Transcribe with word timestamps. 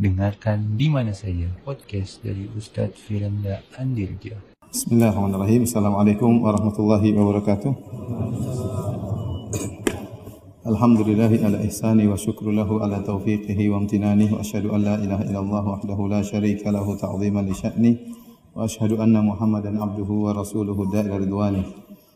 Dengarkan 0.00 0.80
di 0.80 0.88
mana 0.88 1.12
saja 1.12 1.44
podcast 1.60 2.24
dari 2.24 2.48
Ustadz 2.56 2.96
Firanda 3.04 3.60
Andirja. 3.76 4.32
Bismillahirrahmanirrahim. 4.72 5.68
Assalamualaikum 5.68 6.40
warahmatullahi 6.40 7.12
wabarakatuh. 7.12 7.68
Alhamdulillahi 10.64 11.44
ala 11.44 11.60
ihsani 11.68 12.08
wa 12.08 12.16
syukru 12.16 12.48
lahu 12.48 12.80
ala 12.80 13.04
taufiqihi 13.04 13.68
wa 13.68 13.84
amtinani 13.84 14.32
wa 14.32 14.40
asyhadu 14.40 14.72
an 14.72 14.88
la 14.88 14.96
ilaha 15.04 15.22
illallah 15.28 15.64
wahdahu 15.68 16.08
la 16.08 16.24
syarika 16.24 16.72
lahu 16.72 16.96
ta'ziman 16.96 17.44
li 17.44 17.52
sya'ni 17.52 17.92
wa 18.56 18.64
asyhadu 18.64 19.04
anna 19.04 19.20
Muhammadan 19.20 19.76
abduhu 19.76 20.24
wa 20.24 20.32
rasuluhu 20.32 20.88
da'ila 20.88 21.20
ridwani. 21.20 21.60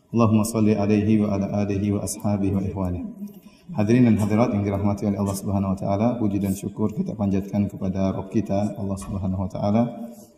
Allahumma 0.09 0.41
salli 0.41 0.73
alaihi 0.73 1.21
wa 1.21 1.37
ala 1.37 1.61
alihi 1.61 1.93
wa 1.93 2.01
ashabihi 2.01 2.49
wa 2.49 2.65
ihwani. 2.65 3.05
Hadirin 3.73 4.05
dan 4.05 4.21
hadirat 4.21 4.53
yang 4.53 4.61
dirahmati 4.61 5.09
oleh 5.09 5.17
Allah 5.17 5.33
Subhanahu 5.33 5.73
wa 5.73 5.77
taala, 5.81 6.07
puji 6.21 6.37
dan 6.37 6.53
syukur 6.53 6.93
kita 6.93 7.17
panjatkan 7.17 7.65
kepada 7.65 8.13
Rabb 8.13 8.29
kita 8.29 8.77
Allah 8.77 8.93
Subhanahu 8.93 9.41
wa 9.41 9.49
taala 9.49 9.89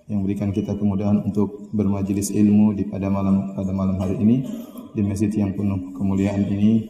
yang 0.08 0.24
berikan 0.24 0.56
kita 0.56 0.80
kemudahan 0.80 1.20
untuk 1.28 1.68
bermajelis 1.76 2.32
ilmu 2.32 2.72
di 2.72 2.88
pada 2.88 3.12
malam 3.12 3.52
pada 3.52 3.76
malam 3.76 4.00
hari 4.00 4.16
ini 4.24 4.48
di 4.96 5.04
masjid 5.04 5.28
yang 5.28 5.52
penuh 5.60 5.92
kemuliaan 5.92 6.48
ini. 6.48 6.88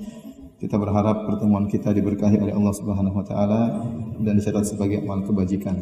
Kita 0.62 0.78
berharap 0.78 1.26
pertemuan 1.26 1.66
kita 1.66 1.90
diberkahi 1.98 2.38
oleh 2.38 2.54
Allah 2.54 2.74
Subhanahu 2.78 3.18
wa 3.18 3.26
taala 3.26 3.62
dan 4.22 4.38
dicatat 4.38 4.62
sebagai 4.62 5.02
amal 5.02 5.26
kebajikan. 5.26 5.82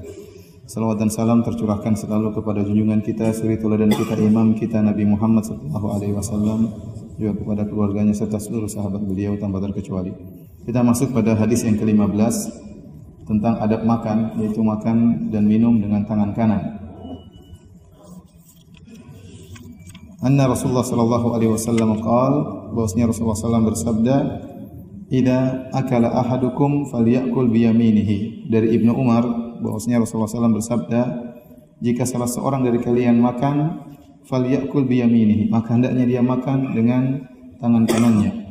Salawat 0.72 1.04
dan 1.04 1.12
salam 1.12 1.44
tercurahkan 1.44 2.00
selalu 2.00 2.32
kepada 2.32 2.64
junjungan 2.64 3.04
kita, 3.04 3.36
suri 3.36 3.60
teladan 3.60 3.92
kita, 3.92 4.16
imam 4.24 4.56
kita 4.56 4.80
Nabi 4.80 5.04
Muhammad 5.04 5.52
sallallahu 5.52 6.00
alaihi 6.00 6.16
wasallam 6.16 6.72
juga 7.20 7.36
kepada 7.44 7.68
keluarganya 7.68 8.16
serta 8.16 8.40
seluruh 8.40 8.72
sahabat 8.72 9.04
beliau 9.04 9.36
tanpa 9.36 9.60
terkecuali. 9.60 10.35
Kita 10.66 10.82
masuk 10.82 11.14
pada 11.14 11.38
hadis 11.38 11.62
yang 11.62 11.78
ke-15 11.78 12.18
tentang 13.30 13.62
adab 13.62 13.86
makan, 13.86 14.34
yaitu 14.42 14.66
makan 14.66 15.30
dan 15.30 15.46
minum 15.46 15.78
dengan 15.78 16.02
tangan 16.10 16.34
kanan. 16.34 16.62
Anna 20.26 20.50
Rasulullah 20.50 20.82
sallallahu 20.82 21.38
alaihi 21.38 21.54
wasallam 21.54 22.02
qaal, 22.02 22.34
bahwasanya 22.74 23.14
Rasulullah 23.14 23.38
sallallahu 23.38 23.70
bersabda, 23.78 24.16
"Idza 25.14 25.70
akala 25.70 26.10
ahadukum 26.18 26.90
falyakul 26.90 27.46
biyaminihi." 27.46 28.50
Dari 28.50 28.74
Ibnu 28.74 28.90
Umar, 28.90 29.22
bahwasanya 29.62 30.02
Rasulullah 30.02 30.34
sallallahu 30.34 30.66
bersabda, 30.66 31.02
"Jika 31.86 32.10
salah 32.10 32.26
seorang 32.26 32.66
dari 32.66 32.82
kalian 32.82 33.22
makan, 33.22 33.86
falyakul 34.26 34.90
biyaminihi." 34.90 35.46
Maka 35.54 35.78
hendaknya 35.78 36.10
dia 36.10 36.26
makan 36.26 36.74
dengan 36.74 37.22
tangan 37.62 37.86
kanannya. 37.86 38.45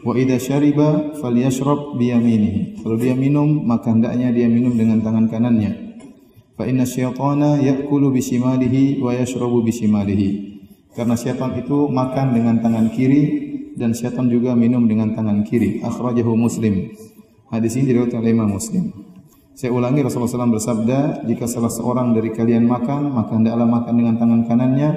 Wa 0.00 0.16
idza 0.16 0.40
syariba 0.40 1.12
falyashrab 1.20 2.00
biyaminihi. 2.00 2.80
Kalau 2.80 2.96
dia 2.96 3.12
minum, 3.12 3.68
maka 3.68 3.92
hendaknya 3.92 4.32
dia 4.32 4.48
minum 4.48 4.72
dengan 4.72 5.04
tangan 5.04 5.28
kanannya. 5.28 6.00
Fa 6.56 6.64
inna 6.64 6.88
syaitana 6.88 7.60
ya'kulu 7.60 8.08
bisimalihi 8.08 9.00
wa 9.04 9.12
yashrabu. 9.12 9.60
Karena 10.96 11.14
syaitan 11.20 11.52
itu 11.52 11.86
makan 11.92 12.32
dengan 12.32 12.64
tangan 12.64 12.88
kiri 12.96 13.22
dan 13.76 13.92
syaitan 13.92 14.26
juga 14.32 14.56
minum 14.56 14.88
dengan 14.88 15.12
tangan 15.12 15.44
kiri. 15.44 15.84
Akhrajahu 15.84 16.32
Muslim. 16.32 16.96
Hadis 17.52 17.76
ini 17.76 17.92
diriwayatkan 17.92 18.24
oleh 18.24 18.32
Imam 18.32 18.50
Muslim. 18.56 18.92
Saya 19.52 19.76
ulangi 19.76 20.00
Rasulullah 20.00 20.32
SAW 20.32 20.56
bersabda, 20.56 21.28
jika 21.28 21.44
salah 21.44 21.68
seorang 21.68 22.16
dari 22.16 22.32
kalian 22.32 22.64
makan, 22.64 23.12
maka 23.12 23.36
hendaklah 23.36 23.68
makan 23.68 23.92
dengan 23.92 24.14
tangan 24.16 24.40
kanannya, 24.48 24.90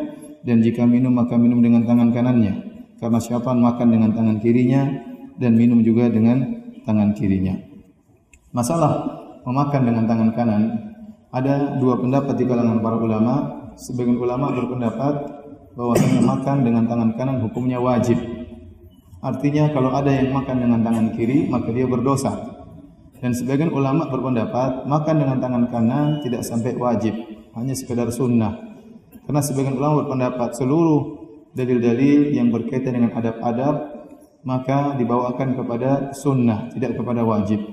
dan 0.48 0.64
jika 0.64 0.88
minum, 0.88 1.12
maka 1.12 1.36
minum 1.36 1.60
dengan 1.60 1.84
tangan 1.84 2.16
kanannya 2.16 2.73
karena 3.04 3.20
syaitan 3.20 3.60
makan 3.60 3.88
dengan 3.92 4.16
tangan 4.16 4.40
kirinya 4.40 4.88
dan 5.36 5.60
minum 5.60 5.84
juga 5.84 6.08
dengan 6.08 6.40
tangan 6.88 7.12
kirinya. 7.12 7.60
Masalah 8.56 9.20
memakan 9.44 9.82
dengan 9.84 10.08
tangan 10.08 10.32
kanan 10.32 10.64
ada 11.36 11.76
dua 11.84 12.00
pendapat 12.00 12.40
di 12.40 12.48
kalangan 12.48 12.80
para 12.80 12.96
ulama. 12.96 13.36
Sebagian 13.76 14.16
ulama 14.22 14.56
berpendapat 14.56 15.44
bahwasanya 15.76 16.22
makan 16.24 16.58
dengan 16.64 16.88
tangan 16.88 17.12
kanan 17.20 17.38
hukumnya 17.44 17.84
wajib. 17.84 18.16
Artinya 19.20 19.68
kalau 19.76 19.92
ada 19.92 20.08
yang 20.08 20.32
makan 20.32 20.64
dengan 20.64 20.80
tangan 20.80 21.08
kiri 21.20 21.52
maka 21.52 21.76
dia 21.76 21.84
berdosa. 21.84 22.32
Dan 23.20 23.36
sebagian 23.36 23.72
ulama 23.72 24.08
berpendapat 24.08 24.88
makan 24.88 25.16
dengan 25.20 25.38
tangan 25.44 25.64
kanan 25.72 26.08
tidak 26.24 26.44
sampai 26.44 26.76
wajib, 26.76 27.16
hanya 27.56 27.72
sekedar 27.72 28.08
sunnah. 28.12 28.52
Karena 29.24 29.40
sebagian 29.40 29.80
ulama 29.80 30.04
berpendapat 30.04 30.60
seluruh 30.60 31.23
dalil-dalil 31.54 32.34
yang 32.34 32.50
berkaitan 32.50 32.98
dengan 32.98 33.14
adab-adab 33.18 34.04
maka 34.44 35.00
dibawakan 35.00 35.56
kepada 35.56 36.12
sunnah, 36.12 36.68
tidak 36.76 37.00
kepada 37.00 37.24
wajib. 37.24 37.64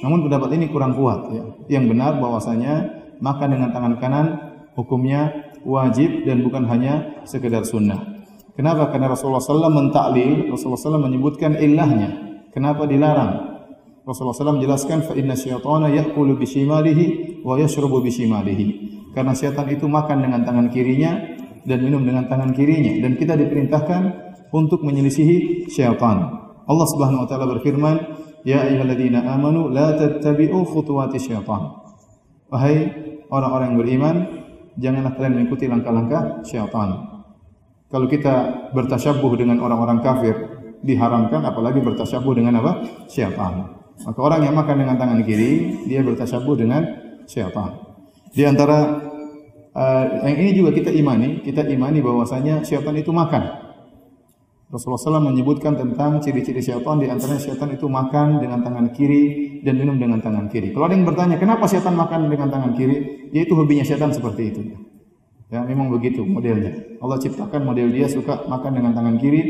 Namun 0.00 0.26
pendapat 0.26 0.56
ini 0.56 0.72
kurang 0.72 0.96
kuat 0.96 1.28
ya. 1.28 1.44
Yang 1.78 1.84
benar 1.92 2.16
bahwasanya 2.16 3.04
makan 3.20 3.48
dengan 3.52 3.68
tangan 3.70 3.94
kanan 4.00 4.26
hukumnya 4.72 5.52
wajib 5.60 6.24
dan 6.24 6.40
bukan 6.40 6.64
hanya 6.72 7.20
sekedar 7.28 7.68
sunnah. 7.68 8.00
Kenapa? 8.56 8.88
Karena 8.88 9.12
Rasulullah 9.12 9.40
SAW 9.40 9.72
mentaklil, 9.72 10.48
Rasulullah 10.48 10.80
SAW 10.80 11.04
menyebutkan 11.04 11.56
ilahnya. 11.60 12.42
Kenapa 12.50 12.88
dilarang? 12.88 13.60
Rasulullah 14.08 14.34
SAW 14.34 14.56
menjelaskan 14.58 15.04
inna 15.20 15.36
syaitana 15.36 15.92
bishimalihi 16.16 17.40
wa 17.44 17.60
yashrabu 17.60 18.00
bishimalihi. 18.00 18.66
Karena 19.12 19.36
syaitan 19.36 19.68
itu 19.68 19.84
makan 19.90 20.22
dengan 20.22 20.40
tangan 20.46 20.66
kirinya 20.72 21.39
dan 21.64 21.78
minum 21.84 22.02
dengan 22.04 22.26
tangan 22.28 22.52
kirinya 22.56 23.00
dan 23.04 23.16
kita 23.16 23.36
diperintahkan 23.36 24.02
untuk 24.50 24.82
menyelisihi 24.82 25.68
syaitan. 25.70 26.18
Allah 26.66 26.86
Subhanahu 26.90 27.24
wa 27.24 27.28
taala 27.28 27.46
berfirman, 27.58 27.96
"Ya 28.46 28.66
ayyuhalladzina 28.66 29.26
amanu 29.26 29.70
la 29.70 29.94
tattabi'u 29.94 30.66
khutuwati 30.66 31.18
syaitan." 31.18 31.80
Wahai 32.50 32.90
orang-orang 33.30 33.74
yang 33.74 33.78
beriman, 33.78 34.16
janganlah 34.78 35.14
kalian 35.14 35.34
mengikuti 35.38 35.70
langkah-langkah 35.70 36.42
syaitan. 36.42 36.88
Kalau 37.90 38.06
kita 38.06 38.70
bertasyabuh 38.70 39.32
dengan 39.34 39.58
orang-orang 39.62 39.98
kafir, 39.98 40.34
diharamkan 40.82 41.42
apalagi 41.42 41.82
bertasyabuh 41.82 42.32
dengan 42.34 42.62
apa? 42.62 42.86
Syaitan. 43.10 43.82
Maka 44.00 44.18
orang 44.22 44.40
yang 44.46 44.54
makan 44.56 44.76
dengan 44.80 44.96
tangan 44.96 45.20
kiri, 45.26 45.84
dia 45.84 46.00
bertasyabuh 46.00 46.54
dengan 46.56 46.86
syaitan. 47.28 47.76
Di 48.30 48.46
antara 48.46 49.09
uh, 49.74 50.04
yang 50.26 50.36
ini 50.38 50.50
juga 50.56 50.70
kita 50.74 50.90
imani, 50.90 51.42
kita 51.42 51.66
imani 51.66 51.98
bahwasanya 52.00 52.62
syaitan 52.66 52.94
itu 52.96 53.10
makan. 53.10 53.70
Rasulullah 54.70 55.18
SAW 55.18 55.34
menyebutkan 55.34 55.74
tentang 55.74 56.22
ciri-ciri 56.22 56.62
syaitan 56.62 57.02
di 57.02 57.10
antaranya 57.10 57.42
syaitan 57.42 57.74
itu 57.74 57.90
makan 57.90 58.38
dengan 58.38 58.62
tangan 58.62 58.94
kiri 58.94 59.58
dan 59.66 59.74
minum 59.74 59.98
dengan 59.98 60.22
tangan 60.22 60.46
kiri. 60.46 60.70
Kalau 60.70 60.86
ada 60.86 60.94
yang 60.94 61.02
bertanya, 61.02 61.42
kenapa 61.42 61.66
syaitan 61.66 61.98
makan 61.98 62.30
dengan 62.30 62.54
tangan 62.54 62.78
kiri? 62.78 63.28
Yaitu 63.34 63.58
hobinya 63.58 63.82
syaitan 63.82 64.14
seperti 64.14 64.42
itu. 64.54 64.62
Ya, 65.50 65.66
memang 65.66 65.90
begitu 65.90 66.22
modelnya. 66.22 67.02
Allah 67.02 67.18
ciptakan 67.18 67.66
model 67.66 67.90
dia 67.90 68.06
suka 68.06 68.46
makan 68.46 68.78
dengan 68.78 68.94
tangan 68.94 69.18
kiri 69.18 69.42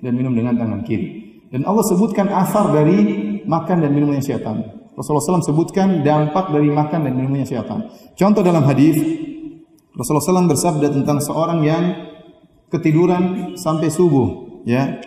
dan 0.00 0.16
minum 0.16 0.32
dengan 0.32 0.56
tangan 0.56 0.80
kiri. 0.88 1.20
Dan 1.52 1.68
Allah 1.68 1.84
sebutkan 1.84 2.32
asar 2.32 2.72
dari 2.72 2.98
makan 3.44 3.84
dan 3.84 3.92
minumnya 3.92 4.24
syaitan. 4.24 4.80
Rasulullah 4.96 5.36
SAW 5.36 5.44
sebutkan 5.44 6.00
dampak 6.00 6.48
dari 6.48 6.72
makan 6.72 7.04
dan 7.04 7.12
minumnya 7.12 7.44
syaitan. 7.44 7.92
Contoh 8.16 8.40
dalam 8.40 8.64
hadis 8.64 8.96
Rasulullah 9.92 10.24
SAW 10.24 10.48
bersabda 10.48 10.88
tentang 10.88 11.20
seorang 11.20 11.60
yang 11.60 11.84
ketiduran 12.72 13.54
sampai 13.60 13.92
subuh, 13.92 14.60
ya. 14.64 15.04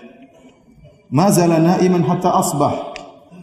Mazala 1.10 1.58
naiman 1.58 2.06
hatta 2.06 2.38
asbah. 2.38 2.94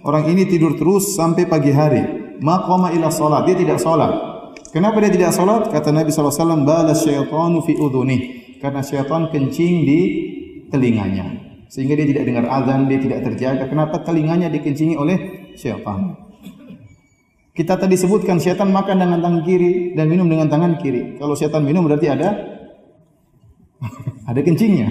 Orang 0.02 0.30
ini 0.30 0.46
tidur 0.46 0.74
terus 0.78 1.14
sampai 1.14 1.46
pagi 1.46 1.70
hari. 1.70 2.02
Maqama 2.42 2.90
ila 2.90 3.10
salat. 3.10 3.46
Dia 3.46 3.54
tidak 3.54 3.78
salat. 3.78 4.10
Kenapa 4.74 4.98
dia 4.98 5.14
tidak 5.14 5.30
salat? 5.30 5.70
Kata 5.70 5.94
Nabi 5.94 6.10
SAW, 6.10 6.66
balas 6.66 7.06
syaitanu 7.06 7.62
fi 7.62 7.78
udhunih. 7.78 8.20
Karena 8.58 8.82
syaitan 8.82 9.30
kencing 9.30 9.74
di 9.86 10.00
telinganya. 10.70 11.26
Sehingga 11.70 11.94
dia 11.98 12.06
tidak 12.06 12.24
dengar 12.26 12.44
azan, 12.50 12.90
dia 12.90 12.98
tidak 12.98 13.22
terjaga. 13.30 13.64
Kenapa 13.70 14.02
telinganya 14.02 14.50
dikencingi 14.50 14.98
oleh 14.98 15.50
syaitan? 15.54 16.31
Kita 17.52 17.76
tadi 17.76 18.00
sebutkan 18.00 18.40
setan 18.40 18.72
makan 18.72 18.96
dengan 18.96 19.20
tangan 19.20 19.42
kiri 19.44 19.92
dan 19.92 20.08
minum 20.08 20.24
dengan 20.24 20.48
tangan 20.48 20.80
kiri. 20.80 21.20
Kalau 21.20 21.36
setan 21.36 21.68
minum 21.68 21.84
berarti 21.84 22.08
ada 22.08 22.32
ada 24.30 24.40
kencingnya. 24.40 24.88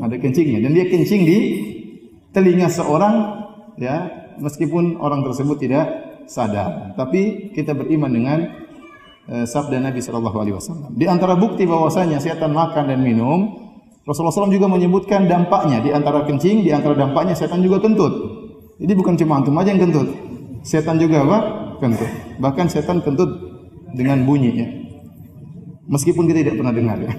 Ada 0.00 0.16
kencingnya 0.20 0.60
dan 0.64 0.70
dia 0.76 0.88
kencing 0.88 1.22
di 1.24 1.38
telinga 2.36 2.68
seorang 2.68 3.14
ya, 3.80 4.08
meskipun 4.40 5.00
orang 5.00 5.24
tersebut 5.24 5.56
tidak 5.56 5.88
sadar. 6.28 6.92
Tapi 7.00 7.52
kita 7.56 7.72
beriman 7.72 8.12
dengan 8.12 8.38
uh, 9.28 9.44
sabda 9.48 9.80
Nabi 9.80 10.04
sallallahu 10.04 10.36
alaihi 10.36 10.56
wasallam. 10.56 10.92
Di 10.96 11.08
antara 11.08 11.36
bukti 11.36 11.64
bahwasanya 11.64 12.20
setan 12.20 12.52
makan 12.52 12.92
dan 12.92 13.00
minum, 13.00 13.60
Rasulullah 14.08 14.32
SAW 14.32 14.52
juga 14.52 14.66
menyebutkan 14.66 15.28
dampaknya. 15.28 15.84
Di 15.84 15.90
antara 15.92 16.24
kencing, 16.24 16.64
di 16.64 16.72
antara 16.72 16.96
dampaknya 16.96 17.36
setan 17.36 17.60
juga 17.60 17.84
kentut. 17.84 18.12
Jadi 18.80 18.92
bukan 18.96 19.14
cuma 19.20 19.40
antum 19.40 19.56
aja 19.60 19.76
yang 19.76 19.80
kentut. 19.86 20.08
Setan 20.64 20.96
juga 20.96 21.20
apa? 21.24 21.38
Kentut. 21.80 22.10
Bahkan 22.38 22.68
setan 22.68 23.00
kentut 23.00 23.32
dengan 23.96 24.22
bunyinya. 24.22 24.68
Meskipun 25.90 26.30
kita 26.30 26.46
tidak 26.46 26.62
pernah 26.62 26.74
dengar 26.76 26.96
ya. 27.02 27.12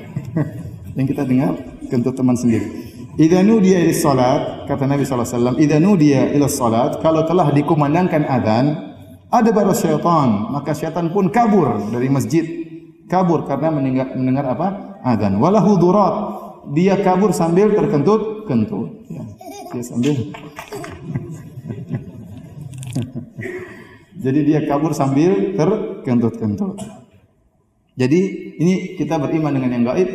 Yang 0.97 1.17
kita 1.17 1.23
dengar 1.27 1.53
kentut 1.91 2.15
teman 2.15 2.39
sendiri. 2.39 2.63
Idza 3.19 3.43
nudiya 3.43 3.83
ila 3.83 3.91
salat, 3.91 4.41
kata 4.71 4.87
Nabi 4.87 5.03
sallallahu 5.03 5.27
alaihi 5.27 5.35
wasallam, 5.35 5.55
idza 5.59 5.77
nudiya 5.83 6.31
ila 6.31 6.47
salat, 6.47 6.91
kalau 7.03 7.27
telah 7.27 7.51
dikumandangkan 7.51 8.23
adzan, 8.23 8.91
Ada 9.31 9.55
baru 9.55 9.71
syaitan, 9.71 10.51
maka 10.51 10.75
syaitan 10.75 11.07
pun 11.07 11.31
kabur 11.31 11.79
dari 11.87 12.11
masjid. 12.11 12.43
Kabur 13.07 13.47
karena 13.47 13.71
mendengar, 13.71 14.11
mendengar 14.11 14.51
apa? 14.51 14.99
Adzan. 15.07 15.39
Walahu 15.39 15.79
durat. 15.79 16.15
Dia 16.75 16.99
kabur 16.99 17.31
sambil 17.31 17.71
terkentut-kentut. 17.71 19.07
Ya. 19.07 19.23
Dia 19.71 19.83
sambil 19.87 20.19
Jadi 24.21 24.39
dia 24.45 24.59
kabur 24.69 24.93
sambil 24.93 25.57
terkentut-kentut. 25.57 26.77
Jadi 27.97 28.19
ini 28.61 28.95
kita 28.95 29.17
beriman 29.17 29.57
dengan 29.57 29.69
yang 29.73 29.85
gaib. 29.89 30.09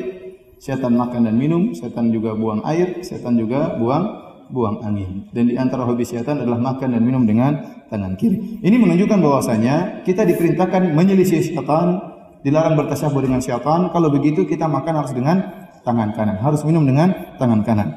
Setan 0.57 0.97
makan 0.97 1.29
dan 1.29 1.37
minum, 1.37 1.77
setan 1.77 2.09
juga 2.09 2.33
buang 2.33 2.65
air, 2.65 3.05
setan 3.05 3.37
juga 3.37 3.77
buang 3.77 4.25
buang 4.49 4.81
angin. 4.81 5.29
Dan 5.35 5.53
di 5.53 5.55
antara 5.59 5.85
hobi 5.85 6.07
setan 6.07 6.41
adalah 6.41 6.57
makan 6.57 6.97
dan 6.97 7.03
minum 7.03 7.29
dengan 7.29 7.85
tangan 7.91 8.17
kiri. 8.17 8.63
Ini 8.63 8.77
menunjukkan 8.79 9.19
bahwasanya 9.21 10.07
kita 10.07 10.25
diperintahkan 10.25 10.97
menyelisih 10.97 11.53
setan, 11.53 12.01
dilarang 12.41 12.79
bertasyabuh 12.79 13.21
dengan 13.21 13.43
setan. 13.43 13.91
Kalau 13.93 14.09
begitu 14.09 14.49
kita 14.49 14.65
makan 14.65 15.05
harus 15.05 15.13
dengan 15.13 15.37
tangan 15.85 16.17
kanan, 16.17 16.37
harus 16.41 16.63
minum 16.65 16.89
dengan 16.89 17.37
tangan 17.37 17.61
kanan. 17.67 17.89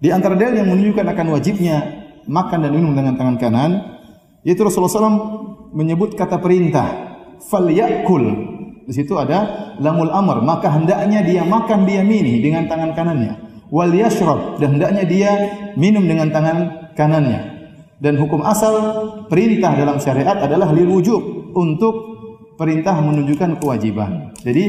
Di 0.00 0.08
antara 0.08 0.38
dalil 0.38 0.62
yang 0.62 0.68
menunjukkan 0.72 1.06
akan 1.10 1.26
wajibnya 1.36 1.76
makan 2.24 2.58
dan 2.64 2.72
minum 2.72 2.92
dengan 2.96 3.14
tangan 3.18 3.36
kanan, 3.36 3.70
yaitu 4.46 4.62
Rasulullah 4.62 4.92
SAW 4.92 5.55
menyebut 5.76 6.16
kata 6.16 6.40
perintah, 6.40 6.88
falyakul. 7.52 8.56
Di 8.88 8.92
situ 8.96 9.12
ada 9.18 9.74
lamul 9.76 10.08
amr, 10.08 10.40
maka 10.40 10.72
hendaknya 10.72 11.20
dia 11.20 11.42
makan 11.44 11.84
dia 11.84 12.00
mini 12.00 12.40
dengan 12.40 12.64
tangan 12.64 12.96
kanannya 12.96 13.46
wal 13.70 13.90
yashrab 13.90 14.62
dan 14.62 14.78
hendaknya 14.78 15.04
dia 15.06 15.30
minum 15.74 16.04
dengan 16.06 16.30
tangan 16.30 16.90
kanannya. 16.94 17.54
Dan 17.96 18.20
hukum 18.20 18.44
asal 18.44 18.74
perintah 19.32 19.72
dalam 19.72 19.96
syariat 19.96 20.36
adalah 20.36 20.68
lil 20.76 20.84
wujub 20.92 21.22
untuk 21.56 21.94
perintah 22.60 23.00
menunjukkan 23.00 23.56
kewajiban. 23.56 24.36
Jadi 24.44 24.64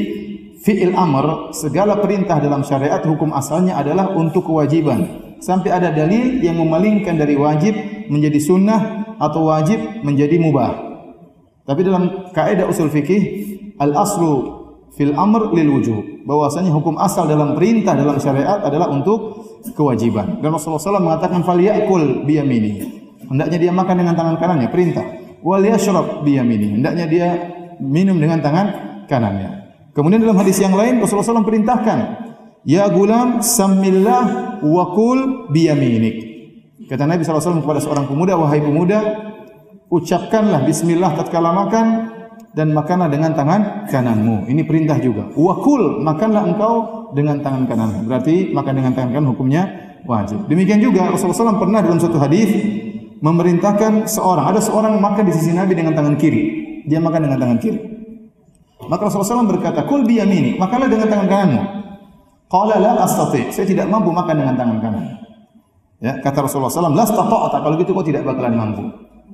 fi'il 0.64 0.96
amr 0.96 1.52
segala 1.52 2.00
perintah 2.00 2.40
dalam 2.40 2.64
syariat 2.64 3.04
hukum 3.04 3.36
asalnya 3.36 3.76
adalah 3.76 4.16
untuk 4.16 4.48
kewajiban. 4.48 5.28
Sampai 5.38 5.70
ada 5.70 5.92
dalil 5.92 6.40
yang 6.40 6.56
memalingkan 6.58 7.14
dari 7.14 7.36
wajib 7.38 7.76
menjadi 8.10 8.40
sunnah 8.42 9.14
atau 9.20 9.52
wajib 9.52 10.02
menjadi 10.02 10.40
mubah. 10.40 10.87
Tapi 11.68 11.80
dalam 11.84 12.32
kaidah 12.32 12.64
usul 12.64 12.88
fikih 12.88 13.22
al 13.76 13.92
aslu 13.92 14.32
fil 14.96 15.12
amr 15.12 15.52
lil 15.52 15.68
wujub. 15.68 16.24
Bahwasanya 16.24 16.72
hukum 16.72 16.96
asal 16.96 17.28
dalam 17.28 17.52
perintah 17.52 17.92
dalam 17.92 18.16
syariat 18.16 18.64
adalah 18.64 18.88
untuk 18.88 19.44
kewajiban. 19.76 20.40
Dan 20.40 20.48
Rasulullah 20.56 20.80
SAW 20.80 21.04
mengatakan 21.04 21.44
fal 21.44 21.60
yakul 21.60 22.24
biyamini. 22.24 23.04
Hendaknya 23.28 23.68
dia 23.68 23.72
makan 23.76 23.96
dengan 24.00 24.14
tangan 24.16 24.36
kanannya, 24.40 24.68
perintah. 24.72 25.04
Wal 25.44 25.60
yashrab 25.68 26.24
biyamini. 26.24 26.80
Hendaknya 26.80 27.04
dia 27.04 27.28
minum 27.84 28.16
dengan 28.16 28.40
tangan 28.40 28.66
kanannya. 29.04 29.68
Kemudian 29.92 30.24
dalam 30.24 30.40
hadis 30.40 30.56
yang 30.62 30.72
lain 30.72 31.04
Rasulullah 31.04 31.36
SAW 31.36 31.44
perintahkan, 31.44 31.98
"Ya 32.64 32.88
gulam, 32.88 33.44
samillah 33.44 34.56
wa 34.64 34.84
kul 34.96 35.52
biyaminik." 35.52 36.16
Kata 36.88 37.04
Nabi 37.04 37.20
SAW 37.20 37.60
kepada 37.60 37.82
seorang 37.84 38.08
pemuda, 38.08 38.40
"Wahai 38.40 38.64
pemuda, 38.64 39.27
ucapkanlah 39.88 40.64
bismillah 40.68 41.16
tatkala 41.16 41.52
makan 41.52 41.86
dan 42.52 42.72
makanlah 42.72 43.08
dengan 43.12 43.32
tangan 43.36 43.88
kananmu. 43.88 44.48
Ini 44.48 44.62
perintah 44.64 44.96
juga. 45.00 45.28
Wakul, 45.36 46.00
makanlah 46.04 46.42
engkau 46.48 46.74
dengan 47.12 47.40
tangan 47.40 47.64
kanan. 47.68 48.04
Berarti 48.04 48.52
makan 48.52 48.72
dengan 48.72 48.92
tangan 48.96 49.10
kanan 49.14 49.28
hukumnya 49.32 49.62
wajib. 50.04 50.48
Demikian 50.48 50.80
juga 50.80 51.08
Rasulullah 51.12 51.54
SAW 51.54 51.60
pernah 51.60 51.80
dalam 51.84 51.98
suatu 52.00 52.18
hadis 52.20 52.50
memerintahkan 53.18 54.06
seorang, 54.06 54.46
ada 54.54 54.60
seorang 54.62 54.96
makan 54.98 55.24
di 55.28 55.32
sisi 55.34 55.52
Nabi 55.52 55.74
dengan 55.74 55.94
tangan 55.96 56.14
kiri. 56.16 56.42
Dia 56.88 57.02
makan 57.02 57.28
dengan 57.28 57.38
tangan 57.40 57.58
kiri. 57.60 57.78
Maka 58.88 59.10
Rasulullah 59.10 59.44
SAW 59.44 59.50
berkata, 59.50 59.84
Kul 59.84 60.06
biyamini, 60.08 60.56
makanlah 60.56 60.88
dengan 60.88 61.06
tangan 61.10 61.28
kananmu. 61.28 61.62
Qala 62.48 62.80
la 62.80 63.04
astati, 63.04 63.52
saya 63.52 63.68
tidak 63.68 63.92
mampu 63.92 64.08
makan 64.08 64.34
dengan 64.40 64.56
tangan 64.56 64.78
kanan. 64.80 65.04
Ya, 66.00 66.16
kata 66.22 66.46
Rasulullah 66.46 66.72
SAW, 66.72 66.96
la 66.96 67.04
stata'ata, 67.04 67.60
kalau 67.60 67.76
gitu 67.76 67.92
kau 67.92 68.06
tidak 68.06 68.24
bakalan 68.24 68.56
mampu. 68.56 68.88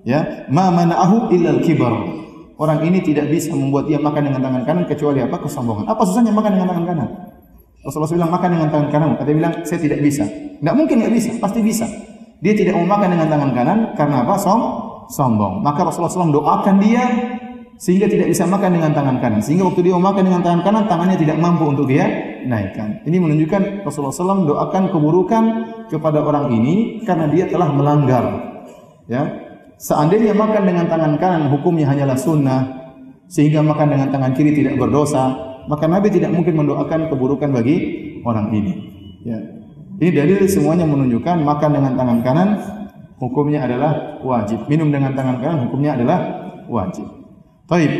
Ya, 0.04 0.44
ma 0.52 0.68
mana'ahu 0.68 1.32
illa 1.32 1.56
al-kibar 1.56 2.24
Orang 2.54 2.86
ini 2.86 3.02
tidak 3.02 3.34
bisa 3.34 3.50
membuat 3.50 3.90
dia 3.90 3.98
makan 3.98 4.30
dengan 4.30 4.38
tangan 4.38 4.62
kanan 4.62 4.84
kecuali 4.86 5.18
apa? 5.18 5.42
Kesombongan. 5.42 5.90
Apa 5.90 6.06
susahnya 6.06 6.30
makan 6.30 6.54
dengan 6.54 6.70
tangan 6.70 6.86
kanan? 6.86 7.08
Rasulullah 7.82 8.14
bilang 8.14 8.32
makan 8.32 8.50
dengan 8.54 8.68
tangan 8.70 8.88
kanan. 8.94 9.08
Kata 9.18 9.26
dia 9.26 9.36
bilang 9.42 9.54
saya 9.66 9.78
tidak 9.82 9.98
bisa. 9.98 10.24
Tidak 10.62 10.74
mungkin 10.78 11.02
tidak 11.02 11.12
bisa, 11.18 11.28
pasti 11.42 11.60
bisa. 11.60 11.86
Dia 12.38 12.54
tidak 12.54 12.78
mau 12.78 12.86
makan 12.94 13.08
dengan 13.10 13.26
tangan 13.26 13.50
kanan 13.50 13.78
karena 13.98 14.16
apa? 14.22 14.34
Som 14.38 14.60
sombong. 15.10 15.66
Maka 15.66 15.82
Rasulullah 15.82 16.14
SAW 16.14 16.30
doakan 16.30 16.76
dia 16.78 17.04
sehingga 17.74 18.06
tidak 18.06 18.30
bisa 18.30 18.46
makan 18.46 18.70
dengan 18.78 18.94
tangan 18.94 19.18
kanan. 19.18 19.42
Sehingga 19.42 19.66
waktu 19.66 19.90
dia 19.90 19.98
makan 19.98 20.22
dengan 20.22 20.40
tangan 20.46 20.62
kanan, 20.62 20.84
tangannya 20.86 21.18
tidak 21.18 21.36
mampu 21.42 21.66
untuk 21.66 21.90
dia 21.90 22.06
naikkan. 22.46 23.02
Ini 23.02 23.18
menunjukkan 23.18 23.82
Rasulullah 23.82 24.14
SAW 24.14 24.46
doakan 24.46 24.94
keburukan 24.94 25.44
kepada 25.90 26.22
orang 26.22 26.54
ini 26.54 27.02
karena 27.02 27.26
dia 27.26 27.50
telah 27.50 27.68
melanggar. 27.74 28.24
Ya, 29.04 29.43
Seandainya 29.78 30.32
makan 30.32 30.62
dengan 30.64 30.86
tangan 30.86 31.14
kanan 31.18 31.42
hukumnya 31.50 31.90
hanyalah 31.90 32.16
sunnah, 32.16 32.84
sehingga 33.28 33.60
makan 33.64 33.90
dengan 33.90 34.08
tangan 34.12 34.32
kiri 34.36 34.54
tidak 34.54 34.78
berdosa, 34.78 35.34
maka 35.66 35.88
Nabi 35.88 36.12
tidak 36.12 36.30
mungkin 36.30 36.60
mendoakan 36.60 37.08
keburukan 37.08 37.50
bagi 37.50 37.76
orang 38.22 38.52
ini. 38.52 38.72
Ya. 39.24 39.38
Ini 39.94 40.10
dalil 40.10 40.38
semuanya 40.50 40.84
menunjukkan 40.84 41.46
makan 41.46 41.70
dengan 41.70 41.92
tangan 41.94 42.18
kanan 42.26 42.48
hukumnya 43.22 43.62
adalah 43.64 44.20
wajib. 44.20 44.66
Minum 44.66 44.90
dengan 44.90 45.14
tangan 45.14 45.38
kanan 45.38 45.58
hukumnya 45.70 45.94
adalah 45.94 46.18
wajib. 46.66 47.06
Baik. 47.70 47.92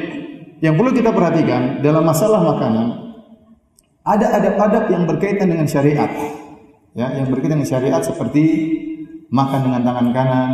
Yang 0.61 0.75
perlu 0.81 0.91
kita 0.97 1.11
perhatikan 1.13 1.85
dalam 1.85 2.03
masalah 2.07 2.41
makanan 2.41 2.87
ada 4.05 4.27
adab-adab 4.37 4.85
yang 4.93 5.05
berkaitan 5.09 5.49
dengan 5.49 5.65
syariat. 5.69 6.09
Ya, 6.95 7.11
yang 7.17 7.27
berkaitan 7.33 7.59
dengan 7.59 7.71
syariat 7.71 8.03
seperti 8.05 8.45
makan 9.33 9.61
dengan 9.67 9.83
tangan 9.83 10.09
kanan, 10.15 10.51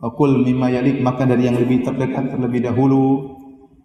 Kul 0.00 0.44
mimma 0.44 0.68
yalik 0.68 1.00
makan 1.00 1.26
dari 1.32 1.48
yang 1.48 1.56
lebih 1.56 1.82
terdekat 1.82 2.32
terlebih 2.32 2.64
dahulu. 2.64 3.36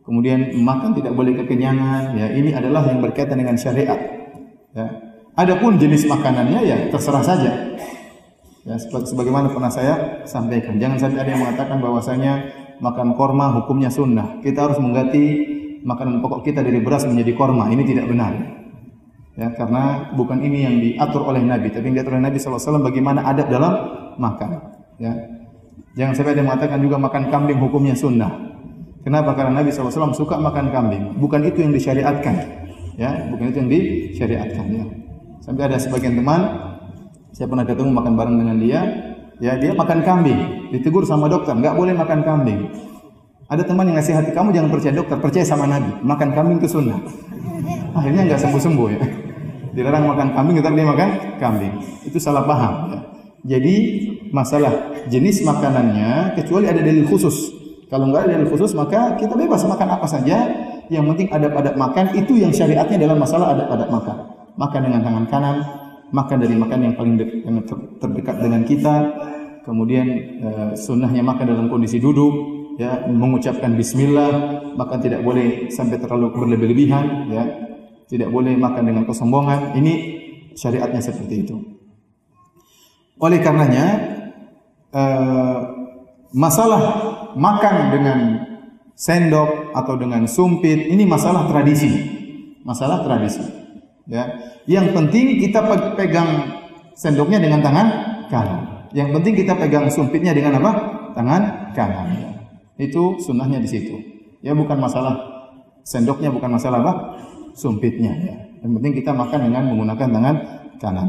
Kemudian 0.01 0.59
makan 0.59 0.97
tidak 0.97 1.13
boleh 1.15 1.37
kekenyangan. 1.39 2.17
Ya, 2.19 2.27
ini 2.35 2.51
adalah 2.51 2.83
yang 2.89 2.99
berkaitan 2.99 3.39
dengan 3.39 3.55
syariat. 3.55 3.97
Ya. 4.75 4.85
Adapun 5.39 5.79
jenis 5.79 6.03
makanannya 6.11 6.61
ya 6.67 6.77
terserah 6.91 7.23
saja. 7.23 7.51
Ya, 8.61 8.75
sebagaimana 8.77 9.49
pernah 9.49 9.71
saya 9.71 10.21
sampaikan. 10.27 10.77
Jangan 10.77 10.99
sampai 10.99 11.19
ada 11.23 11.29
yang 11.33 11.41
mengatakan 11.41 11.81
bahwasanya 11.81 12.33
makan 12.83 13.15
korma 13.15 13.55
hukumnya 13.61 13.89
sunnah. 13.89 14.43
Kita 14.43 14.69
harus 14.69 14.77
mengganti 14.77 15.23
makanan 15.81 16.21
pokok 16.21 16.45
kita 16.45 16.61
dari 16.61 16.77
beras 16.83 17.07
menjadi 17.07 17.33
korma. 17.33 17.71
Ini 17.71 17.83
tidak 17.87 18.05
benar. 18.11 18.33
Ya, 19.39 19.47
karena 19.55 20.11
bukan 20.13 20.43
ini 20.43 20.59
yang 20.67 20.75
diatur 20.77 21.23
oleh 21.23 21.41
Nabi, 21.41 21.71
tapi 21.71 21.87
yang 21.89 22.03
diatur 22.03 22.19
oleh 22.19 22.27
Nabi 22.27 22.37
SAW 22.37 22.83
bagaimana 22.83 23.23
adab 23.23 23.47
dalam 23.47 23.73
makan. 24.19 24.49
Ya, 24.99 25.15
Jangan 25.99 26.13
sampai 26.15 26.31
ada 26.39 26.43
mengatakan 26.43 26.79
juga 26.79 26.95
makan 26.95 27.23
kambing 27.27 27.59
hukumnya 27.59 27.95
sunnah. 27.95 28.31
Kenapa? 29.01 29.33
Karena 29.33 29.59
Nabi 29.59 29.73
SAW 29.73 30.13
suka 30.13 30.37
makan 30.37 30.69
kambing. 30.71 31.03
Bukan 31.17 31.41
itu 31.43 31.65
yang 31.65 31.73
disyariatkan. 31.73 32.35
Ya, 32.95 33.27
bukan 33.33 33.45
itu 33.49 33.57
yang 33.59 33.69
disyariatkan. 33.71 34.65
Ya. 34.71 34.85
Sampai 35.41 35.67
ada 35.67 35.81
sebagian 35.81 36.15
teman, 36.15 36.41
saya 37.33 37.49
pernah 37.49 37.65
ketemu 37.65 37.91
makan 37.91 38.13
bareng 38.13 38.35
dengan 38.37 38.57
dia, 38.61 38.81
ya 39.41 39.57
dia 39.57 39.73
makan 39.73 40.05
kambing. 40.05 40.69
Ditegur 40.69 41.03
sama 41.03 41.25
dokter, 41.25 41.57
nggak 41.57 41.73
boleh 41.73 41.97
makan 41.97 42.21
kambing. 42.21 42.69
Ada 43.51 43.67
teman 43.67 43.83
yang 43.89 43.99
ngasih 43.99 44.15
hati 44.15 44.31
kamu 44.31 44.55
jangan 44.55 44.69
percaya 44.71 44.93
dokter, 44.95 45.17
percaya 45.19 45.43
sama 45.43 45.67
Nabi. 45.67 45.91
Makan 46.05 46.29
kambing 46.31 46.57
itu 46.63 46.69
sunnah. 46.71 46.99
Akhirnya 47.97 48.31
nggak 48.31 48.39
sembuh-sembuh 48.39 48.87
ya. 48.95 49.01
Dilarang 49.75 50.03
makan 50.07 50.27
kambing, 50.37 50.55
tetapi 50.61 50.75
dia 50.77 50.87
makan 50.87 51.09
kambing. 51.41 51.73
Itu 52.05 52.15
salah 52.21 52.45
paham. 52.47 52.73
Ya. 52.93 52.99
Jadi 53.57 53.75
masalah 54.31 55.05
jenis 55.11 55.43
makanannya 55.43 56.33
kecuali 56.39 56.65
ada 56.71 56.79
dalil 56.79 57.05
khusus. 57.05 57.51
Kalau 57.91 58.07
enggak 58.07 58.27
ada 58.27 58.39
dalil 58.39 58.49
khusus 58.49 58.71
maka 58.71 59.19
kita 59.19 59.35
bebas 59.35 59.61
makan 59.67 59.87
apa 59.99 60.07
saja. 60.07 60.37
Yang 60.91 61.05
penting 61.15 61.27
adab-adab 61.31 61.75
makan 61.79 62.05
itu 62.19 62.35
yang 62.35 62.51
syariatnya 62.51 62.99
dalam 62.99 63.15
masalah 63.15 63.55
adab-adab 63.55 63.87
makan. 63.87 64.17
Makan 64.59 64.79
dengan 64.83 64.99
tangan 64.99 65.25
kanan, 65.31 65.57
makan 66.11 66.37
dari 66.43 66.55
makan 66.59 66.79
yang 66.83 66.93
paling 66.99 67.15
yang 67.47 67.57
terdekat 67.99 68.35
dengan 68.43 68.61
kita. 68.67 68.95
Kemudian 69.63 70.07
e, 70.41 70.49
sunnahnya 70.75 71.23
makan 71.23 71.45
dalam 71.47 71.65
kondisi 71.71 71.95
duduk, 72.01 72.33
ya 72.75 73.07
mengucapkan 73.07 73.71
Bismillah, 73.77 74.67
makan 74.75 74.99
tidak 74.99 75.23
boleh 75.23 75.71
sampai 75.71 75.95
terlalu 75.95 76.33
berlebih-lebihan, 76.35 77.05
ya 77.31 77.43
tidak 78.11 78.27
boleh 78.27 78.59
makan 78.59 78.83
dengan 78.83 79.03
kesombongan. 79.07 79.77
Ini 79.79 79.93
syariatnya 80.59 80.99
seperti 80.99 81.35
itu. 81.47 81.55
Oleh 83.21 83.39
karenanya 83.39 83.85
uh, 84.91 85.57
masalah 86.31 86.81
makan 87.35 87.75
dengan 87.91 88.19
sendok 88.95 89.73
atau 89.73 89.97
dengan 89.97 90.27
sumpit 90.27 90.87
ini 90.87 91.03
masalah 91.07 91.49
tradisi. 91.49 91.89
Masalah 92.61 93.01
tradisi. 93.01 93.41
Ya. 94.05 94.29
Yang 94.69 94.93
penting 94.93 95.41
kita 95.41 95.65
pegang 95.97 96.61
sendoknya 96.93 97.41
dengan 97.41 97.65
tangan 97.65 97.87
kanan. 98.29 98.59
Yang 98.93 99.09
penting 99.17 99.33
kita 99.41 99.53
pegang 99.57 99.87
sumpitnya 99.89 100.35
dengan 100.35 100.61
apa? 100.61 100.71
Tangan 101.17 101.73
kanan. 101.73 102.07
Itu 102.77 103.17
sunnahnya 103.17 103.57
di 103.63 103.69
situ. 103.69 103.95
Ya 104.45 104.53
bukan 104.53 104.77
masalah 104.77 105.17
sendoknya, 105.81 106.29
bukan 106.29 106.53
masalah 106.53 106.85
apa? 106.85 106.93
Sumpitnya. 107.57 108.13
Ya. 108.21 108.35
Yang 108.61 108.71
penting 108.77 108.93
kita 109.01 109.11
makan 109.17 109.49
dengan 109.49 109.63
menggunakan 109.73 110.07
tangan 110.13 110.35
kanan. 110.77 111.07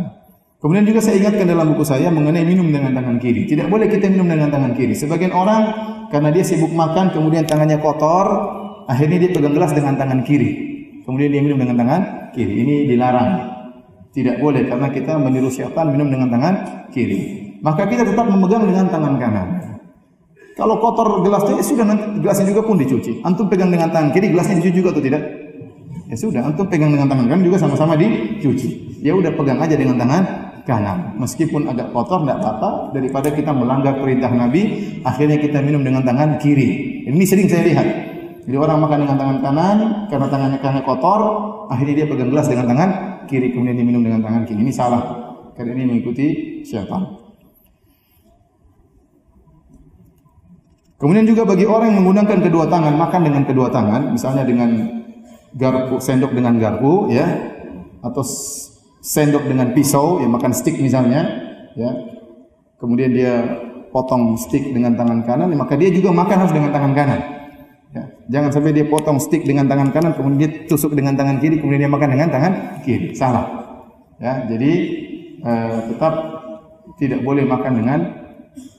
Kemudian 0.62 0.86
juga 0.86 1.02
saya 1.02 1.18
ingatkan 1.18 1.50
dalam 1.50 1.74
buku 1.74 1.82
saya 1.82 2.06
mengenai 2.06 2.46
minum 2.46 2.70
dengan 2.70 2.94
tangan 2.94 3.18
kiri. 3.18 3.50
Tidak 3.50 3.66
boleh 3.66 3.90
kita 3.90 4.06
minum 4.06 4.30
dengan 4.30 4.46
tangan 4.46 4.78
kiri. 4.78 4.94
Sebagian 4.94 5.34
orang 5.34 5.74
karena 6.06 6.30
dia 6.30 6.46
sibuk 6.46 6.70
makan 6.70 7.10
kemudian 7.10 7.42
tangannya 7.50 7.82
kotor, 7.82 8.30
akhirnya 8.86 9.26
dia 9.26 9.30
pegang 9.34 9.58
gelas 9.58 9.74
dengan 9.74 9.98
tangan 9.98 10.22
kiri. 10.22 10.50
Kemudian 11.02 11.34
dia 11.34 11.42
minum 11.42 11.58
dengan 11.58 11.82
tangan 11.82 12.00
kiri. 12.30 12.62
Ini 12.62 12.74
dilarang. 12.94 13.30
Tidak 14.14 14.38
boleh 14.38 14.70
karena 14.70 14.86
kita 14.94 15.18
meniru 15.18 15.50
syaitan 15.50 15.90
minum 15.90 16.06
dengan 16.06 16.30
tangan 16.30 16.54
kiri. 16.94 17.20
Maka 17.58 17.82
kita 17.90 18.06
tetap 18.06 18.30
memegang 18.30 18.62
dengan 18.62 18.86
tangan 18.86 19.18
kanan. 19.18 19.48
Kalau 20.54 20.78
kotor 20.78 21.26
gelasnya, 21.26 21.58
ya 21.58 21.64
sudah 21.66 21.86
nanti 21.90 22.22
gelasnya 22.22 22.46
juga 22.46 22.62
pun 22.62 22.78
dicuci. 22.78 23.18
Antum 23.26 23.50
pegang 23.50 23.74
dengan 23.74 23.90
tangan 23.90 24.14
kiri, 24.14 24.30
gelasnya 24.30 24.62
dicuci 24.62 24.78
juga 24.78 24.94
atau 24.94 25.02
tidak? 25.02 25.26
Ya 26.06 26.14
sudah, 26.14 26.44
antum 26.44 26.70
pegang 26.70 26.94
dengan 26.94 27.10
tangan 27.10 27.26
kanan 27.26 27.42
juga 27.42 27.58
sama-sama 27.58 27.98
dicuci. 27.98 29.00
Ya 29.02 29.16
udah 29.16 29.34
pegang 29.34 29.58
aja 29.58 29.74
dengan 29.74 29.98
tangan 29.98 30.51
kanan. 30.64 31.18
Meskipun 31.18 31.66
agak 31.66 31.90
kotor 31.90 32.22
tidak 32.22 32.38
apa-apa 32.42 32.70
daripada 32.94 33.28
kita 33.34 33.50
melanggar 33.50 33.98
perintah 33.98 34.30
Nabi, 34.30 34.62
akhirnya 35.02 35.38
kita 35.38 35.58
minum 35.62 35.82
dengan 35.82 36.06
tangan 36.06 36.38
kiri. 36.38 37.02
Ini 37.06 37.24
sering 37.26 37.46
saya 37.50 37.62
lihat. 37.66 37.86
Jadi 38.42 38.56
orang 38.58 38.82
makan 38.82 38.98
dengan 39.06 39.16
tangan 39.18 39.38
kanan 39.38 39.78
karena 40.10 40.26
tangannya 40.26 40.58
kanan 40.58 40.82
kotor, 40.82 41.20
akhirnya 41.70 41.94
dia 42.02 42.06
pegang 42.10 42.30
gelas 42.30 42.46
dengan 42.50 42.66
tangan 42.74 42.90
kiri 43.30 43.54
kemudian 43.54 43.78
diminum 43.78 44.02
dengan 44.02 44.20
tangan 44.22 44.42
kiri. 44.46 44.60
Ini 44.62 44.72
salah. 44.74 45.02
Karena 45.52 45.76
ini 45.78 45.84
mengikuti 45.84 46.26
syaitan. 46.66 47.22
Kemudian 51.02 51.26
juga 51.26 51.42
bagi 51.42 51.66
orang 51.66 51.90
yang 51.90 52.06
menggunakan 52.06 52.38
kedua 52.46 52.70
tangan, 52.70 52.94
makan 52.94 53.20
dengan 53.26 53.42
kedua 53.42 53.68
tangan, 53.74 54.14
misalnya 54.14 54.46
dengan 54.46 54.70
garpu, 55.50 55.98
sendok 55.98 56.30
dengan 56.30 56.62
garpu, 56.62 57.10
ya, 57.10 57.26
atau 58.06 58.22
sendok 59.02 59.50
dengan 59.50 59.74
pisau, 59.74 60.22
ya 60.22 60.30
makan 60.30 60.54
stick 60.54 60.78
misalnya, 60.78 61.26
ya. 61.74 61.90
Kemudian 62.78 63.10
dia 63.10 63.34
potong 63.90 64.38
stick 64.38 64.70
dengan 64.70 64.94
tangan 64.94 65.26
kanan, 65.26 65.50
ya, 65.50 65.58
maka 65.58 65.74
dia 65.74 65.90
juga 65.90 66.14
makan 66.14 66.36
harus 66.46 66.54
dengan 66.54 66.70
tangan 66.70 66.92
kanan. 66.94 67.20
Ya. 67.92 68.04
Jangan 68.32 68.50
sampai 68.54 68.72
dia 68.72 68.86
potong 68.88 69.18
stick 69.18 69.42
dengan 69.44 69.66
tangan 69.66 69.90
kanan, 69.90 70.14
kemudian 70.14 70.38
dia 70.38 70.50
tusuk 70.70 70.94
dengan 70.94 71.18
tangan 71.18 71.42
kiri, 71.42 71.58
kemudian 71.58 71.84
dia 71.84 71.92
makan 71.92 72.08
dengan 72.14 72.28
tangan 72.30 72.52
kiri. 72.86 73.12
Salah. 73.12 73.60
Ya, 74.22 74.46
jadi 74.46 74.72
eh, 75.42 75.76
tetap 75.92 76.14
tidak 76.96 77.26
boleh 77.26 77.42
makan 77.42 77.82
dengan 77.82 78.00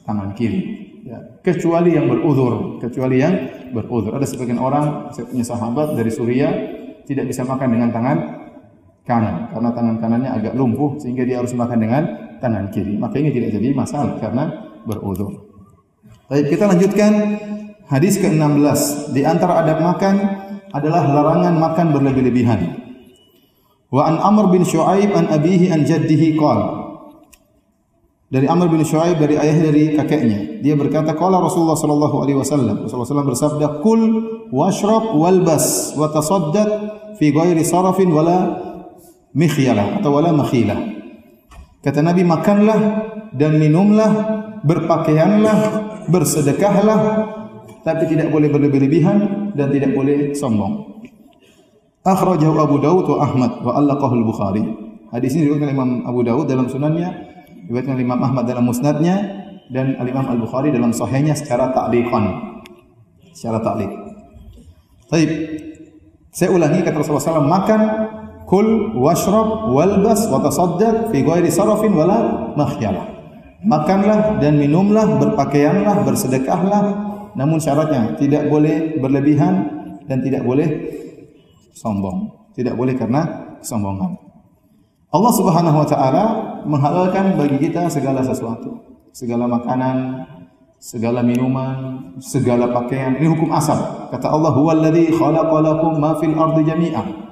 tangan 0.08 0.32
kiri 0.40 0.62
ya, 1.04 1.20
kecuali 1.44 1.96
yang 1.96 2.08
beruzur, 2.08 2.80
kecuali 2.80 3.20
yang 3.20 3.34
beruzur. 3.76 4.16
Ada 4.16 4.28
sebagian 4.28 4.60
orang, 4.60 5.12
saya 5.12 5.28
punya 5.28 5.46
sahabat 5.46 6.00
dari 6.00 6.12
Suriah 6.12 6.54
tidak 7.04 7.28
bisa 7.28 7.44
makan 7.44 7.68
dengan 7.76 7.90
tangan 7.92 8.18
kanan 9.04 9.52
karena 9.52 9.70
tangan 9.76 9.96
kanannya 10.00 10.30
agak 10.32 10.54
lumpuh 10.56 10.96
sehingga 11.00 11.28
dia 11.28 11.44
harus 11.44 11.52
makan 11.56 11.80
dengan 11.80 12.04
tangan 12.40 12.72
kiri. 12.72 12.96
Maka 13.00 13.20
ini 13.20 13.30
tidak 13.32 13.56
jadi 13.56 13.68
masalah 13.76 14.20
karena 14.20 14.74
beruzur. 14.88 15.48
Baik, 16.32 16.56
kita 16.56 16.68
lanjutkan 16.72 17.12
hadis 17.88 18.20
ke-16. 18.20 19.12
Di 19.12 19.28
antara 19.28 19.64
adab 19.64 19.84
makan 19.84 20.16
adalah 20.72 21.04
larangan 21.06 21.56
makan 21.60 21.88
berlebih-lebihan. 21.94 22.60
Wa 23.94 24.10
an 24.10 24.18
Amr 24.18 24.50
bin 24.50 24.66
Shu'aib 24.66 25.14
an 25.14 25.30
abihi 25.30 25.70
an 25.70 25.86
jaddihi 25.86 26.34
qala 26.34 26.84
dari 28.34 28.50
Amr 28.50 28.66
bin 28.74 28.82
Shu'aib 28.82 29.22
dari 29.22 29.38
ayah 29.38 29.70
dari 29.70 29.94
kakeknya. 29.94 30.66
Dia 30.66 30.74
berkata, 30.74 31.14
"Qala 31.14 31.38
Rasulullah 31.38 31.78
sallallahu 31.78 32.26
alaihi 32.26 32.42
wasallam." 32.42 32.90
Rasulullah 32.90 33.22
SAW 33.22 33.30
bersabda, 33.30 33.86
"Kul 33.86 34.02
washrab 34.50 35.14
walbas 35.14 35.94
wa 35.94 36.10
tasaddaq 36.10 36.70
fi 37.22 37.30
ghairi 37.30 37.62
sarafin 37.62 38.10
wala 38.10 38.73
mikhyalah 39.34 40.00
atau 40.00 40.16
wala 40.16 40.32
makhilah." 40.34 40.80
Kata 41.84 42.00
Nabi, 42.00 42.24
"Makanlah 42.24 42.80
dan 43.36 43.60
minumlah, 43.60 44.12
berpakaianlah, 44.64 45.58
bersedekahlah, 46.08 47.00
tapi 47.84 48.08
tidak 48.08 48.32
boleh 48.32 48.48
berlebih-lebihan 48.48 49.52
dan 49.58 49.68
tidak 49.74 49.92
boleh 49.92 50.32
sombong." 50.32 51.04
Akhrajahu 52.04 52.56
Abu 52.60 52.78
Dawud 52.80 53.06
wa 53.16 53.18
Ahmad 53.24 53.52
wa 53.64 53.72
allaqahu 53.80 54.14
al-Bukhari. 54.24 54.64
Hadis 55.12 55.36
ini 55.36 55.48
diriwayatkan 55.48 55.72
Imam 55.72 55.90
Abu 56.04 56.26
Dawud 56.26 56.50
dalam 56.50 56.68
sunannya 56.68 57.34
Diriwayatkan 57.64 57.96
Imam 57.96 58.20
Ahmad 58.20 58.44
dalam 58.44 58.68
musnadnya 58.68 59.24
dan 59.72 59.96
Imam 59.96 60.28
Al 60.28 60.36
Bukhari 60.36 60.68
dalam 60.68 60.92
sahihnya 60.92 61.32
secara 61.32 61.72
ta'liqan. 61.72 62.24
Secara 63.32 63.64
ta'liq. 63.64 63.92
Baik. 65.08 65.32
Saya 66.34 66.52
ulangi 66.52 66.84
kata 66.84 67.00
Rasulullah 67.00 67.24
SAW, 67.24 67.48
makan, 67.48 67.82
kul, 68.46 68.98
washrab, 69.00 69.72
walbas, 69.72 70.28
wa 70.30 70.40
tasaddaq 70.44 71.10
fi 71.12 71.24
ghairi 71.24 71.50
sarafin 71.50 71.94
wala 71.96 72.52
makhyalah. 72.56 73.10
Makanlah 73.64 74.44
dan 74.44 74.60
minumlah, 74.60 75.24
berpakaianlah, 75.24 76.04
bersedekahlah, 76.04 76.84
namun 77.34 77.58
syaratnya 77.58 78.20
tidak 78.20 78.52
boleh 78.52 79.00
berlebihan 79.00 79.72
dan 80.06 80.20
tidak 80.20 80.44
boleh 80.44 80.68
sombong. 81.72 82.52
Tidak 82.54 82.76
boleh 82.78 82.94
karena 82.94 83.56
kesombongan. 83.64 84.20
Allah 85.14 85.34
Subhanahu 85.34 85.78
wa 85.82 85.88
taala 85.88 86.26
menghalalkan 86.66 87.38
bagi 87.38 87.70
kita 87.70 87.88
segala 87.90 88.22
sesuatu, 88.22 88.82
segala 89.14 89.46
makanan, 89.46 90.26
segala 90.84 91.24
minuman, 91.24 92.12
segala 92.20 92.68
pakaian. 92.76 93.16
Ini 93.16 93.32
hukum 93.32 93.56
asal. 93.56 94.10
Kata 94.12 94.28
Allah, 94.28 94.52
"Huwallazi 94.52 95.16
khalaqalakum 95.16 96.02
ma 96.02 96.20
fil 96.20 96.36
ardi 96.36 96.62
jami'a." 96.68 97.23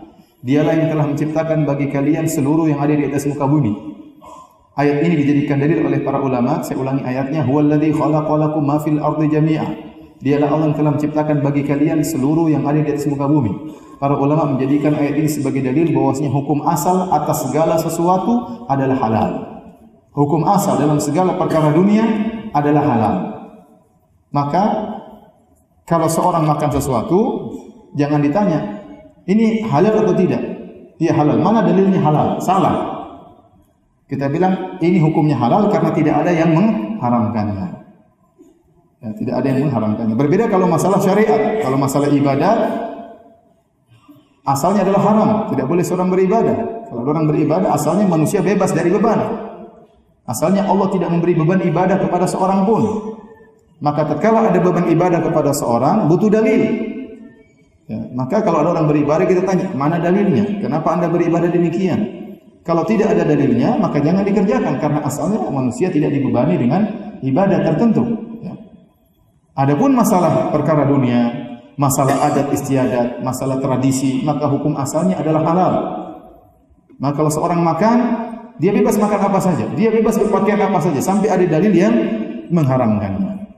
Dialah 0.41 0.73
yang 0.73 0.89
telah 0.89 1.05
menciptakan 1.05 1.69
bagi 1.69 1.93
kalian 1.93 2.25
seluruh 2.25 2.65
yang 2.65 2.81
ada 2.81 2.97
di 2.97 3.05
atas 3.05 3.29
muka 3.29 3.45
bumi. 3.45 3.77
Ayat 4.73 5.05
ini 5.05 5.21
dijadikan 5.21 5.61
dalil 5.61 5.85
oleh 5.85 6.01
para 6.01 6.17
ulama. 6.17 6.65
Saya 6.65 6.81
ulangi 6.81 7.05
ayatnya, 7.05 7.45
"Huwallazi 7.45 7.93
khalaqalakum 7.93 8.65
ma 8.65 8.81
fil 8.81 8.97
ardi 8.97 9.29
jami'a." 9.29 9.67
Dialah 10.21 10.49
Allah 10.49 10.73
yang 10.73 10.77
telah 10.81 10.91
menciptakan 10.97 11.45
bagi 11.45 11.61
kalian 11.61 12.01
seluruh 12.01 12.49
yang 12.49 12.65
ada 12.65 12.81
di 12.81 12.89
atas 12.89 13.05
muka 13.05 13.29
bumi. 13.29 13.53
Para 14.01 14.17
ulama 14.17 14.57
menjadikan 14.57 14.97
ayat 14.97 15.21
ini 15.21 15.29
sebagai 15.29 15.61
dalil 15.61 15.93
bahwasanya 15.93 16.33
hukum 16.33 16.65
asal 16.65 17.13
atas 17.13 17.45
segala 17.45 17.77
sesuatu 17.77 18.65
adalah 18.65 18.97
halal. 18.97 19.31
Hukum 20.09 20.41
asal 20.49 20.81
dalam 20.81 20.97
segala 20.97 21.37
perkara 21.37 21.69
dunia 21.69 22.01
adalah 22.49 22.81
halal. 22.81 23.15
Maka 24.33 24.63
kalau 25.85 26.09
seorang 26.09 26.49
makan 26.49 26.69
sesuatu, 26.73 27.19
jangan 27.93 28.25
ditanya, 28.25 28.80
ini 29.29 29.65
halal 29.69 30.05
atau 30.05 30.15
tidak? 30.17 30.41
Iya 31.01 31.17
halal. 31.17 31.37
Mana 31.41 31.65
dalilnya 31.65 32.01
halal? 32.01 32.37
Salah. 32.41 33.01
Kita 34.05 34.27
bilang 34.27 34.77
ini 34.83 34.99
hukumnya 34.99 35.39
halal 35.39 35.71
karena 35.71 35.89
tidak 35.95 36.15
ada 36.25 36.31
yang 36.35 36.51
mengharamkannya. 36.51 37.67
Ya, 39.01 39.09
tidak 39.17 39.33
ada 39.41 39.47
yang 39.49 39.59
mengharamkannya. 39.65 40.15
Berbeda 40.19 40.45
kalau 40.51 40.69
masalah 40.69 41.01
syariat. 41.01 41.63
Kalau 41.65 41.77
masalah 41.79 42.11
ibadah, 42.11 42.53
asalnya 44.45 44.85
adalah 44.85 45.01
haram, 45.01 45.29
tidak 45.49 45.65
boleh 45.65 45.81
seorang 45.81 46.13
beribadah. 46.13 46.85
Kalau 46.91 47.07
orang 47.07 47.25
beribadah 47.25 47.71
asalnya 47.71 48.05
manusia 48.05 48.43
bebas 48.43 48.75
dari 48.75 48.91
beban. 48.91 49.49
Asalnya 50.27 50.69
Allah 50.69 50.91
tidak 50.93 51.09
memberi 51.09 51.33
beban 51.33 51.63
ibadah 51.65 51.97
kepada 51.97 52.29
seorang 52.29 52.67
pun. 52.67 52.83
Maka 53.81 54.05
tatkala 54.05 54.53
ada 54.53 54.59
beban 54.61 54.85
ibadah 54.85 55.23
kepada 55.25 55.49
seorang 55.55 56.05
butuh 56.05 56.29
dalil. 56.29 56.61
Ya, 57.91 57.99
maka 58.15 58.39
kalau 58.39 58.63
ada 58.63 58.71
orang 58.71 58.87
beribadah 58.87 59.27
kita 59.27 59.43
tanya, 59.43 59.67
mana 59.75 59.99
dalilnya? 59.99 60.63
Kenapa 60.63 60.95
Anda 60.95 61.11
beribadah 61.11 61.51
demikian? 61.51 62.23
Kalau 62.63 62.87
tidak 62.87 63.11
ada 63.11 63.27
dalilnya, 63.27 63.75
maka 63.75 63.99
jangan 63.99 64.23
dikerjakan 64.23 64.79
karena 64.79 65.03
asalnya 65.03 65.43
manusia 65.51 65.91
tidak 65.91 66.15
dibebani 66.15 66.55
dengan 66.55 66.87
ibadah 67.19 67.59
tertentu. 67.67 68.07
Ya. 68.39 68.55
Adapun 69.59 69.91
masalah 69.91 70.55
perkara 70.55 70.87
dunia, 70.87 71.35
masalah 71.75 72.31
adat 72.31 72.55
istiadat, 72.55 73.19
masalah 73.27 73.59
tradisi, 73.59 74.23
maka 74.23 74.47
hukum 74.47 74.79
asalnya 74.79 75.19
adalah 75.19 75.43
halal. 75.51 75.73
Maka 76.95 77.13
kalau 77.19 77.31
seorang 77.33 77.59
makan, 77.59 77.97
dia 78.55 78.71
bebas 78.71 78.95
makan 78.95 79.19
apa 79.19 79.39
saja, 79.43 79.67
dia 79.75 79.91
bebas 79.91 80.15
berpakaian 80.15 80.63
apa 80.63 80.79
saja 80.79 81.03
sampai 81.03 81.27
ada 81.27 81.43
dalil 81.43 81.75
yang 81.75 81.91
mengharamkannya. 82.55 83.51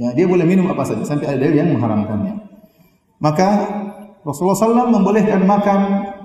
Ya, 0.00 0.16
dia 0.16 0.24
boleh 0.24 0.48
minum 0.48 0.64
apa 0.72 0.88
saja 0.88 1.04
sampai 1.04 1.28
ada 1.28 1.44
dalil 1.44 1.60
yang 1.60 1.76
mengharamkannya. 1.76 2.47
Maka 3.18 3.48
Rasulullah 4.22 4.58
SAW 4.58 4.94
membolehkan 4.94 5.42
makan 5.42 5.80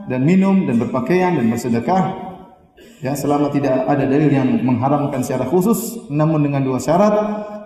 dan 0.10 0.22
minum 0.22 0.70
dan 0.70 0.78
berpakaian 0.78 1.34
dan 1.40 1.50
bersedekah 1.50 2.04
ya 3.00 3.16
selama 3.16 3.50
tidak 3.50 3.88
ada 3.88 4.04
dalil 4.06 4.30
yang 4.30 4.48
mengharamkan 4.62 5.24
secara 5.24 5.48
khusus 5.48 6.08
namun 6.12 6.44
dengan 6.44 6.62
dua 6.64 6.78
syarat 6.78 7.14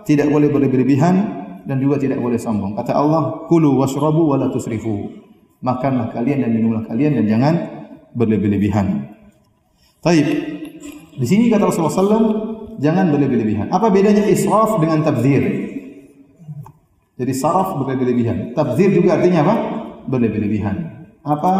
tidak 0.06 0.30
boleh 0.32 0.48
berlebihan 0.48 1.44
dan 1.68 1.76
juga 1.76 2.00
tidak 2.00 2.16
boleh 2.16 2.40
sombong. 2.40 2.72
Kata 2.72 2.96
Allah, 2.96 3.44
"Kulu 3.44 3.76
washrabu 3.76 4.32
wa 4.32 4.40
tusrifu." 4.48 5.12
Makanlah 5.60 6.08
kalian 6.14 6.48
dan 6.48 6.50
minumlah 6.56 6.88
kalian 6.88 7.18
dan 7.20 7.24
jangan 7.28 7.54
berlebih-lebihan. 8.16 9.12
Taib. 10.00 10.26
Di 11.18 11.26
sini 11.26 11.50
kata 11.50 11.66
Rasulullah 11.66 11.98
SAW, 11.98 12.26
jangan 12.78 13.10
berlebih-lebihan. 13.10 13.66
Apa 13.74 13.90
bedanya 13.90 14.22
israf 14.30 14.78
dengan 14.78 15.02
tabdzir? 15.02 15.42
Jadi 17.18 17.32
saraf 17.34 17.74
berlebih-lebihan. 17.82 18.54
Tabdzir 18.54 18.94
juga 18.94 19.18
artinya 19.18 19.42
apa? 19.42 19.54
Berlebih-lebihan. 20.06 20.76
Apa 21.26 21.54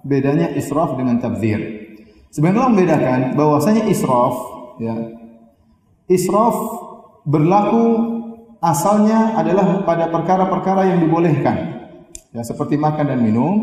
bedanya 0.00 0.48
israf 0.56 0.96
dengan 0.96 1.20
tabdzir? 1.20 1.60
Sebenarnya 2.32 2.72
membedakan 2.72 3.20
bahwasanya 3.36 3.84
israf 3.92 4.34
ya. 4.80 4.96
Israf 6.08 6.56
berlaku 7.28 7.84
asalnya 8.64 9.36
adalah 9.36 9.84
pada 9.84 10.08
perkara-perkara 10.08 10.88
yang 10.88 11.04
dibolehkan. 11.04 11.56
Ya, 12.32 12.40
seperti 12.44 12.80
makan 12.80 13.08
dan 13.08 13.20
minum 13.24 13.54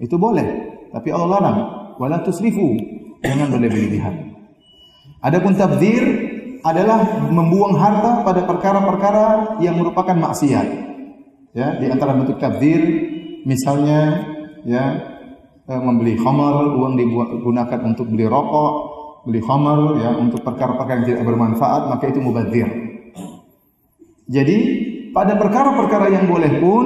itu 0.00 0.16
boleh, 0.16 0.44
tapi 0.92 1.12
Allah 1.12 1.28
larang, 1.36 1.58
wala 2.00 2.24
tusrifu, 2.24 2.76
jangan 3.20 3.52
berlebih-lebihan. 3.52 4.32
Adapun 5.20 5.52
tabdzir 5.56 6.25
adalah 6.66 7.30
membuang 7.30 7.78
harta 7.78 8.26
pada 8.26 8.42
perkara-perkara 8.42 9.58
yang 9.62 9.78
merupakan 9.78 10.18
maksiat. 10.18 10.66
Ya, 11.54 11.78
di 11.78 11.86
antara 11.88 12.12
bentuk 12.12 12.36
tabdzir 12.42 12.82
misalnya 13.46 14.26
ya 14.66 14.84
eh, 15.70 15.80
membeli 15.80 16.18
khamar, 16.18 16.74
uang 16.74 16.98
digunakan 16.98 17.80
untuk 17.86 18.10
beli 18.10 18.26
rokok, 18.26 18.72
beli 19.30 19.40
khamar 19.40 20.02
ya 20.02 20.10
untuk 20.18 20.42
perkara-perkara 20.42 21.00
yang 21.00 21.06
tidak 21.06 21.24
bermanfaat, 21.24 21.82
maka 21.86 22.04
itu 22.10 22.18
mubadzir. 22.18 22.68
Jadi 24.26 24.58
pada 25.14 25.38
perkara-perkara 25.38 26.10
yang 26.10 26.26
boleh 26.26 26.52
pun 26.58 26.84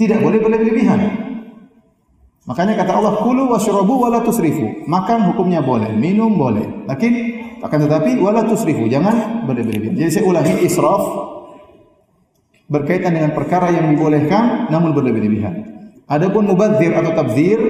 tidak 0.00 0.24
boleh 0.24 0.40
berlebihan. 0.40 1.27
Makanya 2.48 2.80
kata 2.80 2.96
Allah, 2.96 3.20
"Kulu 3.20 3.52
washrabu 3.52 3.94
wa 4.00 4.08
la 4.08 4.24
tusrifu." 4.24 4.88
Makan 4.88 5.28
hukumnya 5.32 5.60
boleh, 5.60 5.92
minum 5.92 6.32
boleh. 6.32 6.88
Lakin 6.88 7.12
akan 7.60 7.78
tetapi 7.84 8.16
wala 8.24 8.48
tusrifu, 8.48 8.88
jangan 8.88 9.44
berlebihan. 9.44 9.92
Jadi 9.92 10.08
saya 10.08 10.24
ulangi 10.24 10.64
israf 10.64 11.02
berkaitan 12.72 13.12
dengan 13.12 13.36
perkara 13.36 13.68
yang 13.68 13.92
dibolehkan 13.92 14.72
namun 14.72 14.96
berlebihan. 14.96 15.76
Adapun 16.08 16.48
mubadzir 16.48 16.96
atau 16.96 17.12
tabzir 17.12 17.60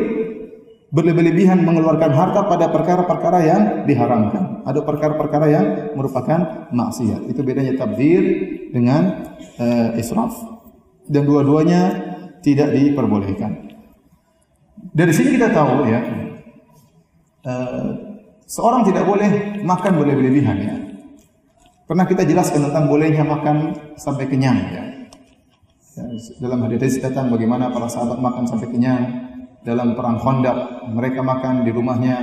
berlebihan 0.94 1.60
mengeluarkan 1.66 2.10
harta 2.14 2.46
pada 2.46 2.70
perkara-perkara 2.70 3.38
yang 3.44 3.62
diharamkan. 3.84 4.62
Ada 4.62 4.80
perkara-perkara 4.86 5.46
yang 5.50 5.66
merupakan 5.98 6.70
maksiat. 6.70 7.28
Itu 7.28 7.42
bedanya 7.42 7.74
tabzir 7.74 8.22
dengan 8.70 9.26
uh, 9.58 9.98
israf. 9.98 10.38
Dan 11.08 11.24
dua-duanya 11.24 11.82
tidak 12.44 12.72
diperbolehkan. 12.76 13.67
Dari 14.94 15.12
sini 15.14 15.38
kita 15.38 15.52
tahu 15.54 15.86
ya, 15.86 16.00
uh, 17.46 17.88
seorang 18.48 18.82
tidak 18.88 19.04
boleh 19.04 19.60
makan 19.62 19.92
berlebih-lebihan 20.00 20.58
ya. 20.58 20.74
Pernah 21.88 22.04
kita 22.04 22.24
jelaskan 22.28 22.68
tentang 22.68 22.84
bolehnya 22.84 23.24
makan 23.24 23.72
sampai 23.96 24.28
kenyang 24.28 24.58
ya. 24.68 24.82
ya 25.96 26.04
dalam 26.38 26.62
hadis 26.68 27.00
datang 27.00 27.32
bagaimana 27.32 27.72
para 27.72 27.88
sahabat 27.88 28.20
makan 28.20 28.44
sampai 28.44 28.68
kenyang 28.68 29.02
dalam 29.64 29.96
perang 29.96 30.20
Khandaq 30.20 30.88
mereka 30.92 31.20
makan 31.24 31.66
di 31.66 31.70
rumahnya 31.72 32.16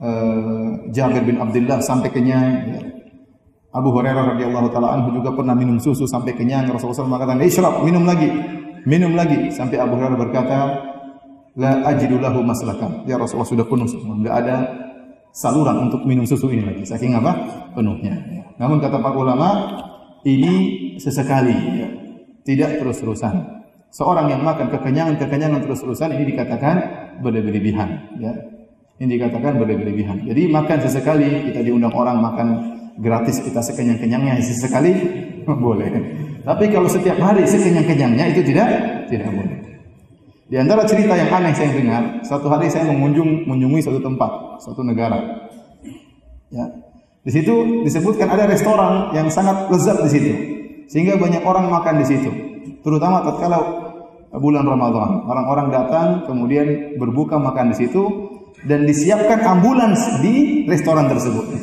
uh, 0.00 0.88
Jabir 0.94 1.26
bin 1.26 1.38
Abdullah 1.42 1.82
sampai 1.82 2.10
kenyang 2.10 2.50
ya. 2.70 2.82
Abu 3.70 3.94
Hurairah 3.94 4.34
radhiyallahu 4.34 4.68
taala 4.74 4.98
anhu 4.98 5.14
juga 5.14 5.30
pernah 5.30 5.54
minum 5.54 5.78
susu 5.78 6.02
sampai 6.02 6.34
kenyang 6.34 6.66
Rasulullah 6.66 7.06
SAW 7.06 7.10
mengatakan 7.14 7.38
isyrab 7.38 7.86
minum 7.86 8.02
lagi 8.02 8.26
minum 8.82 9.14
lagi 9.14 9.54
sampai 9.54 9.78
Abu 9.78 9.94
Hurairah 9.94 10.18
berkata 10.18 10.58
la 11.60 11.84
ajidu 11.92 12.16
lahu 12.16 12.40
maslakan. 12.40 13.04
Ya 13.04 13.20
Rasulullah 13.20 13.52
sudah 13.52 13.66
penuh 13.68 13.84
semua, 13.84 14.16
enggak 14.16 14.34
ada 14.40 14.56
saluran 15.36 15.92
untuk 15.92 16.08
minum 16.08 16.24
susu 16.24 16.48
ini 16.48 16.64
lagi. 16.64 16.82
Saking 16.88 17.12
apa? 17.20 17.36
Penuhnya. 17.76 18.16
Ya. 18.32 18.44
Namun 18.56 18.80
kata 18.80 18.96
para 18.96 19.12
ulama, 19.12 19.48
ini 20.24 20.52
sesekali, 20.96 21.52
ya. 21.52 21.88
tidak 22.48 22.80
terus-terusan. 22.80 23.60
Seorang 23.90 24.30
yang 24.30 24.40
makan 24.46 24.70
kekenyangan-kekenyangan 24.70 25.66
terus-terusan 25.66 26.14
ini 26.16 26.32
dikatakan 26.32 26.76
berlebihan, 27.20 27.88
ya. 28.16 28.32
Ini 29.00 29.16
dikatakan 29.16 29.56
berlebihan. 29.56 30.28
Jadi 30.28 30.48
makan 30.48 30.78
sesekali, 30.84 31.48
kita 31.48 31.64
diundang 31.64 31.92
orang 31.96 32.20
makan 32.20 32.48
gratis 33.00 33.40
kita 33.40 33.64
sekenyang-kenyangnya 33.64 34.40
sesekali 34.44 34.92
boleh. 35.64 35.88
Tapi 36.44 36.64
kalau 36.68 36.88
setiap 36.88 37.16
hari 37.20 37.48
sekenyang-kenyangnya 37.48 38.32
itu 38.32 38.40
tidak 38.44 38.68
tidak 39.08 39.28
boleh. 39.32 39.69
Di 40.50 40.58
antara 40.58 40.82
cerita 40.82 41.14
yang 41.14 41.30
aneh 41.30 41.54
saya 41.54 41.70
dengar, 41.70 42.26
satu 42.26 42.50
hari 42.50 42.66
saya 42.66 42.90
mengunjung 42.90 43.46
mengunjungi 43.46 43.86
suatu 43.86 44.02
tempat, 44.02 44.58
suatu 44.58 44.82
negara. 44.82 45.46
Ya. 46.50 46.66
Di 47.22 47.30
situ 47.30 47.86
disebutkan 47.86 48.26
ada 48.26 48.50
restoran 48.50 49.14
yang 49.14 49.30
sangat 49.30 49.70
lezat 49.70 50.02
di 50.02 50.10
situ. 50.10 50.32
Sehingga 50.90 51.14
banyak 51.22 51.46
orang 51.46 51.70
makan 51.70 52.02
di 52.02 52.06
situ. 52.10 52.30
Terutama 52.82 53.22
tatkala 53.22 53.62
bulan 54.42 54.66
Ramadan. 54.66 55.22
Orang-orang 55.30 55.70
datang 55.70 56.26
kemudian 56.26 56.98
berbuka 56.98 57.38
makan 57.38 57.70
di 57.70 57.86
situ 57.86 58.02
dan 58.66 58.90
disiapkan 58.90 59.46
ambulans 59.46 60.02
di 60.18 60.66
restoran 60.66 61.06
tersebut. 61.06 61.46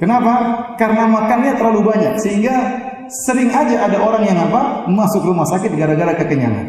Kenapa? 0.00 0.64
Karena 0.80 1.04
makannya 1.12 1.60
terlalu 1.60 1.92
banyak 1.92 2.16
sehingga 2.24 2.87
sering 3.08 3.48
aja 3.50 3.88
ada 3.88 3.98
orang 4.00 4.24
yang 4.28 4.38
apa 4.38 4.86
masuk 4.88 5.24
rumah 5.24 5.48
sakit 5.48 5.72
gara-gara 5.74 6.12
kekenyangan. 6.16 6.66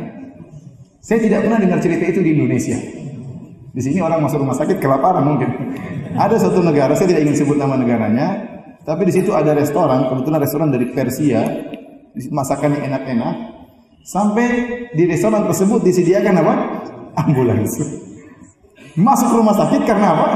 Saya 0.99 1.19
tidak 1.23 1.47
pernah 1.47 1.59
dengar 1.59 1.79
cerita 1.79 2.03
itu 2.07 2.19
di 2.19 2.35
Indonesia. 2.35 2.75
Di 3.69 3.81
sini 3.85 4.01
orang 4.01 4.25
masuk 4.25 4.41
rumah 4.43 4.57
sakit 4.57 4.81
kelaparan 4.81 5.23
mungkin. 5.23 5.49
Ada 6.17 6.49
satu 6.49 6.59
negara, 6.65 6.97
saya 6.97 7.13
tidak 7.13 7.29
ingin 7.29 7.37
sebut 7.37 7.55
nama 7.55 7.77
negaranya, 7.77 8.27
tapi 8.83 9.05
di 9.05 9.13
situ 9.13 9.29
ada 9.31 9.53
restoran, 9.53 10.09
kebetulan 10.09 10.39
restoran 10.41 10.69
dari 10.73 10.89
Persia, 10.89 11.45
masakannya 12.33 12.81
enak-enak. 12.89 13.35
Sampai 14.01 14.47
di 14.97 15.03
restoran 15.05 15.45
tersebut 15.45 15.85
disediakan 15.85 16.35
apa? 16.41 16.53
Ambulans. 17.19 17.77
Masuk 18.97 19.37
rumah 19.37 19.53
sakit 19.53 19.85
karena 19.85 20.07
apa? 20.17 20.27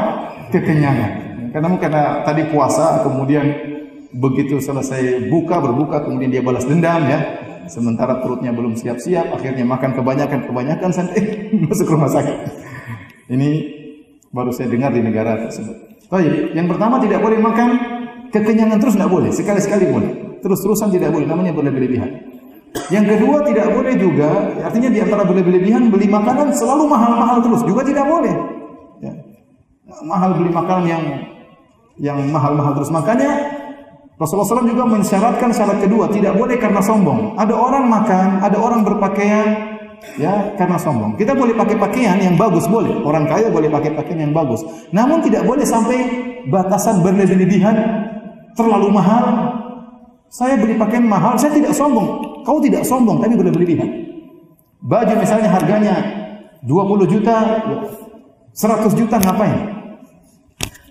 Kekenyangan. 0.53 1.11
Karena 1.49 1.67
karena 1.81 2.03
tadi 2.21 2.43
puasa, 2.53 3.01
kemudian 3.01 3.72
begitu 4.13 4.61
selesai 4.61 5.27
buka 5.27 5.59
berbuka 5.59 6.05
kemudian 6.05 6.29
dia 6.29 6.43
balas 6.45 6.65
dendam 6.65 7.03
ya. 7.05 7.19
Sementara 7.63 8.19
perutnya 8.19 8.51
belum 8.51 8.75
siap-siap 8.75 9.31
akhirnya 9.31 9.63
makan 9.63 9.95
kebanyakan 9.95 10.39
kebanyakan 10.47 10.89
sampai 10.91 11.19
masuk 11.67 11.95
rumah 11.95 12.11
sakit. 12.11 12.37
Ini 13.31 13.49
baru 14.29 14.51
saya 14.51 14.67
dengar 14.67 14.91
di 14.91 14.99
negara 14.99 15.47
tersebut. 15.47 16.07
Baik, 16.11 16.53
yang 16.53 16.67
pertama 16.67 16.99
tidak 16.99 17.23
boleh 17.23 17.39
makan 17.39 17.69
kekenyangan 18.29 18.77
terus 18.83 18.99
tidak 18.99 19.11
boleh 19.11 19.31
sekali-sekali 19.31 19.85
boleh. 19.87 20.11
Terus-terusan 20.43 20.91
tidak 20.91 21.15
boleh 21.15 21.23
namanya 21.23 21.55
berlebih-lebihan 21.55 22.33
yang 22.89 23.05
kedua 23.05 23.45
tidak 23.45 23.69
boleh 23.69 23.93
juga 24.01 24.49
artinya 24.65 24.89
di 24.89 24.99
antara 24.99 25.21
berlebih-lebihan 25.29 25.93
beli 25.93 26.09
makanan 26.09 26.49
selalu 26.57 26.89
mahal-mahal 26.89 27.37
terus 27.45 27.61
juga 27.69 27.85
tidak 27.85 28.05
boleh. 28.09 28.33
Ya. 28.97 29.13
mahal 30.01 30.33
beli 30.41 30.49
makanan 30.49 30.85
yang 30.89 31.03
yang 32.01 32.19
mahal-mahal 32.33 32.73
terus. 32.73 32.89
Makanya 32.89 33.52
Rasulullah 34.13 34.61
SAW 34.61 34.69
juga 34.69 34.85
mensyaratkan 34.85 35.49
syarat 35.49 35.81
kedua, 35.81 36.05
tidak 36.13 36.37
boleh 36.37 36.61
karena 36.61 36.79
sombong. 36.85 37.33
Ada 37.33 37.53
orang 37.57 37.85
makan, 37.89 38.27
ada 38.45 38.57
orang 38.61 38.85
berpakaian, 38.85 39.73
ya 40.21 40.53
karena 40.53 40.77
sombong. 40.77 41.17
Kita 41.17 41.33
boleh 41.33 41.57
pakai 41.57 41.81
pakaian 41.81 42.21
yang 42.21 42.37
bagus, 42.37 42.69
boleh. 42.69 43.01
Orang 43.01 43.25
kaya 43.25 43.49
boleh 43.49 43.73
pakai 43.73 43.97
pakaian 43.97 44.29
yang 44.29 44.33
bagus. 44.33 44.61
Namun 44.93 45.25
tidak 45.25 45.49
boleh 45.49 45.65
sampai 45.65 45.97
batasan 46.45 47.01
berlebih-lebihan, 47.01 47.73
terlalu 48.53 48.93
mahal. 48.93 49.25
Saya 50.29 50.61
beli 50.61 50.77
pakaian 50.77 51.05
mahal, 51.05 51.33
saya 51.37 51.53
tidak 51.57 51.73
sombong. 51.73 52.41
Kau 52.45 52.61
tidak 52.61 52.85
sombong, 52.85 53.17
tapi 53.17 53.33
berlebihan. 53.33 53.89
Baju 54.83 55.13
misalnya 55.17 55.49
harganya 55.49 55.95
20 56.61 57.09
juta, 57.09 57.37
100 58.53 58.93
juta 58.93 59.17
ngapain? 59.17 59.57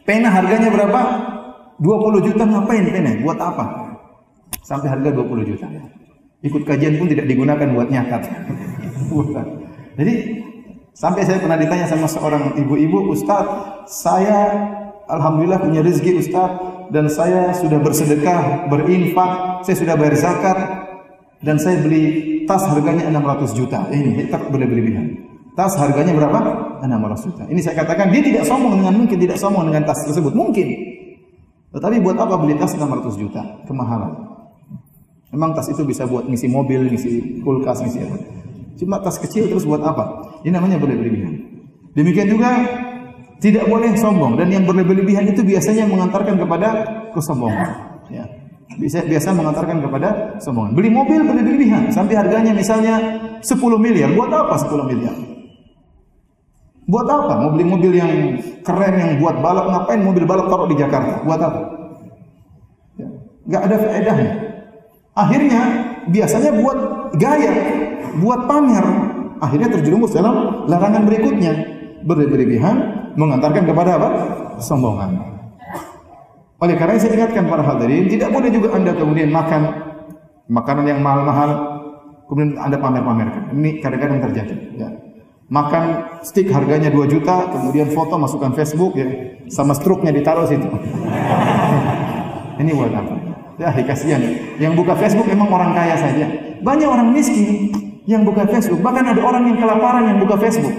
Pena 0.03 0.27
harganya 0.27 0.73
berapa? 0.75 1.01
20 1.83 2.27
juta 2.31 2.43
ngapain 2.47 2.87
pena? 2.87 3.11
Buat 3.27 3.39
apa? 3.43 3.65
Sampai 4.63 4.87
harga 4.87 5.11
20 5.11 5.51
juta. 5.51 5.67
Ikut 6.43 6.63
kajian 6.63 6.99
pun 6.99 7.11
tidak 7.11 7.27
digunakan 7.27 7.67
buat 7.75 7.91
nyakat. 7.91 8.23
Jadi 9.99 10.15
sampai 10.95 11.23
saya 11.27 11.43
pernah 11.43 11.59
ditanya 11.59 11.91
sama 11.91 12.07
seorang 12.07 12.55
ibu-ibu, 12.55 13.11
Ustaz, 13.11 13.45
saya 13.91 14.55
alhamdulillah 15.11 15.59
punya 15.59 15.83
rezeki 15.83 16.23
Ustaz 16.23 16.51
dan 16.95 17.11
saya 17.11 17.51
sudah 17.59 17.83
bersedekah, 17.83 18.71
berinfak, 18.71 19.67
saya 19.67 19.77
sudah 19.77 19.95
bayar 19.99 20.15
zakat 20.15 20.59
dan 21.43 21.59
saya 21.59 21.83
beli 21.83 22.47
tas 22.47 22.63
harganya 22.71 23.11
600 23.11 23.59
juta. 23.59 23.91
Ini 23.91 24.31
tak 24.31 24.47
boleh 24.55 24.71
berlebihan. 24.71 25.07
Tas 25.53 25.75
harganya 25.77 26.15
berapa? 26.15 26.41
600 26.81 27.27
juta. 27.29 27.43
Ini 27.51 27.61
saya 27.61 27.83
katakan 27.83 28.09
dia 28.15 28.23
tidak 28.25 28.45
sombong 28.47 28.79
dengan 28.79 28.95
mungkin 29.03 29.19
tidak 29.19 29.37
sombong 29.37 29.69
dengan 29.69 29.83
tas 29.85 30.01
tersebut. 30.07 30.33
Mungkin 30.33 30.92
tetapi 31.73 31.97
buat 32.05 32.21
apa 32.21 32.37
beli 32.37 32.61
tas 32.61 32.77
600 32.77 33.17
juta? 33.17 33.43
Kemahalan. 33.65 34.13
Memang 35.33 35.57
tas 35.57 35.65
itu 35.73 35.81
bisa 35.89 36.05
buat 36.05 36.29
ngisi 36.29 36.45
mobil, 36.53 36.93
ngisi 36.93 37.41
kulkas, 37.41 37.81
ngisi 37.81 38.05
apa. 38.05 38.17
Cuma 38.77 39.01
tas 39.01 39.17
kecil 39.17 39.49
terus 39.49 39.65
buat 39.65 39.81
apa? 39.81 40.37
Ini 40.45 40.53
namanya 40.53 40.77
berlebihan. 40.77 41.41
Demikian 41.97 42.29
juga 42.29 42.51
tidak 43.41 43.65
boleh 43.65 43.97
sombong 43.97 44.37
dan 44.37 44.53
yang 44.53 44.69
berlebihan 44.69 45.25
itu 45.33 45.41
biasanya 45.41 45.89
mengantarkan 45.89 46.37
kepada 46.37 46.69
kesombongan. 47.17 47.69
Ya. 48.13 48.29
Bisa 48.77 49.05
biasa 49.05 49.33
mengantarkan 49.33 49.81
kepada 49.81 50.37
sombongan. 50.41 50.77
Beli 50.77 50.93
mobil 50.93 51.25
berlebihan 51.25 51.89
sampai 51.89 52.21
harganya 52.21 52.53
misalnya 52.53 53.01
10 53.41 53.57
miliar. 53.81 54.13
Buat 54.13 54.31
apa 54.37 54.61
10 54.61 54.89
miliar? 54.93 55.17
Buat 56.91 57.07
apa? 57.07 57.33
Mau 57.47 57.51
beli 57.55 57.67
mobil 57.67 57.93
yang 57.95 58.11
keren 58.67 58.95
yang 58.99 59.13
buat 59.23 59.39
balap 59.39 59.71
ngapain 59.71 60.03
mobil 60.03 60.27
balap 60.27 60.51
taruh 60.51 60.67
di 60.67 60.75
Jakarta? 60.75 61.23
Buat 61.23 61.41
apa? 61.41 61.61
Ya, 62.99 63.07
nggak 63.47 63.63
ada 63.71 63.77
faedahnya. 63.79 64.33
Akhirnya 65.13 65.61
biasanya 66.11 66.51
buat 66.59 66.79
gaya, 67.21 67.53
buat 68.19 68.51
pamer. 68.51 68.87
Akhirnya 69.43 69.69
terjerumus 69.71 70.11
dalam 70.15 70.67
larangan 70.67 71.07
berikutnya. 71.07 71.53
Berlebihan 72.03 72.77
mengantarkan 73.15 73.63
kepada 73.63 73.91
apa? 73.95 74.09
Sombongan. 74.59 75.33
Oleh 76.63 76.75
karena 76.79 76.99
saya 76.99 77.15
ingatkan 77.15 77.47
para 77.47 77.63
hadirin, 77.63 78.11
tidak 78.11 78.31
boleh 78.31 78.51
juga 78.51 78.75
Anda 78.75 78.95
kemudian 78.95 79.31
makan 79.35 79.63
makanan 80.51 80.85
yang 80.87 81.01
mahal-mahal, 81.03 81.51
kemudian 82.27 82.59
Anda 82.59 82.79
pamer-pamerkan. 82.79 83.55
Ini 83.55 83.83
kadang-kadang 83.83 84.19
terjadi. 84.31 84.55
Ya. 84.79 84.89
Makan 85.53 85.85
stick 86.25 86.49
harganya 86.49 86.89
2 86.89 87.13
juta, 87.13 87.53
kemudian 87.53 87.93
foto 87.93 88.17
masukkan 88.17 88.57
Facebook, 88.57 88.97
ya, 88.97 89.37
sama 89.53 89.77
struknya 89.77 90.09
ditaruh 90.09 90.49
situ. 90.49 90.65
Ini 92.61 92.73
buat 92.73 92.89
apa? 92.89 93.15
Ya, 93.61 93.69
kasihan. 93.85 94.25
Yang 94.57 94.81
buka 94.81 94.97
Facebook 94.97 95.29
memang 95.29 95.53
orang 95.53 95.77
kaya 95.77 95.93
saja. 96.01 96.25
Banyak 96.65 96.89
orang 96.89 97.13
miskin 97.13 97.69
yang 98.09 98.25
buka 98.25 98.49
Facebook. 98.49 98.81
Bahkan 98.81 99.13
ada 99.13 99.21
orang 99.21 99.45
yang 99.53 99.61
kelaparan 99.61 100.09
yang 100.09 100.19
buka 100.25 100.41
Facebook. 100.41 100.73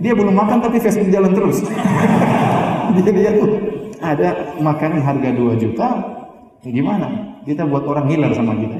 Dia 0.00 0.16
belum 0.16 0.32
makan 0.32 0.58
tapi 0.64 0.80
Facebook 0.80 1.12
jalan 1.12 1.36
terus. 1.36 1.60
dia 2.96 3.12
dia 3.12 3.30
tuh 3.36 3.50
ada 4.00 4.56
makanan 4.56 5.04
harga 5.04 5.30
2 5.36 5.62
juta, 5.68 5.88
ya 6.64 6.70
gimana? 6.72 7.36
Kita 7.44 7.68
buat 7.68 7.84
orang 7.84 8.08
hilang 8.08 8.32
sama 8.32 8.56
kita. 8.56 8.76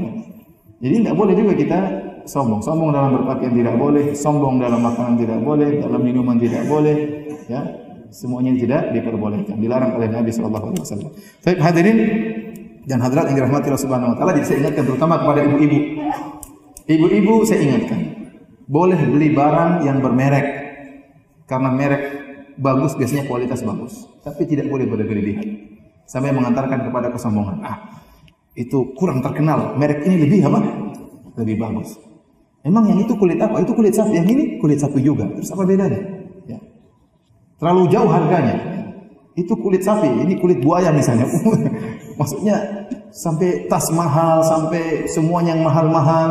Jadi 0.81 0.95
tidak 1.05 1.17
boleh 1.21 1.37
juga 1.37 1.53
kita 1.53 1.79
sombong. 2.25 2.61
Sombong 2.61 2.91
dalam 2.93 3.21
berpakaian 3.21 3.55
tidak 3.55 3.75
boleh, 3.77 4.13
sombong 4.17 4.61
dalam 4.61 4.81
makanan 4.81 5.15
tidak 5.21 5.41
boleh, 5.41 5.81
dalam 5.81 6.01
minuman 6.01 6.37
tidak 6.41 6.65
boleh, 6.69 6.97
ya. 7.49 7.63
Semuanya 8.15 8.55
tidak 8.55 8.95
diperbolehkan, 8.95 9.59
dilarang 9.59 9.99
oleh 9.99 10.07
Nabi 10.07 10.31
sallallahu 10.31 10.71
alaihi 10.71 10.83
wasallam. 10.87 11.11
Baik, 11.43 11.59
hadirin 11.59 11.99
dan 12.87 13.03
hadirat 13.03 13.27
yang 13.33 13.43
dirahmati 13.43 13.67
Allah 13.75 13.83
Subhanahu 13.83 14.11
wa 14.15 14.17
taala, 14.17 14.31
jadi 14.39 14.47
saya 14.47 14.59
ingatkan 14.63 14.85
terutama 14.87 15.19
kepada 15.19 15.41
ibu-ibu. 15.43 15.79
Ibu-ibu 16.87 17.35
saya 17.43 17.61
ingatkan, 17.67 18.01
boleh 18.71 19.01
beli 19.11 19.35
barang 19.35 19.83
yang 19.83 19.99
bermerek 19.99 20.47
karena 21.51 21.75
merek 21.75 22.03
bagus 22.55 22.95
biasanya 22.95 23.27
kualitas 23.27 23.67
bagus, 23.67 24.07
tapi 24.23 24.47
tidak 24.47 24.71
boleh 24.71 24.87
berlebihan 24.87 25.75
sampai 26.07 26.31
mengantarkan 26.31 26.87
kepada 26.87 27.11
kesombongan. 27.11 27.67
Ah, 27.67 27.99
itu 28.55 28.95
kurang 28.95 29.27
terkenal, 29.27 29.75
merek 29.75 30.07
ini 30.07 30.23
lebih 30.23 30.47
apa? 30.47 30.61
Lebih 31.43 31.59
bagus. 31.59 31.99
Emang 32.65 32.89
yang 32.89 32.99
itu 33.05 33.13
kulit 33.15 33.37
apa? 33.37 33.61
Itu 33.61 33.77
kulit 33.77 33.93
sapi. 33.93 34.17
Yang 34.17 34.29
ini 34.33 34.45
kulit 34.57 34.81
sapi 34.81 34.99
juga. 35.05 35.29
Terus 35.37 35.53
apa 35.53 35.63
bedanya? 35.69 36.01
Ya. 36.49 36.59
Terlalu 37.61 37.83
jauh 37.93 38.09
harganya. 38.09 38.57
Itu 39.35 39.59
kulit 39.59 39.83
sapi, 39.83 40.07
ini 40.07 40.39
kulit 40.39 40.63
buaya 40.63 40.95
misalnya. 40.95 41.27
Maksudnya 42.19 42.87
sampai 43.11 43.67
tas 43.67 43.91
mahal, 43.91 44.47
sampai 44.47 45.11
semuanya 45.11 45.59
yang 45.59 45.67
mahal-mahal. 45.67 46.31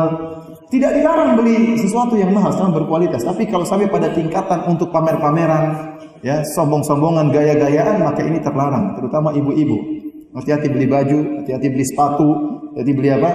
Tidak 0.72 0.90
dilarang 0.90 1.36
beli 1.36 1.76
sesuatu 1.76 2.16
yang 2.16 2.32
mahal, 2.32 2.50
selama 2.50 2.82
berkualitas. 2.82 3.22
Tapi 3.22 3.44
kalau 3.46 3.68
sampai 3.68 3.92
pada 3.92 4.08
tingkatan 4.08 4.64
untuk 4.66 4.88
pamer-pameran, 4.88 5.94
ya 6.24 6.40
sombong-sombongan 6.40 7.28
gaya-gayaan 7.28 8.00
maka 8.00 8.24
ini 8.24 8.40
terlarang 8.40 8.96
terutama 8.96 9.36
ibu-ibu 9.36 9.76
hati-hati 10.32 10.72
beli 10.72 10.88
baju 10.88 11.18
hati-hati 11.44 11.68
beli 11.68 11.84
sepatu 11.84 12.28
hati 12.72 12.92
beli 12.96 13.12
apa 13.12 13.30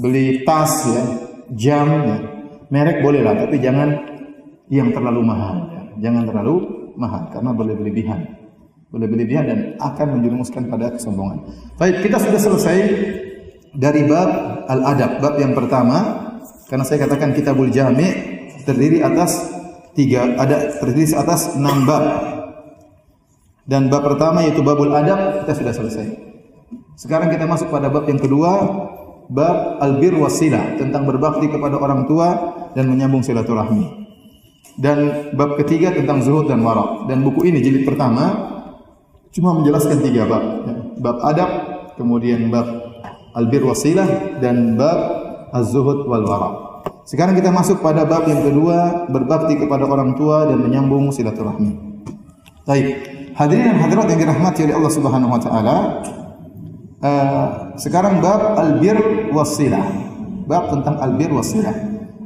beli 0.00 0.40
tas 0.48 0.88
ya 0.88 1.27
jam. 1.56 1.88
Ya 1.88 2.38
merek 2.68 3.00
boleh 3.00 3.24
lah 3.24 3.34
tapi 3.36 3.60
jangan 3.60 3.88
yang 4.68 4.92
terlalu 4.92 5.20
mahal. 5.24 5.56
Ya. 5.72 6.08
jangan 6.08 6.28
terlalu 6.28 6.54
mahal 6.96 7.32
karena 7.32 7.50
berlebihan. 7.56 8.20
Berlebihan 8.88 9.44
dan 9.44 9.58
akan 9.76 10.20
menjerumuskan 10.20 10.68
pada 10.72 10.92
kesombongan. 10.96 11.44
Baik 11.76 12.04
kita 12.04 12.16
sudah 12.20 12.40
selesai 12.40 12.78
dari 13.76 14.04
bab 14.08 14.64
al-adab. 14.68 15.20
Bab 15.20 15.34
yang 15.36 15.52
pertama 15.52 16.28
karena 16.68 16.84
saya 16.84 17.04
katakan 17.04 17.36
kitabul 17.36 17.68
jami' 17.68 18.12
terdiri 18.64 19.00
atas 19.04 19.48
tiga 19.92 20.36
ada 20.40 20.80
terdiri 20.80 21.12
atas 21.16 21.56
enam 21.56 21.84
bab. 21.84 22.04
Dan 23.68 23.92
bab 23.92 24.00
pertama 24.00 24.40
yaitu 24.44 24.64
babul 24.64 24.88
adab 24.92 25.44
kita 25.44 25.52
sudah 25.52 25.74
selesai. 25.76 26.06
Sekarang 26.96 27.28
kita 27.28 27.44
masuk 27.44 27.68
pada 27.68 27.92
bab 27.92 28.08
yang 28.08 28.20
kedua 28.20 28.52
bab 29.28 29.78
albir 29.84 30.16
wasilah 30.16 30.80
tentang 30.80 31.04
berbakti 31.04 31.52
kepada 31.52 31.76
orang 31.76 32.08
tua 32.08 32.28
dan 32.72 32.88
menyambung 32.88 33.20
silaturahmi. 33.20 34.08
Dan 34.78 35.30
bab 35.34 35.58
ketiga 35.60 35.92
tentang 35.92 36.22
zuhud 36.22 36.48
dan 36.48 36.62
wara. 36.64 37.04
Dan 37.10 37.26
buku 37.26 37.50
ini 37.50 37.60
jilid 37.60 37.84
pertama 37.84 38.56
cuma 39.34 39.52
menjelaskan 39.58 40.00
tiga 40.00 40.24
bab. 40.24 40.44
Bab 40.98 41.16
adab, 41.22 41.50
kemudian 41.98 42.48
bab 42.48 42.66
albir 43.36 43.62
wasilah 43.66 44.38
dan 44.40 44.78
bab 44.78 44.98
az-zuhud 45.52 46.08
wal 46.08 46.24
wara. 46.24 46.50
Sekarang 47.08 47.32
kita 47.34 47.48
masuk 47.48 47.80
pada 47.80 48.04
bab 48.04 48.28
yang 48.28 48.44
kedua, 48.44 49.08
berbakti 49.08 49.56
kepada 49.56 49.88
orang 49.88 50.12
tua 50.12 50.44
dan 50.44 50.60
menyambung 50.60 51.08
silaturahmi. 51.08 51.72
Baik. 52.68 53.16
Hadirin 53.32 53.70
dan 53.70 53.78
hadirat 53.80 54.06
yang 54.12 54.20
dirahmati 54.28 54.66
oleh 54.66 54.74
Allah 54.76 54.92
Subhanahu 54.92 55.30
wa 55.30 55.40
taala, 55.40 55.76
uh, 57.02 57.74
sekarang 57.78 58.20
bab 58.22 58.56
albir 58.58 58.96
wasilah. 59.30 59.84
Bab 60.48 60.72
tentang 60.72 60.96
albir 61.02 61.28
wasilah. 61.30 61.74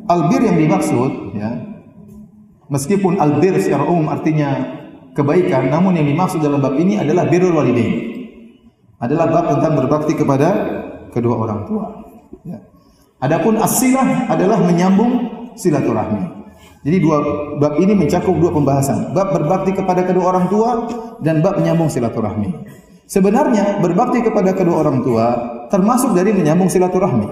Albir 0.07 0.43
yang 0.43 0.59
dimaksud 0.59 1.35
ya, 1.39 1.51
meskipun 2.67 3.19
albir 3.23 3.55
secara 3.61 3.87
umum 3.87 4.11
artinya 4.11 4.81
kebaikan, 5.13 5.69
namun 5.69 5.95
yang 5.95 6.09
dimaksud 6.09 6.41
dalam 6.41 6.59
bab 6.59 6.75
ini 6.81 6.99
adalah 6.99 7.29
birrul 7.29 7.55
walidain. 7.55 8.13
Adalah 9.03 9.27
bab 9.31 9.45
tentang 9.59 9.73
berbakti 9.79 10.15
kepada 10.15 10.49
kedua 11.11 11.35
orang 11.43 11.67
tua. 11.67 11.85
Ya. 12.47 12.59
Adapun 13.23 13.59
asilah 13.59 14.31
adalah 14.31 14.59
menyambung 14.63 15.13
silaturahmi. 15.55 16.43
Jadi 16.83 16.99
dua 16.99 17.19
bab 17.63 17.79
ini 17.79 17.95
mencakup 17.95 18.35
dua 18.35 18.51
pembahasan. 18.51 19.15
Bab 19.15 19.31
berbakti 19.31 19.71
kepada 19.75 20.03
kedua 20.03 20.35
orang 20.35 20.47
tua 20.51 20.71
dan 21.23 21.39
bab 21.39 21.59
menyambung 21.59 21.87
silaturahmi. 21.87 22.51
Sebenarnya 23.13 23.77
berbakti 23.85 24.25
kepada 24.25 24.57
kedua 24.57 24.89
orang 24.89 25.05
tua 25.05 25.27
termasuk 25.69 26.17
dari 26.17 26.33
menyambung 26.33 26.73
silaturahmi. 26.73 27.29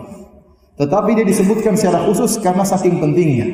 Tetapi 0.77 1.11
dia 1.17 1.25
disebutkan 1.25 1.73
secara 1.73 2.05
khusus 2.05 2.37
karena 2.37 2.69
saking 2.69 3.01
pentingnya. 3.01 3.49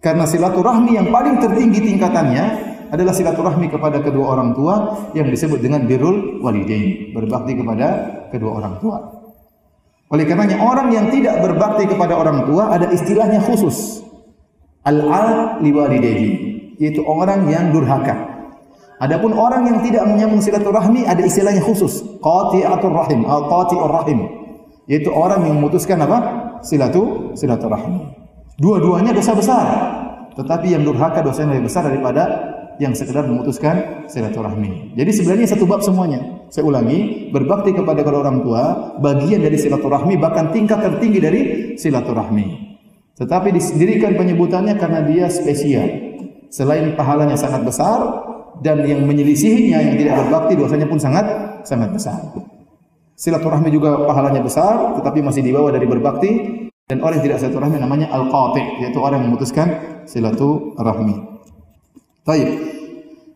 Karena 0.00 0.24
silaturahmi 0.24 0.96
yang 0.96 1.12
paling 1.12 1.36
tertinggi 1.36 1.92
tingkatannya 1.92 2.44
adalah 2.88 3.12
silaturahmi 3.12 3.68
kepada 3.68 4.00
kedua 4.00 4.32
orang 4.32 4.56
tua 4.56 4.74
yang 5.12 5.28
disebut 5.28 5.60
dengan 5.60 5.84
birrul 5.84 6.40
walidain, 6.40 7.12
berbakti 7.12 7.52
kepada 7.52 7.86
kedua 8.32 8.56
orang 8.56 8.74
tua. 8.80 8.96
Oleh 10.08 10.24
karenanya 10.24 10.56
orang 10.64 10.88
yang 10.88 11.12
tidak 11.12 11.44
berbakti 11.44 11.84
kepada 11.84 12.16
orang 12.16 12.48
tua 12.48 12.72
ada 12.72 12.88
istilahnya 12.88 13.44
khusus. 13.44 14.00
Al-al 14.88 15.60
liwalidayhi, 15.60 16.28
yaitu 16.80 17.04
orang 17.04 17.44
yang 17.52 17.76
durhaka. 17.76 18.35
Adapun 18.96 19.36
orang 19.36 19.68
yang 19.68 19.78
tidak 19.84 20.08
menyambung 20.08 20.40
silaturahmi 20.40 21.04
ada 21.04 21.20
istilahnya 21.20 21.60
khusus, 21.60 22.00
qati'atur 22.24 22.96
rahim, 22.96 23.28
al 23.28 23.44
qati'ur 23.44 23.92
rahim, 23.92 24.24
yaitu 24.88 25.12
orang 25.12 25.44
yang 25.44 25.60
memutuskan 25.60 26.00
apa? 26.00 26.18
Silatu 26.64 27.36
silaturahmi. 27.36 28.08
Dua-duanya 28.56 29.12
dosa 29.12 29.36
besar. 29.36 29.66
Tetapi 30.32 30.72
yang 30.72 30.84
durhaka 30.84 31.20
dosanya 31.20 31.56
lebih 31.56 31.68
besar 31.68 31.84
daripada 31.84 32.24
yang 32.80 32.96
sekedar 32.96 33.24
memutuskan 33.28 34.08
silaturahmi. 34.08 34.96
Jadi 34.96 35.10
sebenarnya 35.12 35.52
satu 35.52 35.64
bab 35.68 35.84
semuanya. 35.84 36.48
Saya 36.48 36.64
ulangi, 36.64 37.28
berbakti 37.32 37.76
kepada 37.76 38.00
kedua 38.00 38.24
orang 38.24 38.44
tua 38.44 38.96
bagian 39.00 39.44
dari 39.44 39.56
silaturahmi 39.60 40.16
bahkan 40.16 40.52
tingkat 40.52 40.80
tertinggi 40.80 41.20
dari 41.20 41.40
silaturahmi. 41.76 42.46
Tetapi 43.16 43.48
disendirikan 43.52 44.16
penyebutannya 44.16 44.76
karena 44.76 45.04
dia 45.04 45.28
spesial. 45.28 45.88
Selain 46.52 46.96
pahalanya 46.96 47.36
sangat 47.36 47.64
besar 47.64 48.25
dan 48.64 48.80
yang 48.84 49.04
menyelisihinya 49.04 49.78
yang 49.82 49.96
tidak 50.00 50.14
berbakti 50.24 50.52
dosanya 50.56 50.86
pun 50.88 50.98
sangat 51.00 51.26
sangat 51.66 51.92
besar. 51.92 52.20
Silaturahmi 53.16 53.72
juga 53.72 54.04
pahalanya 54.04 54.44
besar 54.44 54.96
tetapi 55.00 55.24
masih 55.24 55.40
di 55.40 55.52
bawah 55.52 55.72
dari 55.72 55.88
berbakti 55.88 56.30
dan 56.86 57.02
orang 57.02 57.18
yang 57.18 57.26
tidak 57.32 57.38
silaturahmi 57.42 57.76
namanya 57.80 58.06
al-qati 58.12 58.84
yaitu 58.84 58.98
orang 59.00 59.20
yang 59.20 59.32
memutuskan 59.32 59.66
silaturahmi. 60.06 61.16
Baik. 62.22 62.48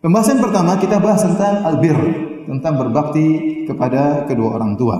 Pembahasan 0.01 0.41
pertama 0.41 0.81
kita 0.81 0.97
bahas 0.97 1.21
tentang 1.21 1.61
albir, 1.67 1.97
tentang 2.49 2.75
berbakti 2.81 3.27
kepada 3.69 4.25
kedua 4.25 4.57
orang 4.57 4.73
tua. 4.81 4.97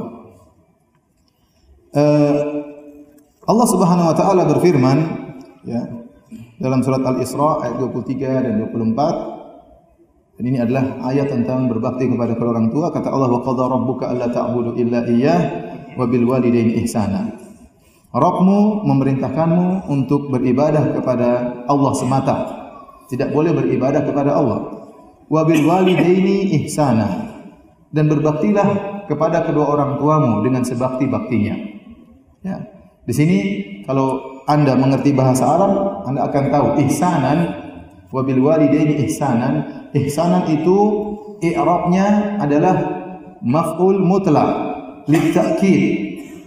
Uh, 1.91 2.61
Allah 3.49 3.67
Subhanahu 3.67 4.11
wa 4.13 4.15
taala 4.15 4.47
berfirman 4.47 4.99
ya 5.67 5.83
dalam 6.61 6.85
surat 6.85 7.03
Al-Isra 7.03 7.67
ayat 7.67 7.83
23 7.83 8.47
dan 8.47 8.53
24 8.63 9.40
Dan 10.41 10.57
ini 10.57 10.59
adalah 10.65 11.05
ayat 11.05 11.29
tentang 11.29 11.69
berbakti 11.69 12.09
kepada 12.09 12.33
kedua 12.33 12.57
orang 12.57 12.73
tua. 12.73 12.89
Kata 12.89 13.13
Allah, 13.13 13.29
"Wa 13.29 13.45
qadha 13.45 13.65
rabbuka 13.69 14.09
alla 14.09 14.25
ta'budu 14.33 14.73
illa 14.73 15.05
iyyah 15.05 15.41
wa 16.01 16.09
ihsana." 16.81 17.29
Rabbmu 18.09 18.89
memerintahkanmu 18.89 19.93
untuk 19.93 20.33
beribadah 20.33 20.97
kepada 20.97 21.61
Allah 21.69 21.93
semata. 21.93 22.37
Tidak 23.13 23.37
boleh 23.37 23.53
beribadah 23.53 24.01
kepada 24.01 24.33
Allah. 24.33 24.89
Wa 25.29 25.45
ihsana. 25.45 27.37
Dan 27.93 28.09
berbaktilah 28.09 28.69
kepada 29.13 29.45
kedua 29.45 29.77
orang 29.77 30.01
tuamu 30.01 30.41
dengan 30.41 30.65
sebakti-baktinya. 30.65 31.55
Ya. 32.49 32.65
Di 33.05 33.13
sini 33.13 33.39
kalau 33.85 34.41
Anda 34.49 34.73
mengerti 34.73 35.13
bahasa 35.13 35.45
Arab, 35.45 36.09
Anda 36.09 36.33
akan 36.33 36.45
tahu 36.49 36.67
ihsanan 36.89 37.39
wa 38.11 38.21
bil 38.27 38.43
walidaini 38.43 39.07
ihsanan. 39.07 39.89
Ihsanan 39.95 40.47
itu 40.51 40.79
i'rabnya 41.43 42.39
adalah 42.39 42.77
maf'ul 43.43 43.99
mutlaq 43.99 44.51
litakid 45.09 45.83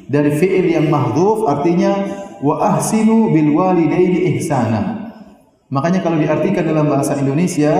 dari 0.07 0.31
fi'il 0.35 0.77
yang 0.77 0.87
mahdhuf 0.87 1.49
artinya 1.49 1.91
wa 2.43 2.77
ahsinu 2.77 3.31
bil 3.31 3.55
walidaini 3.55 4.35
ihsana. 4.37 5.11
Makanya 5.73 6.05
kalau 6.05 6.21
diartikan 6.21 6.69
dalam 6.69 6.85
bahasa 6.85 7.17
Indonesia 7.17 7.73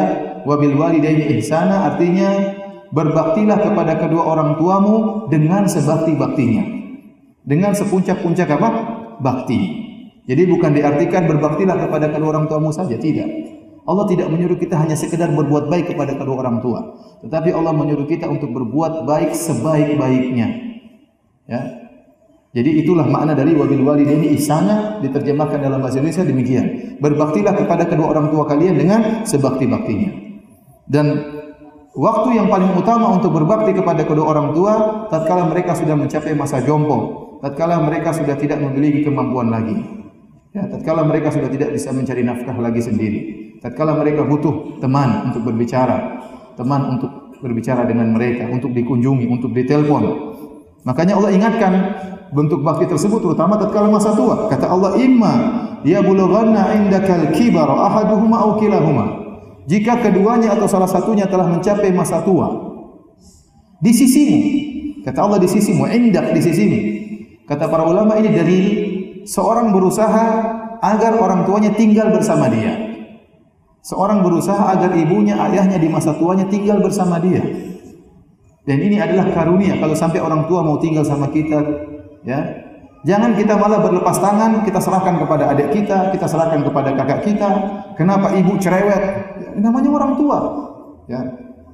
wa 0.47 0.55
bil 0.57 0.73
walidaini 0.73 1.37
ihsana 1.37 1.93
artinya 1.93 2.57
berbaktilah 2.89 3.59
kepada 3.59 3.99
kedua 4.01 4.23
orang 4.23 4.57
tuamu 4.57 5.27
dengan 5.29 5.69
sebakti-baktinya. 5.69 6.63
Dengan 7.43 7.75
sepuncak-puncak 7.75 8.47
apa? 8.55 8.69
Bakti. 9.19 9.61
Jadi 10.23 10.47
bukan 10.47 10.71
diartikan 10.71 11.27
berbaktilah 11.27 11.75
kepada 11.75 12.07
kedua 12.07 12.39
orang 12.39 12.47
tuamu 12.47 12.71
saja, 12.71 12.95
tidak. 12.95 13.27
Allah 13.83 14.05
tidak 14.07 14.31
menyuruh 14.31 14.55
kita 14.55 14.79
hanya 14.79 14.95
sekedar 14.95 15.27
berbuat 15.31 15.67
baik 15.67 15.91
kepada 15.91 16.15
kedua 16.15 16.39
orang 16.39 16.63
tua, 16.63 16.79
tetapi 17.23 17.51
Allah 17.51 17.75
menyuruh 17.75 18.07
kita 18.07 18.31
untuk 18.31 18.55
berbuat 18.55 19.03
baik 19.03 19.35
sebaik-baiknya. 19.35 20.47
Ya. 21.47 21.61
Jadi 22.53 22.85
itulah 22.85 23.09
makna 23.09 23.33
dari 23.33 23.57
wabil 23.57 23.81
walidaini 23.81 24.37
ihsana 24.37 25.01
diterjemahkan 25.01 25.57
dalam 25.57 25.81
bahasa 25.81 25.99
Indonesia 25.99 26.23
demikian. 26.23 26.65
Berbaktilah 27.01 27.57
kepada 27.57 27.89
kedua 27.89 28.13
orang 28.13 28.29
tua 28.29 28.45
kalian 28.45 28.77
dengan 28.77 29.25
sebakti-baktinya. 29.25 30.11
Dan 30.85 31.33
Waktu 31.93 32.41
yang 32.41 32.49
paling 32.49 32.73
utama 32.73 33.13
untuk 33.13 33.37
berbakti 33.37 33.69
kepada 33.69 34.01
kedua 34.01 34.33
orang 34.33 34.49
tua 34.57 35.05
tatkala 35.13 35.45
mereka 35.45 35.77
sudah 35.77 35.93
mencapai 35.93 36.33
masa 36.33 36.57
jompo, 36.65 37.37
tatkala 37.45 37.77
mereka 37.85 38.09
sudah 38.09 38.33
tidak 38.33 38.57
memiliki 38.65 39.05
kemampuan 39.05 39.53
lagi. 39.53 39.77
Ya, 40.57 40.65
tatkala 40.73 41.05
mereka 41.05 41.29
sudah 41.29 41.53
tidak 41.53 41.69
bisa 41.69 41.93
mencari 41.93 42.25
nafkah 42.25 42.57
lagi 42.57 42.81
sendiri. 42.81 43.21
Tatkala 43.63 43.95
mereka 43.95 44.27
butuh 44.27 44.83
teman 44.83 45.31
untuk 45.31 45.47
berbicara, 45.47 46.19
teman 46.59 46.99
untuk 46.99 47.31
berbicara 47.39 47.87
dengan 47.87 48.11
mereka, 48.11 48.51
untuk 48.51 48.75
dikunjungi, 48.75 49.23
untuk 49.31 49.55
ditelepon. 49.55 50.03
Makanya 50.83 51.15
Allah 51.15 51.31
ingatkan 51.31 51.73
bentuk 52.35 52.59
bakti 52.59 52.91
tersebut 52.91 53.23
terutama 53.23 53.55
tatkala 53.55 53.87
masa 53.87 54.11
tua. 54.11 54.51
Kata 54.51 54.67
Allah, 54.67 54.99
"Imma 54.99 55.33
ya 55.87 56.03
bulughanna 56.03 56.75
indakal 56.75 57.31
kibar 57.31 57.71
ahaduhuma 57.71 58.35
aw 58.43 58.59
kilahuma." 58.59 59.23
jika 59.67 59.99
keduanya 60.03 60.55
atau 60.55 60.67
salah 60.67 60.89
satunya 60.89 61.27
telah 61.27 61.47
mencapai 61.47 61.91
masa 61.95 62.19
tua 62.23 62.51
di 63.79 63.91
sisimu 63.95 64.39
kata 65.07 65.19
Allah 65.23 65.39
di 65.39 65.47
sisimu 65.47 65.87
indak 65.87 66.35
di 66.35 66.41
sisimu 66.43 66.79
kata 67.47 67.67
para 67.71 67.87
ulama 67.87 68.19
ini 68.19 68.29
dari 68.31 68.59
seorang 69.23 69.71
berusaha 69.71 70.25
agar 70.83 71.15
orang 71.15 71.47
tuanya 71.47 71.71
tinggal 71.75 72.11
bersama 72.11 72.51
dia 72.51 72.92
seorang 73.83 74.23
berusaha 74.23 74.73
agar 74.73 74.95
ibunya 74.95 75.35
ayahnya 75.51 75.77
di 75.77 75.91
masa 75.91 76.15
tuanya 76.15 76.47
tinggal 76.47 76.79
bersama 76.79 77.19
dia 77.19 77.43
dan 78.63 78.77
ini 78.79 78.97
adalah 78.97 79.29
karunia 79.35 79.75
kalau 79.77 79.93
sampai 79.93 80.23
orang 80.23 80.47
tua 80.47 80.63
mau 80.63 80.79
tinggal 80.79 81.03
sama 81.03 81.27
kita 81.29 81.59
ya 82.23 82.63
Jangan 83.03 83.35
kita 83.35 83.59
malah 83.59 83.83
berlepas 83.83 84.15
tangan, 84.15 84.63
kita 84.63 84.79
serahkan 84.79 85.19
kepada 85.19 85.51
adik 85.51 85.75
kita, 85.75 86.15
kita 86.15 86.23
serahkan 86.23 86.63
kepada 86.63 86.95
kakak 86.95 87.19
kita. 87.27 87.49
Kenapa 87.99 88.31
ibu 88.31 88.55
cerewet? 88.55 89.03
Ya, 89.43 89.49
namanya 89.59 89.91
orang 89.91 90.15
tua. 90.15 90.37
Ya. 91.11 91.19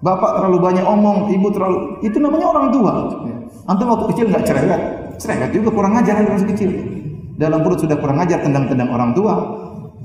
Bapak 0.01 0.41
terlalu 0.41 0.57
banyak 0.57 0.85
omong, 0.89 1.29
ibu 1.29 1.53
terlalu 1.53 2.01
itu 2.01 2.17
namanya 2.17 2.49
orang 2.49 2.73
tua. 2.73 2.93
Ya. 3.29 3.35
Antum 3.69 3.93
waktu 3.93 4.05
kecil 4.09 4.25
nggak 4.33 4.41
cerewet, 4.41 4.81
cerewet 5.21 5.49
juga 5.53 5.69
kurang 5.69 5.93
ajar 6.01 6.17
masih 6.25 6.49
kecil. 6.49 6.71
Dalam 7.37 7.61
perut 7.61 7.77
sudah 7.77 7.97
kurang 8.01 8.17
ajar 8.25 8.41
tendang-tendang 8.41 8.89
orang 8.89 9.13
tua. 9.13 9.33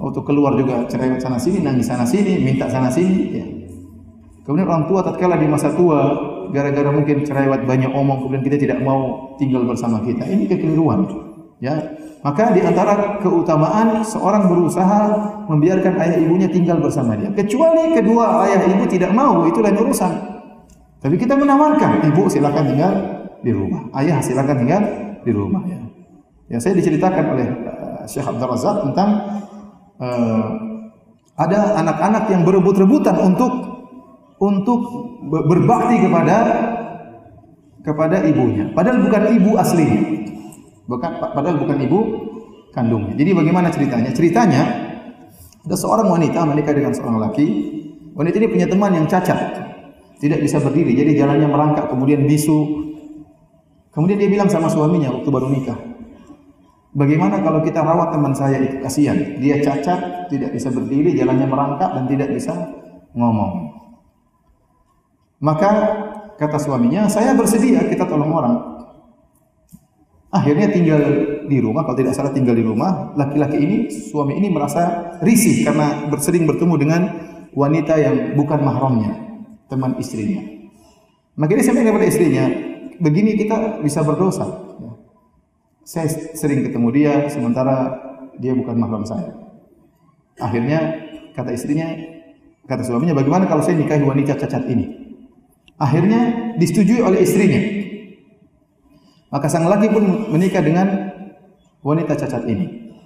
Waktu 0.04 0.20
keluar 0.20 0.52
juga 0.52 0.84
cerewet 0.84 1.16
sana 1.16 1.40
sini, 1.40 1.64
nangis 1.64 1.88
sana 1.88 2.04
sini, 2.04 2.36
minta 2.36 2.68
sana 2.68 2.92
sini. 2.92 3.16
Ya. 3.32 3.46
Kemudian 4.44 4.68
orang 4.68 4.84
tua 4.84 5.00
tatkala 5.00 5.40
di 5.40 5.48
masa 5.48 5.72
tua 5.72 6.12
gara-gara 6.52 6.92
mungkin 6.92 7.24
cerewet 7.24 7.64
banyak 7.64 7.88
omong 7.88 8.28
kemudian 8.28 8.44
kita 8.44 8.56
tidak 8.60 8.78
mau 8.84 9.32
tinggal 9.40 9.64
bersama 9.64 10.04
kita. 10.04 10.28
Ini 10.28 10.44
kekeliruan. 10.44 11.08
Ya. 11.64 11.96
Maka 12.20 12.52
di 12.52 12.60
antara 12.60 13.20
keutamaan 13.24 14.04
seorang 14.04 14.48
berusaha 14.48 15.00
membiarkan 15.48 15.96
ayah 15.96 16.16
ibunya 16.20 16.48
tinggal 16.52 16.80
bersama 16.84 17.16
dia. 17.16 17.32
Kecuali 17.32 17.96
kedua 17.96 18.44
ayah 18.48 18.60
ibu 18.64 18.84
tidak 18.84 19.12
mau, 19.12 19.44
itu 19.48 19.60
lain 19.60 19.76
urusan. 19.76 20.12
Tapi 21.04 21.20
kita 21.20 21.36
menawarkan, 21.36 22.00
ibu 22.12 22.28
silakan 22.32 22.64
tinggal 22.64 22.92
di 23.44 23.52
rumah, 23.52 23.92
ayah 24.00 24.24
silakan 24.24 24.56
tinggal 24.56 24.82
di 25.20 25.32
rumah 25.36 25.68
ya. 25.68 25.80
Yang 26.48 26.60
saya 26.64 26.74
diceritakan 26.80 27.24
oleh 27.36 27.48
uh, 27.48 28.04
Syekh 28.08 28.24
Abdul 28.24 28.48
Razak 28.48 28.76
tentang 28.88 29.08
uh, 29.98 30.46
ada 31.34 31.78
anak-anak 31.82 32.30
yang 32.30 32.42
berebut-rebutan 32.46 33.18
untuk 33.18 33.52
untuk 34.38 34.80
berbakti 35.28 36.02
kepada 36.04 36.36
kepada 37.84 38.22
ibunya. 38.24 38.70
Padahal 38.72 39.02
bukan 39.02 39.22
ibu 39.34 39.50
aslinya. 39.58 40.00
Bukan 40.84 41.10
padahal 41.20 41.56
bukan 41.60 41.78
ibu 41.84 41.98
kandungnya. 42.70 43.14
Jadi 43.16 43.30
bagaimana 43.34 43.68
ceritanya? 43.72 44.10
Ceritanya 44.12 44.62
ada 45.64 45.76
seorang 45.76 46.12
wanita 46.12 46.44
menikah 46.44 46.74
dengan 46.76 46.92
seorang 46.92 47.18
laki. 47.18 47.46
Wanita 48.14 48.36
ini 48.38 48.48
punya 48.52 48.66
teman 48.70 48.94
yang 48.94 49.06
cacat. 49.10 49.64
Tidak 50.22 50.38
bisa 50.38 50.62
berdiri, 50.62 50.94
jadi 50.94 51.10
jalannya 51.20 51.50
merangkak, 51.50 51.90
kemudian 51.90 52.24
bisu. 52.24 52.86
Kemudian 53.90 54.16
dia 54.16 54.30
bilang 54.30 54.46
sama 54.46 54.70
suaminya 54.70 55.10
waktu 55.10 55.28
baru 55.28 55.50
nikah, 55.50 55.76
Bagaimana 56.94 57.42
kalau 57.42 57.58
kita 57.58 57.82
rawat 57.82 58.14
teman 58.14 58.30
saya 58.38 58.62
itu 58.62 58.78
kasihan. 58.78 59.18
Dia 59.42 59.58
cacat, 59.58 60.30
tidak 60.30 60.54
bisa 60.54 60.70
berdiri, 60.70 61.18
jalannya 61.18 61.50
merangkak 61.50 61.90
dan 61.90 62.06
tidak 62.06 62.30
bisa 62.30 62.54
ngomong. 63.18 63.74
Maka 65.42 65.70
kata 66.38 66.54
suaminya, 66.62 67.10
saya 67.10 67.34
bersedia 67.34 67.82
kita 67.90 68.06
tolong 68.06 68.30
orang. 68.30 68.54
Akhirnya 70.30 70.70
tinggal 70.70 71.02
di 71.46 71.58
rumah, 71.58 71.82
kalau 71.82 71.98
tidak 71.98 72.14
salah 72.14 72.30
tinggal 72.30 72.54
di 72.54 72.62
rumah, 72.62 73.14
laki-laki 73.18 73.58
ini, 73.58 73.76
suami 73.90 74.38
ini 74.38 74.50
merasa 74.50 75.14
risih 75.18 75.66
karena 75.66 76.06
bersering 76.10 76.46
bertemu 76.46 76.74
dengan 76.78 77.02
wanita 77.54 77.94
yang 77.98 78.38
bukan 78.38 78.62
mahramnya, 78.62 79.14
teman 79.66 79.98
istrinya. 79.98 80.42
Maka 81.34 81.58
dia 81.58 81.66
sampai 81.66 81.86
kepada 81.86 82.06
istrinya, 82.06 82.46
begini 83.02 83.34
kita 83.34 83.82
bisa 83.82 84.02
berdosa. 84.06 84.46
Saya 85.84 86.08
sering 86.32 86.64
ketemu 86.64 86.88
dia, 86.96 87.12
sementara 87.28 87.92
dia 88.40 88.56
bukan 88.56 88.72
mahram 88.72 89.04
saya. 89.04 89.36
Akhirnya 90.40 90.80
kata 91.36 91.52
istrinya, 91.52 91.92
kata 92.64 92.88
suaminya, 92.88 93.12
bagaimana 93.12 93.44
kalau 93.44 93.60
saya 93.60 93.76
nikahi 93.76 94.00
wanita 94.00 94.32
cacat 94.40 94.64
ini? 94.64 94.88
Akhirnya 95.76 96.52
disetujui 96.56 97.04
oleh 97.04 97.20
istrinya. 97.20 97.60
Maka 99.28 99.46
sang 99.52 99.68
laki 99.68 99.92
pun 99.92 100.32
menikah 100.32 100.64
dengan 100.64 101.12
wanita 101.84 102.16
cacat 102.16 102.48
ini. 102.48 102.96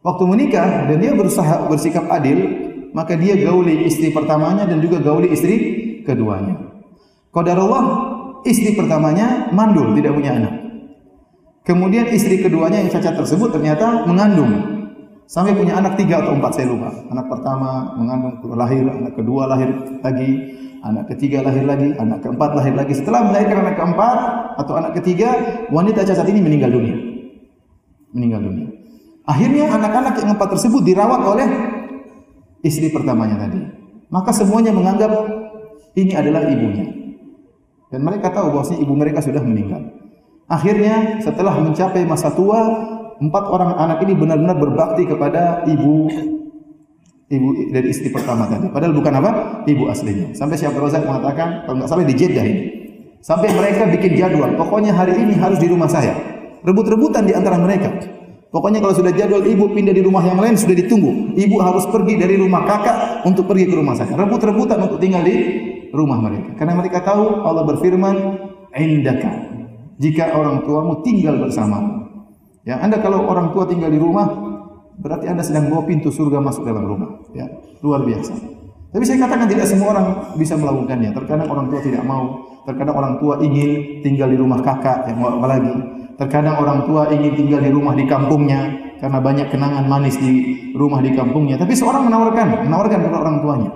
Waktu 0.00 0.24
menikah 0.24 0.88
dan 0.88 0.96
dia 1.04 1.12
berusaha 1.12 1.68
bersikap 1.68 2.08
adil, 2.08 2.48
maka 2.96 3.12
dia 3.12 3.36
gauli 3.36 3.84
istri 3.84 4.08
pertamanya 4.08 4.64
dan 4.64 4.80
juga 4.80 5.04
gauli 5.04 5.28
istri 5.28 5.56
keduanya. 6.00 6.56
Qadarullah 7.28 7.84
istri 8.48 8.72
pertamanya 8.72 9.52
mandul, 9.52 9.92
tidak 9.92 10.16
punya 10.16 10.32
anak. 10.38 10.63
Kemudian 11.64 12.12
istri 12.12 12.44
keduanya 12.44 12.84
yang 12.84 12.92
cacat 12.92 13.16
tersebut 13.16 13.48
ternyata 13.48 14.04
mengandung. 14.04 14.52
Sampai 15.24 15.56
punya 15.56 15.80
anak 15.80 15.96
tiga 15.96 16.20
atau 16.20 16.36
empat 16.36 16.52
saya 16.60 16.68
lupa. 16.68 16.92
Anak 17.08 17.32
pertama 17.32 17.96
mengandung 17.96 18.36
lahir, 18.52 18.84
anak 18.84 19.16
kedua 19.16 19.48
lahir 19.48 19.72
lagi, 20.04 20.30
anak 20.84 21.08
ketiga 21.16 21.40
lahir 21.40 21.64
lagi, 21.64 21.96
anak 21.96 22.20
keempat 22.20 22.50
lahir 22.52 22.76
lagi. 22.76 22.92
Setelah 22.92 23.24
melahirkan 23.24 23.64
anak 23.64 23.80
keempat 23.80 24.18
atau 24.60 24.76
anak 24.76 24.92
ketiga, 25.00 25.32
wanita 25.72 26.04
cacat 26.04 26.28
ini 26.28 26.44
meninggal 26.44 26.68
dunia. 26.68 26.96
Meninggal 28.12 28.40
dunia. 28.44 28.68
Akhirnya 29.24 29.72
anak-anak 29.72 30.20
yang 30.20 30.36
empat 30.36 30.48
tersebut 30.52 30.84
dirawat 30.84 31.20
oleh 31.24 31.48
istri 32.60 32.92
pertamanya 32.92 33.48
tadi. 33.48 33.64
Maka 34.12 34.36
semuanya 34.36 34.76
menganggap 34.76 35.16
ini 35.96 36.12
adalah 36.12 36.44
ibunya. 36.44 36.92
Dan 37.88 38.04
mereka 38.04 38.28
tahu 38.28 38.52
bahwa 38.52 38.76
ibu 38.76 38.92
mereka 38.92 39.24
sudah 39.24 39.40
meninggal. 39.40 40.03
Akhirnya 40.44 41.24
setelah 41.24 41.56
mencapai 41.56 42.04
masa 42.04 42.28
tua, 42.32 42.60
empat 43.16 43.44
orang 43.48 43.80
anak 43.80 43.98
ini 44.04 44.12
benar-benar 44.12 44.56
berbakti 44.60 45.08
kepada 45.08 45.64
ibu 45.64 46.08
ibu 47.32 47.48
dari 47.72 47.88
istri 47.88 48.12
pertama 48.12 48.44
tadi. 48.46 48.68
Padahal 48.68 48.92
bukan 48.92 49.12
apa? 49.16 49.30
Ibu 49.64 49.88
aslinya. 49.88 50.36
Sampai 50.36 50.60
Syekh 50.60 50.76
Razak 50.76 51.08
mengatakan 51.08 51.64
kalau 51.64 51.80
nggak 51.80 51.88
salah 51.88 52.04
di 52.04 52.14
Jeddah 52.14 52.44
ini. 52.44 52.62
Sampai 53.24 53.48
mereka 53.56 53.88
bikin 53.88 54.20
jadwal, 54.20 54.52
pokoknya 54.52 54.92
hari 54.92 55.16
ini 55.16 55.32
harus 55.40 55.56
di 55.56 55.64
rumah 55.64 55.88
saya. 55.88 56.12
Rebut-rebutan 56.60 57.24
di 57.24 57.32
antara 57.32 57.56
mereka. 57.56 57.88
Pokoknya 58.52 58.84
kalau 58.84 58.92
sudah 58.92 59.16
jadwal 59.16 59.40
ibu 59.40 59.72
pindah 59.72 59.96
di 59.96 60.04
rumah 60.04 60.20
yang 60.28 60.36
lain 60.36 60.60
sudah 60.60 60.76
ditunggu. 60.76 61.32
Ibu 61.32 61.56
harus 61.56 61.88
pergi 61.88 62.20
dari 62.20 62.36
rumah 62.36 62.68
kakak 62.68 63.24
untuk 63.24 63.48
pergi 63.48 63.64
ke 63.72 63.74
rumah 63.80 63.96
saya. 63.96 64.12
Rebut-rebutan 64.12 64.76
untuk 64.76 65.00
tinggal 65.00 65.24
di 65.24 65.36
rumah 65.90 66.20
mereka. 66.20 66.52
Karena 66.60 66.76
mereka 66.76 67.00
tahu 67.00 67.48
Allah 67.48 67.64
berfirman, 67.64 68.16
"Indaka." 68.76 69.32
Jika 69.98 70.34
orang 70.34 70.66
tuamu 70.66 71.02
tinggal 71.06 71.38
bersama. 71.38 72.06
Ya, 72.64 72.80
Anda 72.80 72.98
kalau 72.98 73.28
orang 73.28 73.52
tua 73.52 73.68
tinggal 73.68 73.92
di 73.92 74.00
rumah, 74.00 74.26
berarti 74.98 75.28
Anda 75.28 75.44
sedang 75.44 75.68
bawa 75.68 75.84
pintu 75.84 76.08
surga 76.08 76.40
masuk 76.40 76.64
dalam 76.64 76.88
rumah. 76.88 77.22
Ya, 77.36 77.46
luar 77.84 78.02
biasa. 78.02 78.32
Tapi 78.94 79.04
saya 79.04 79.26
katakan 79.26 79.46
tidak 79.50 79.66
semua 79.68 79.94
orang 79.94 80.06
bisa 80.38 80.54
melakukannya. 80.54 81.10
Terkadang 81.12 81.50
orang 81.50 81.66
tua 81.66 81.80
tidak 81.82 82.02
mau, 82.06 82.54
Terkadang 82.64 82.96
orang 82.96 83.14
tua 83.20 83.44
ingin 83.44 84.00
tinggal 84.00 84.32
di 84.32 84.40
rumah 84.40 84.64
kakak, 84.64 85.04
yang 85.04 85.20
mau 85.20 85.36
apa 85.36 85.46
lagi. 85.52 85.72
Terkadang 86.16 86.56
orang 86.56 86.88
tua 86.88 87.12
ingin 87.12 87.36
tinggal 87.36 87.60
di 87.60 87.68
rumah 87.68 87.92
di 87.92 88.08
kampungnya 88.08 88.60
karena 89.04 89.20
banyak 89.20 89.52
kenangan 89.52 89.84
manis 89.84 90.16
di 90.16 90.32
rumah 90.72 91.04
di 91.04 91.12
kampungnya. 91.12 91.60
Tapi 91.60 91.76
seorang 91.76 92.08
menawarkan, 92.08 92.64
menawarkan 92.64 92.98
kepada 93.04 93.20
orang 93.20 93.36
tuanya. 93.44 93.70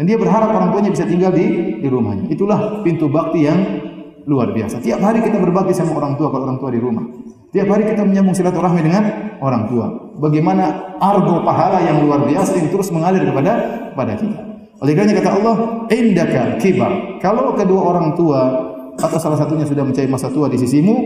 Dan 0.00 0.04
dia 0.08 0.16
berharap 0.16 0.48
orang 0.48 0.72
tuanya 0.72 0.90
bisa 0.96 1.04
tinggal 1.04 1.28
di 1.28 1.76
di 1.76 1.88
rumahnya. 1.92 2.32
Itulah 2.32 2.80
pintu 2.80 3.12
bakti 3.12 3.44
yang 3.44 3.60
luar 4.26 4.50
biasa. 4.50 4.82
Tiap 4.82 5.00
hari 5.00 5.22
kita 5.22 5.38
berbakti 5.38 5.72
sama 5.72 5.94
orang 5.94 6.18
tua 6.18 6.28
kalau 6.34 6.44
orang 6.50 6.58
tua 6.58 6.70
di 6.74 6.82
rumah. 6.82 7.06
Tiap 7.54 7.66
hari 7.70 7.88
kita 7.88 8.02
menyambung 8.02 8.34
silaturahmi 8.34 8.82
dengan 8.82 9.02
orang 9.40 9.70
tua. 9.70 9.86
Bagaimana 10.18 10.98
argo 10.98 11.40
pahala 11.46 11.80
yang 11.80 12.02
luar 12.04 12.26
biasa 12.26 12.58
yang 12.58 12.68
terus 12.68 12.90
mengalir 12.90 13.22
kepada 13.22 13.52
kepada 13.94 14.12
kita. 14.18 14.40
Oleh 14.76 14.92
karena 14.92 15.16
kata 15.16 15.30
Allah, 15.40 15.56
indaka 15.88 16.42
kibar. 16.60 16.92
Kalau 17.24 17.56
kedua 17.56 17.80
orang 17.96 18.12
tua 18.12 18.40
atau 18.98 19.16
salah 19.16 19.40
satunya 19.40 19.64
sudah 19.64 19.86
mencapai 19.88 20.10
masa 20.10 20.28
tua 20.28 20.52
di 20.52 20.60
sisimu, 20.60 20.96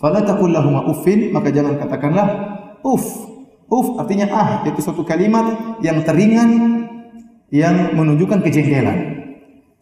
fala 0.00 0.24
taqul 0.24 0.48
lahum 0.48 0.80
uffin, 0.88 1.28
maka 1.28 1.52
jangan 1.52 1.76
katakanlah 1.76 2.26
uff. 2.80 3.04
Uff 3.68 4.00
artinya 4.00 4.32
ah, 4.32 4.48
itu 4.64 4.80
suatu 4.80 5.04
kalimat 5.04 5.76
yang 5.84 6.00
teringan 6.08 6.48
yang 7.52 7.92
menunjukkan 7.92 8.40
kejengkelan. 8.40 9.13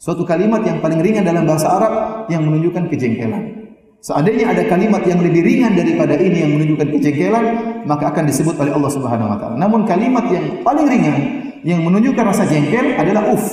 Suatu 0.02 0.26
kalimat 0.26 0.66
yang 0.66 0.82
paling 0.82 0.98
ringan 0.98 1.22
dalam 1.22 1.46
bahasa 1.46 1.78
Arab 1.78 2.26
yang 2.26 2.42
menunjukkan 2.42 2.90
kejengkelan. 2.90 3.70
Seandainya 4.02 4.50
ada 4.50 4.66
kalimat 4.66 4.98
yang 5.06 5.22
lebih 5.22 5.46
ringan 5.46 5.78
daripada 5.78 6.18
ini 6.18 6.42
yang 6.42 6.58
menunjukkan 6.58 6.90
kejengkelan, 6.90 7.44
maka 7.86 8.10
akan 8.10 8.26
disebut 8.26 8.58
oleh 8.58 8.74
Allah 8.74 8.90
Subhanahu 8.90 9.30
wa 9.30 9.38
taala. 9.38 9.54
Namun 9.62 9.86
kalimat 9.86 10.26
yang 10.26 10.66
paling 10.66 10.90
ringan 10.90 11.18
yang 11.62 11.86
menunjukkan 11.86 12.34
rasa 12.34 12.50
jengkel 12.50 12.98
adalah 12.98 13.30
uf. 13.30 13.46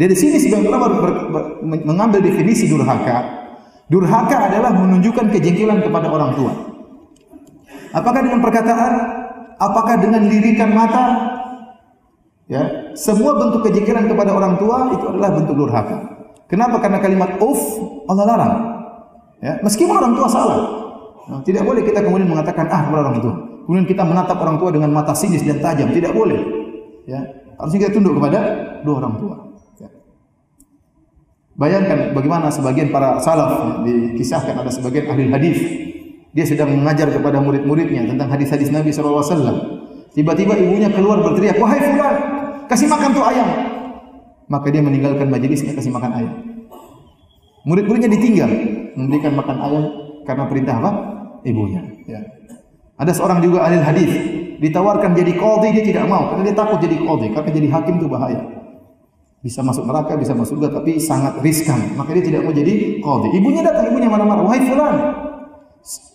Dari 0.00 0.16
sini 0.16 0.40
sebagian 0.40 0.72
ulama 0.72 0.88
mengambil 1.84 2.24
definisi 2.24 2.64
durhaka. 2.64 3.44
Durhaka 3.92 4.48
adalah 4.48 4.72
menunjukkan 4.72 5.36
kejengkelan 5.36 5.84
kepada 5.84 6.08
orang 6.08 6.32
tua. 6.32 6.52
Apakah 7.92 8.24
dengan 8.24 8.40
perkataan? 8.40 8.92
Apakah 9.60 10.00
dengan 10.00 10.32
lirikan 10.32 10.72
mata? 10.72 11.04
Ya, 12.48 12.83
semua 12.94 13.36
bentuk 13.38 13.66
kejengkelan 13.66 14.06
kepada 14.10 14.30
orang 14.34 14.58
tua 14.58 14.90
itu 14.94 15.04
adalah 15.10 15.30
bentuk 15.34 15.54
durhaka. 15.54 15.96
Kenapa? 16.48 16.78
Karena 16.78 16.98
kalimat 17.02 17.36
uf 17.42 17.60
Allah 18.06 18.24
larang. 18.24 18.54
Ya, 19.42 19.60
meskipun 19.60 19.94
orang 19.94 20.14
tua 20.16 20.28
salah. 20.30 20.60
Nah, 21.24 21.40
tidak 21.42 21.64
boleh 21.64 21.82
kita 21.84 22.00
kemudian 22.04 22.28
mengatakan 22.28 22.68
ah 22.68 22.86
kepada 22.86 23.00
orang 23.10 23.18
tua. 23.20 23.34
Kemudian 23.64 23.86
kita 23.88 24.02
menatap 24.04 24.36
orang 24.40 24.56
tua 24.60 24.70
dengan 24.72 24.92
mata 24.92 25.16
sinis 25.16 25.44
dan 25.44 25.60
tajam. 25.60 25.88
Tidak 25.92 26.12
boleh. 26.12 26.40
Ya, 27.04 27.20
harusnya 27.60 27.88
kita 27.88 27.92
tunduk 27.96 28.16
kepada 28.20 28.38
dua 28.84 28.94
orang 29.04 29.14
tua. 29.20 29.34
Ya. 29.80 29.88
Bayangkan 31.56 32.12
bagaimana 32.12 32.52
sebagian 32.52 32.92
para 32.92 33.20
salaf 33.20 33.82
ya, 33.84 33.92
dikisahkan 34.14 34.54
ada 34.64 34.70
sebagian 34.72 35.08
ahli 35.12 35.28
hadis 35.32 35.58
dia 36.34 36.42
sedang 36.42 36.74
mengajar 36.74 37.14
kepada 37.14 37.38
murid-muridnya 37.38 38.10
tentang 38.10 38.26
hadis-hadis 38.26 38.74
Nabi 38.74 38.90
SAW. 38.90 39.22
Tiba-tiba 40.14 40.58
ibunya 40.58 40.90
keluar 40.90 41.22
berteriak, 41.22 41.58
wahai 41.62 41.78
fulan, 41.78 42.16
kasih 42.68 42.88
makan 42.88 43.10
tuh 43.14 43.24
ayam. 43.24 43.48
Maka 44.44 44.68
dia 44.68 44.84
meninggalkan 44.84 45.32
majelisnya 45.32 45.72
kasih 45.72 45.92
makan 45.92 46.12
ayam. 46.12 46.34
Murid-muridnya 47.64 48.12
ditinggal 48.12 48.50
memberikan 48.92 49.32
makan 49.32 49.56
ayam 49.56 49.84
karena 50.28 50.44
perintah 50.48 50.74
apa? 50.80 50.90
Ibunya. 51.44 51.80
Ya. 52.04 52.20
Ada 53.00 53.16
seorang 53.16 53.40
juga 53.40 53.64
ahli 53.64 53.80
hadis 53.80 54.10
ditawarkan 54.60 55.16
jadi 55.18 55.32
qadhi 55.34 55.68
dia 55.74 55.84
tidak 55.84 56.04
mau 56.06 56.30
karena 56.30 56.52
dia 56.52 56.56
takut 56.56 56.78
jadi 56.78 56.96
qadhi 57.00 57.26
karena 57.32 57.50
jadi 57.50 57.68
hakim 57.72 57.94
itu 58.00 58.06
bahaya. 58.08 58.40
Bisa 59.44 59.60
masuk 59.60 59.84
neraka, 59.84 60.16
bisa 60.16 60.32
masuk 60.32 60.56
surga 60.56 60.80
tapi 60.80 60.96
sangat 60.96 61.36
riskan. 61.44 61.96
Maka 62.00 62.16
dia 62.16 62.24
tidak 62.24 62.48
mau 62.48 62.52
jadi 62.52 63.00
qadhi. 63.00 63.28
Ibunya 63.36 63.60
datang, 63.60 63.92
ibunya 63.92 64.08
marah-marah, 64.08 64.44
"Wahai 64.44 64.64
fulan, 64.64 64.94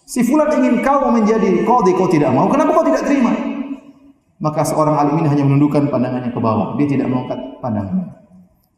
si 0.06 0.26
fulan 0.26 0.50
ingin 0.58 0.82
kau 0.82 1.14
menjadi 1.14 1.66
qadhi, 1.66 1.92
kau 1.94 2.10
tidak 2.10 2.34
mau. 2.34 2.50
Kenapa 2.50 2.74
kau 2.74 2.86
tidak 2.86 3.06
terima?" 3.06 3.49
Maka 4.40 4.64
seorang 4.64 4.96
alim 4.96 5.20
ini 5.20 5.28
hanya 5.28 5.44
menundukkan 5.44 5.92
pandangannya 5.92 6.32
ke 6.32 6.40
bawah. 6.40 6.80
Dia 6.80 6.88
tidak 6.88 7.12
mengangkat 7.12 7.40
pandangannya. 7.60 8.08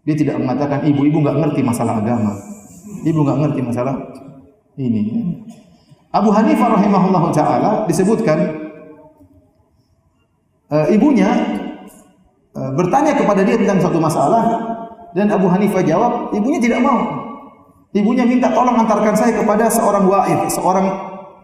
Dia 0.02 0.16
tidak 0.18 0.42
mengatakan 0.42 0.82
ibu-ibu 0.90 1.22
nggak 1.22 1.38
ngerti 1.38 1.62
masalah 1.62 2.02
agama. 2.02 2.34
Ibu 3.06 3.20
nggak 3.22 3.38
ngerti 3.46 3.62
masalah 3.62 3.96
ini. 4.82 5.02
Abu 6.12 6.34
Hanifah 6.34 6.68
rahimahullah 6.76 7.24
taala 7.32 7.72
disebutkan 7.86 8.38
uh, 10.74 10.88
ibunya 10.90 11.30
uh, 12.58 12.72
bertanya 12.74 13.16
kepada 13.16 13.46
dia 13.46 13.56
tentang 13.62 13.80
suatu 13.80 14.02
masalah 14.02 14.44
dan 15.12 15.28
Abu 15.28 15.52
Hanifah 15.52 15.84
jawab, 15.84 16.32
ibunya 16.32 16.60
tidak 16.60 16.80
mau. 16.80 17.00
Ibunya 17.92 18.24
minta 18.24 18.48
tolong 18.56 18.80
antarkan 18.80 19.12
saya 19.12 19.36
kepada 19.36 19.68
seorang 19.68 20.08
wa'id, 20.08 20.48
seorang 20.48 20.88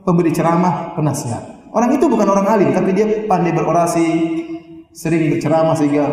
pemberi 0.07 0.31
ceramah, 0.31 0.95
penasihat. 0.95 1.43
Orang 1.77 1.93
itu 1.93 2.09
bukan 2.09 2.25
orang 2.25 2.47
alim, 2.49 2.73
tapi 2.73 2.89
dia 2.89 3.05
pandai 3.29 3.53
berorasi, 3.53 4.07
sering 4.97 5.29
berceramah 5.29 5.77
sehingga 5.77 6.09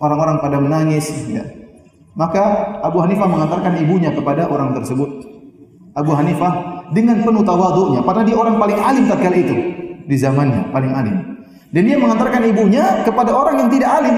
orang-orang 0.00 0.40
pada 0.40 0.56
menangis. 0.56 1.12
Ya. 1.28 1.44
Maka 2.16 2.80
Abu 2.80 3.04
Hanifah 3.04 3.28
mengantarkan 3.28 3.76
ibunya 3.84 4.08
kepada 4.08 4.48
orang 4.48 4.72
tersebut. 4.72 5.28
Abu 5.92 6.16
Hanifah 6.16 6.80
dengan 6.96 7.20
penuh 7.20 7.44
tawaduknya, 7.44 8.00
padahal 8.00 8.24
dia 8.24 8.36
orang 8.40 8.56
paling 8.56 8.78
alim 8.80 9.04
tatkala 9.04 9.36
itu 9.36 9.56
di 10.08 10.16
zamannya, 10.16 10.72
paling 10.72 10.92
alim. 10.96 11.16
Dan 11.76 11.82
dia 11.84 12.00
mengantarkan 12.00 12.48
ibunya 12.48 13.04
kepada 13.04 13.36
orang 13.36 13.60
yang 13.60 13.68
tidak 13.68 13.92
alim 13.92 14.16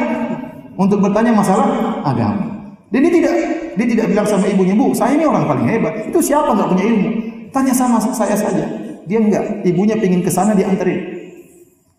untuk 0.79 1.03
bertanya 1.03 1.35
masalah 1.35 1.67
agama. 2.07 2.71
Dan 2.95 3.03
dia 3.03 3.13
tidak 3.19 3.35
dia 3.75 3.87
tidak 3.99 4.07
bilang 4.15 4.27
sama 4.31 4.47
ibunya, 4.47 4.79
"Bu, 4.79 4.95
saya 4.95 5.19
ini 5.19 5.27
orang 5.27 5.43
paling 5.43 5.67
hebat. 5.67 6.07
Itu 6.07 6.23
siapa 6.23 6.55
nggak 6.55 6.71
punya 6.71 6.85
ilmu? 6.87 7.11
Tanya 7.51 7.75
sama 7.75 7.99
saya 7.99 8.39
saja." 8.39 8.84
Dia 9.05 9.19
enggak. 9.21 9.65
Ibunya 9.65 9.97
pingin 10.01 10.25
ke 10.25 10.31
sana 10.33 10.57
dianterin. 10.57 11.15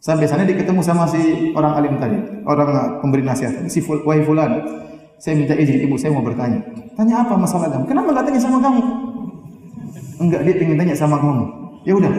Sampai 0.06 0.30
sana 0.30 0.46
dia 0.46 0.54
ketemu 0.54 0.86
sama 0.86 1.10
si 1.10 1.50
orang 1.58 1.82
alim 1.82 1.98
tadi, 1.98 2.14
orang 2.46 3.02
pemberi 3.02 3.26
nasihat. 3.26 3.66
Si 3.66 3.82
ful, 3.82 4.06
wahai 4.06 4.22
fulan, 4.22 4.62
saya 5.18 5.34
minta 5.34 5.58
izin 5.58 5.82
ibu, 5.82 5.98
saya 5.98 6.14
mau 6.14 6.22
bertanya. 6.22 6.62
Tanya 6.94 7.26
apa 7.26 7.34
masalah 7.34 7.74
agama? 7.74 7.90
Kenapa 7.90 8.14
nggak 8.14 8.26
tanya 8.30 8.38
sama 8.38 8.62
kamu? 8.62 8.82
Enggak, 10.22 10.42
dia 10.46 10.54
ingin 10.62 10.78
tanya 10.78 10.94
sama 10.94 11.18
kamu. 11.18 11.44
Ya 11.90 11.98
udah, 11.98 12.14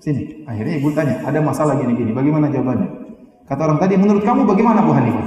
Sini. 0.00 0.40
Akhirnya 0.48 0.80
ibu 0.80 0.88
tanya, 0.96 1.20
ada 1.20 1.36
masalah 1.44 1.76
gini-gini. 1.76 2.16
Bagaimana 2.16 2.48
jawabannya? 2.48 2.88
Kata 3.44 3.60
orang 3.68 3.78
tadi, 3.80 3.94
menurut 4.00 4.24
kamu 4.24 4.48
bagaimana 4.48 4.80
Bu 4.80 4.92
Hanifah? 4.96 5.26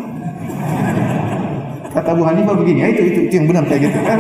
Kata 1.94 2.10
Bu 2.18 2.24
Hanifah 2.26 2.56
begini, 2.58 2.80
ya 2.82 2.88
itu, 2.98 3.02
itu, 3.14 3.20
itu 3.30 3.34
yang 3.38 3.46
benar 3.46 3.64
kayak 3.70 3.82
gitu 3.94 4.00
kan. 4.02 4.20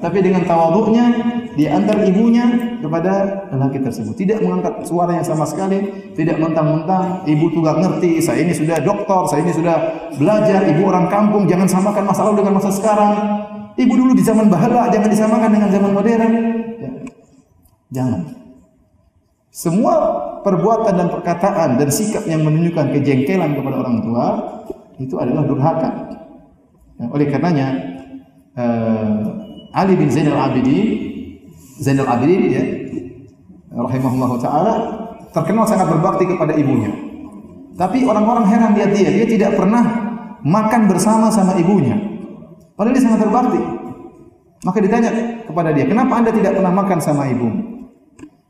Tapi 0.00 0.18
dengan 0.24 0.48
tawaduknya, 0.48 1.04
dia 1.52 1.76
antar 1.76 2.00
ibunya 2.04 2.76
kepada 2.80 3.44
lelaki 3.52 3.84
tersebut. 3.84 4.16
Tidak 4.16 4.40
mengangkat 4.40 4.88
suaranya 4.88 5.20
sama 5.20 5.44
sekali, 5.44 5.84
tidak 6.16 6.40
mentang-mentang 6.40 7.28
ibu 7.28 7.52
tuh 7.52 7.60
ngerti, 7.60 8.24
saya 8.24 8.40
ini 8.40 8.56
sudah 8.56 8.80
doktor, 8.80 9.28
saya 9.28 9.44
ini 9.44 9.52
sudah 9.52 9.76
belajar, 10.16 10.64
ibu 10.72 10.88
orang 10.88 11.12
kampung, 11.12 11.44
jangan 11.44 11.68
samakan 11.68 12.04
masa 12.08 12.24
lalu 12.24 12.44
dengan 12.44 12.56
masa 12.56 12.70
sekarang. 12.72 13.14
Ibu 13.72 13.92
dulu 13.92 14.12
di 14.16 14.24
zaman 14.24 14.52
bahala, 14.52 14.92
jangan 14.92 15.08
disamakan 15.08 15.50
dengan 15.52 15.68
zaman 15.72 15.90
modern. 15.92 16.32
Ya. 16.76 16.90
Jangan. 17.92 18.20
Semua 19.52 19.94
perbuatan 20.40 20.96
dan 20.96 21.08
perkataan 21.12 21.76
dan 21.76 21.88
sikap 21.92 22.24
yang 22.24 22.40
menunjukkan 22.40 22.88
kejengkelan 22.96 23.52
kepada 23.52 23.76
orang 23.84 23.96
tua 24.00 24.26
itu 24.96 25.20
adalah 25.20 25.44
durhaka. 25.44 25.90
Ya, 26.96 27.06
oleh 27.12 27.26
karenanya 27.28 27.68
uh, 28.56 29.76
Ali 29.76 29.96
bin 29.96 30.08
Zainal 30.08 30.40
Abidin 30.40 31.11
Zainal 31.80 32.08
Abidin 32.08 32.52
ya 32.52 32.64
rahimahullah 33.72 34.30
taala 34.42 34.74
terkenal 35.32 35.64
sangat 35.64 35.88
berbakti 35.88 36.28
kepada 36.28 36.52
ibunya. 36.52 36.92
Tapi 37.72 38.04
orang-orang 38.04 38.44
heran 38.52 38.76
lihat 38.76 38.90
dia, 38.92 39.08
dia 39.08 39.26
tidak 39.26 39.56
pernah 39.56 39.80
makan 40.44 40.92
bersama 40.92 41.32
sama 41.32 41.56
ibunya. 41.56 41.96
Padahal 42.76 42.92
dia 42.92 43.04
sangat 43.04 43.24
berbakti. 43.24 43.60
Maka 44.62 44.78
ditanya 44.78 45.10
kepada 45.48 45.72
dia, 45.72 45.88
"Kenapa 45.88 46.20
Anda 46.20 46.30
tidak 46.30 46.52
pernah 46.60 46.70
makan 46.70 46.98
sama 47.00 47.26
ibumu?" 47.32 47.72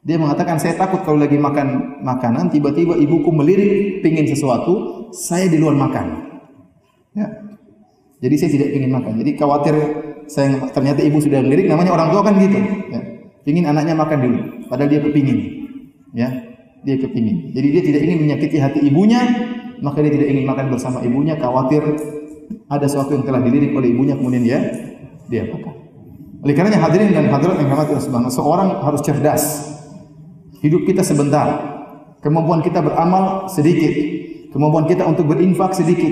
Dia 0.03 0.19
mengatakan 0.19 0.59
saya 0.59 0.75
takut 0.75 1.07
kalau 1.07 1.23
lagi 1.23 1.39
makan 1.39 2.03
makanan 2.03 2.51
tiba-tiba 2.51 2.99
ibuku 2.99 3.31
melirik 3.31 4.03
pingin 4.03 4.27
sesuatu, 4.27 5.07
saya 5.15 5.47
di 5.47 5.63
luar 5.63 5.79
makan. 5.79 6.07
Ya. 7.15 7.31
Jadi 8.19 8.35
saya 8.35 8.51
tidak 8.51 8.69
ingin 8.75 8.91
makan. 8.91 9.23
Jadi 9.23 9.31
khawatir 9.39 9.75
saya 10.27 10.59
ternyata 10.75 11.07
ibu 11.07 11.23
sudah 11.23 11.39
melirik 11.39 11.71
namanya 11.71 11.95
orang 11.95 12.11
tua 12.11 12.23
kan 12.27 12.35
gitu. 12.35 12.59
Ya. 12.91 13.12
Pingin 13.43 13.67
anaknya 13.67 13.99
makan 13.99 14.19
dulu, 14.23 14.39
padahal 14.71 14.91
dia 14.91 15.01
kepingin. 15.03 15.39
Ya, 16.15 16.29
dia 16.87 16.97
kepingin. 16.99 17.51
Jadi 17.55 17.69
dia 17.75 17.83
tidak 17.83 18.01
ingin 18.07 18.19
menyakiti 18.23 18.57
hati 18.63 18.81
ibunya, 18.87 19.21
maka 19.83 19.99
dia 19.99 20.15
tidak 20.15 20.29
ingin 20.31 20.45
makan 20.47 20.71
bersama 20.71 21.03
ibunya, 21.03 21.35
khawatir 21.35 21.83
ada 22.71 22.87
sesuatu 22.87 23.17
yang 23.17 23.25
telah 23.27 23.41
dilirik 23.43 23.73
oleh 23.75 23.93
ibunya 23.93 24.15
kemudian 24.15 24.43
dia 24.45 24.59
dia 25.27 25.49
makan. 25.49 25.83
Oleh 26.43 26.55
karenanya 26.59 26.83
hadirin 26.83 27.15
dan 27.15 27.31
hadirat 27.31 27.57
yang 27.63 27.71
rahmati 27.71 27.95
Allah 27.95 28.35
seorang 28.35 28.69
harus 28.83 29.01
cerdas. 29.07 29.43
Hidup 30.59 30.83
kita 30.87 31.07
sebentar. 31.07 31.71
Kemampuan 32.19 32.63
kita 32.67 32.83
beramal 32.83 33.47
sedikit. 33.47 33.95
Kemampuan 34.51 34.91
kita 34.91 35.07
untuk 35.07 35.31
berinfak 35.31 35.71
sedikit. 35.75 36.11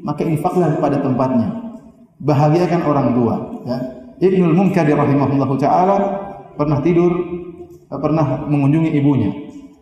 Maka 0.00 0.24
infaklah 0.24 0.80
pada 0.80 1.00
tempatnya. 1.04 1.76
Bahagiakan 2.24 2.80
orang 2.88 3.08
tua. 3.12 3.34
Ya. 3.68 3.78
Ibnul 4.16 4.56
Munkadi 4.56 4.96
rahimahullah 4.96 5.50
taala 5.60 5.96
pernah 6.56 6.80
tidur, 6.82 7.12
pernah 7.88 8.48
mengunjungi 8.48 8.90
ibunya. 8.96 9.30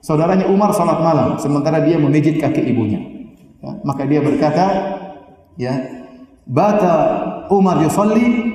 Saudaranya 0.05 0.51
Umar 0.53 0.75
salat 0.77 1.01
malam, 1.01 1.41
sementara 1.41 1.81
dia 1.81 1.97
memijit 1.97 2.37
kaki 2.37 2.61
ibunya. 2.61 3.01
Ya. 3.64 3.72
Maka 3.87 4.05
dia 4.05 4.20
berkata, 4.20 4.66
ya, 5.57 5.72
bata 6.45 6.95
Umar 7.49 7.81
yusalli 7.81 8.53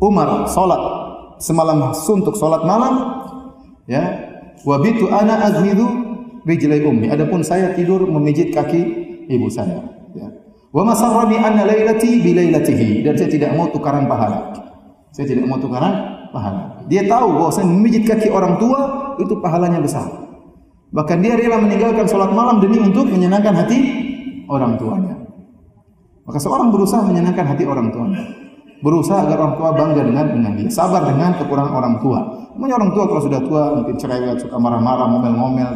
Umar 0.00 0.48
salat 0.48 0.82
semalam 1.40 1.92
suntuk 1.92 2.36
salat 2.36 2.64
malam 2.64 3.24
ya 3.84 4.02
wabitu 4.64 5.08
ana 5.12 5.44
azmidu 5.44 5.84
rijlai 6.44 6.84
ummi 6.84 7.12
adapun 7.12 7.44
saya 7.44 7.72
tidur 7.76 8.04
memijit 8.08 8.52
kaki 8.52 8.80
ibu 9.28 9.48
saya 9.52 9.84
ya 10.16 10.28
wa 10.72 10.82
masarrani 10.88 11.36
anna 11.36 11.68
lailati 11.68 12.20
bi 12.20 12.32
dan 13.04 13.14
saya 13.16 13.28
tidak 13.28 13.50
mau 13.56 13.68
tukaran 13.68 14.08
pahala 14.08 14.56
saya 15.12 15.28
tidak 15.28 15.46
mau 15.48 15.60
tukaran 15.60 16.13
pahala 16.34 16.82
dia 16.90 17.06
tahu 17.06 17.38
bahwa 17.38 17.50
saya 17.54 17.70
memijit 17.70 18.02
kaki 18.02 18.26
orang 18.34 18.58
tua 18.58 19.14
itu 19.22 19.38
pahalanya 19.38 19.78
besar 19.78 20.10
bahkan 20.90 21.22
dia 21.22 21.38
rela 21.38 21.62
meninggalkan 21.62 22.10
salat 22.10 22.34
malam 22.34 22.58
demi 22.58 22.82
untuk 22.82 23.06
menyenangkan 23.06 23.54
hati 23.54 23.78
orang 24.50 24.74
tuanya 24.74 25.14
maka 26.26 26.38
seorang 26.42 26.74
berusaha 26.74 27.06
menyenangkan 27.06 27.46
hati 27.46 27.62
orang 27.62 27.94
tuanya 27.94 28.44
berusaha 28.84 29.24
agar 29.24 29.40
orang 29.40 29.56
tua 29.56 29.70
bangga 29.72 30.02
dengan 30.04 30.26
dengan 30.28 30.52
dia, 30.60 30.68
sabar 30.68 31.08
dengan 31.08 31.32
kekurangan 31.40 31.72
orang 31.72 31.94
tua. 32.04 32.20
Namanya 32.52 32.74
orang 32.84 32.90
tua 32.92 33.04
kalau 33.08 33.22
sudah 33.24 33.40
tua 33.40 33.62
mungkin 33.80 33.96
cerewet, 33.96 34.36
suka 34.44 34.60
marah-marah, 34.60 35.08
ngomel-ngomel, 35.08 35.70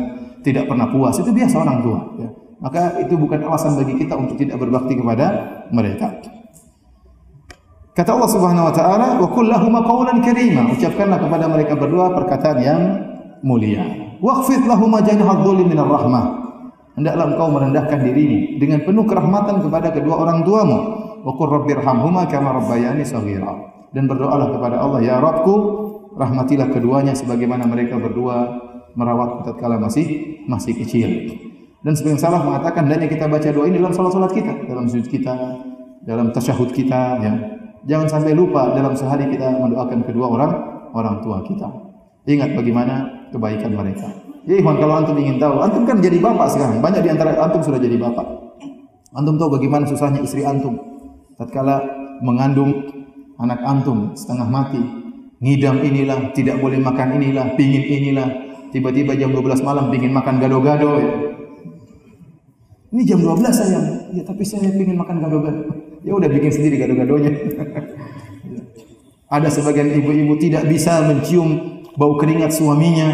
tidak 0.45 0.69
pernah 0.69 0.93
puas, 0.93 1.17
itu 1.17 1.33
biasa 1.33 1.57
orang 1.57 1.79
tua. 1.81 1.99
Ya. 2.21 2.29
Maka 2.61 3.01
itu 3.01 3.17
bukan 3.17 3.41
alasan 3.49 3.81
bagi 3.81 3.97
kita 3.97 4.13
untuk 4.13 4.37
tidak 4.37 4.61
berbakti 4.61 4.93
kepada 4.99 5.27
mereka. 5.73 6.21
Kata 7.99 8.15
Allah 8.15 8.31
Subhanahu 8.31 8.71
wa 8.71 8.75
taala, 8.79 9.19
"Wa 9.19 9.27
qul 9.27 9.51
qawlan 9.51 10.23
karima." 10.23 10.71
Ucapkanlah 10.71 11.19
kepada 11.19 11.51
mereka 11.51 11.75
berdua 11.75 12.15
perkataan 12.15 12.59
yang 12.63 12.81
mulia. 13.43 13.83
Waqfid 14.23 14.71
lahum 14.71 14.95
janahadh 15.03 15.43
dhulli 15.43 15.67
minar 15.67 15.91
rahmah. 15.91 16.47
Hendaklah 16.95 17.35
engkau 17.35 17.51
merendahkan 17.51 17.99
dirimu 18.07 18.63
dengan 18.63 18.87
penuh 18.87 19.03
kerahmatan 19.03 19.67
kepada 19.67 19.91
kedua 19.91 20.15
orang 20.15 20.47
tuamu 20.47 20.79
wa 21.27 21.33
qur 21.35 21.51
rabbirhamhuma 21.51 22.31
kama 22.31 22.63
rabbayani 22.63 23.03
shaghira. 23.03 23.67
Dan 23.91 24.07
berdoalah 24.07 24.55
kepada 24.55 24.79
Allah, 24.79 25.03
ya 25.03 25.19
Rabbku, 25.19 25.55
rahmatilah 26.15 26.71
keduanya 26.71 27.19
sebagaimana 27.19 27.67
mereka 27.67 27.99
berdua 27.99 28.63
merawatku 28.95 29.43
tatkala 29.43 29.75
masih 29.83 30.39
masih 30.47 30.79
kecil. 30.79 31.11
Dan 31.83 31.99
sebagian 31.99 32.23
salah 32.23 32.47
mengatakan 32.47 32.87
hendaknya 32.87 33.11
kita 33.11 33.27
baca 33.27 33.49
doa 33.51 33.67
ini 33.67 33.83
dalam 33.83 33.91
salat-salat 33.91 34.31
kita, 34.31 34.71
dalam 34.71 34.87
sujud 34.87 35.11
kita, 35.11 35.35
dalam 36.07 36.31
tasyahud 36.31 36.71
kita 36.71 37.03
ya. 37.27 37.58
Jangan 37.87 38.07
sampai 38.11 38.33
lupa 38.35 38.75
dalam 38.75 38.97
sehari 38.99 39.31
kita 39.31 39.47
mendoakan 39.61 40.03
kedua 40.03 40.27
orang 40.27 40.53
orang 40.97 41.23
tua 41.23 41.45
kita. 41.47 41.69
Ingat 42.29 42.59
bagaimana 42.59 42.95
kebaikan 43.31 43.73
mereka. 43.77 44.09
Ya 44.49 44.57
Ikhwan, 44.59 44.81
kalau 44.81 44.97
antum 44.97 45.17
ingin 45.21 45.37
tahu, 45.37 45.61
antum 45.61 45.85
kan 45.85 46.01
jadi 46.01 46.17
bapak 46.19 46.49
sekarang. 46.49 46.81
Banyak 46.81 47.05
di 47.05 47.11
antara 47.13 47.37
antum 47.37 47.61
sudah 47.61 47.77
jadi 47.77 48.01
bapak. 48.01 48.27
Antum 49.13 49.37
tahu 49.37 49.61
bagaimana 49.61 49.85
susahnya 49.89 50.25
istri 50.25 50.45
antum 50.45 50.77
tatkala 51.39 51.81
mengandung 52.21 52.91
anak 53.39 53.63
antum 53.63 54.13
setengah 54.19 54.51
mati, 54.51 54.83
ngidam 55.39 55.79
inilah, 55.81 56.35
tidak 56.35 56.59
boleh 56.59 56.83
makan 56.83 57.23
inilah, 57.23 57.55
pingin 57.55 57.85
inilah, 57.87 58.29
tiba-tiba 58.75 59.15
jam 59.15 59.31
12 59.31 59.63
malam 59.63 59.89
pingin 59.89 60.11
makan 60.11 60.43
gado-gado 60.43 60.99
ya. 60.99 61.11
Ini 62.89 63.03
jam 63.05 63.21
12 63.21 63.53
sayang. 63.53 63.87
Ya 64.17 64.23
tapi 64.25 64.43
saya 64.43 64.73
pingin 64.75 64.99
makan 64.99 65.23
gado-gado. 65.23 65.78
Ya 66.09 66.13
udah 66.17 66.29
bikin 66.33 66.49
sendiri 66.49 66.81
gado-gadonya. 66.81 67.33
Ada 69.29 69.53
sebagian 69.53 69.93
ibu-ibu 69.93 70.41
tidak 70.41 70.65
bisa 70.65 71.05
mencium 71.05 71.85
bau 72.01 72.17
keringat 72.17 72.49
suaminya. 72.49 73.13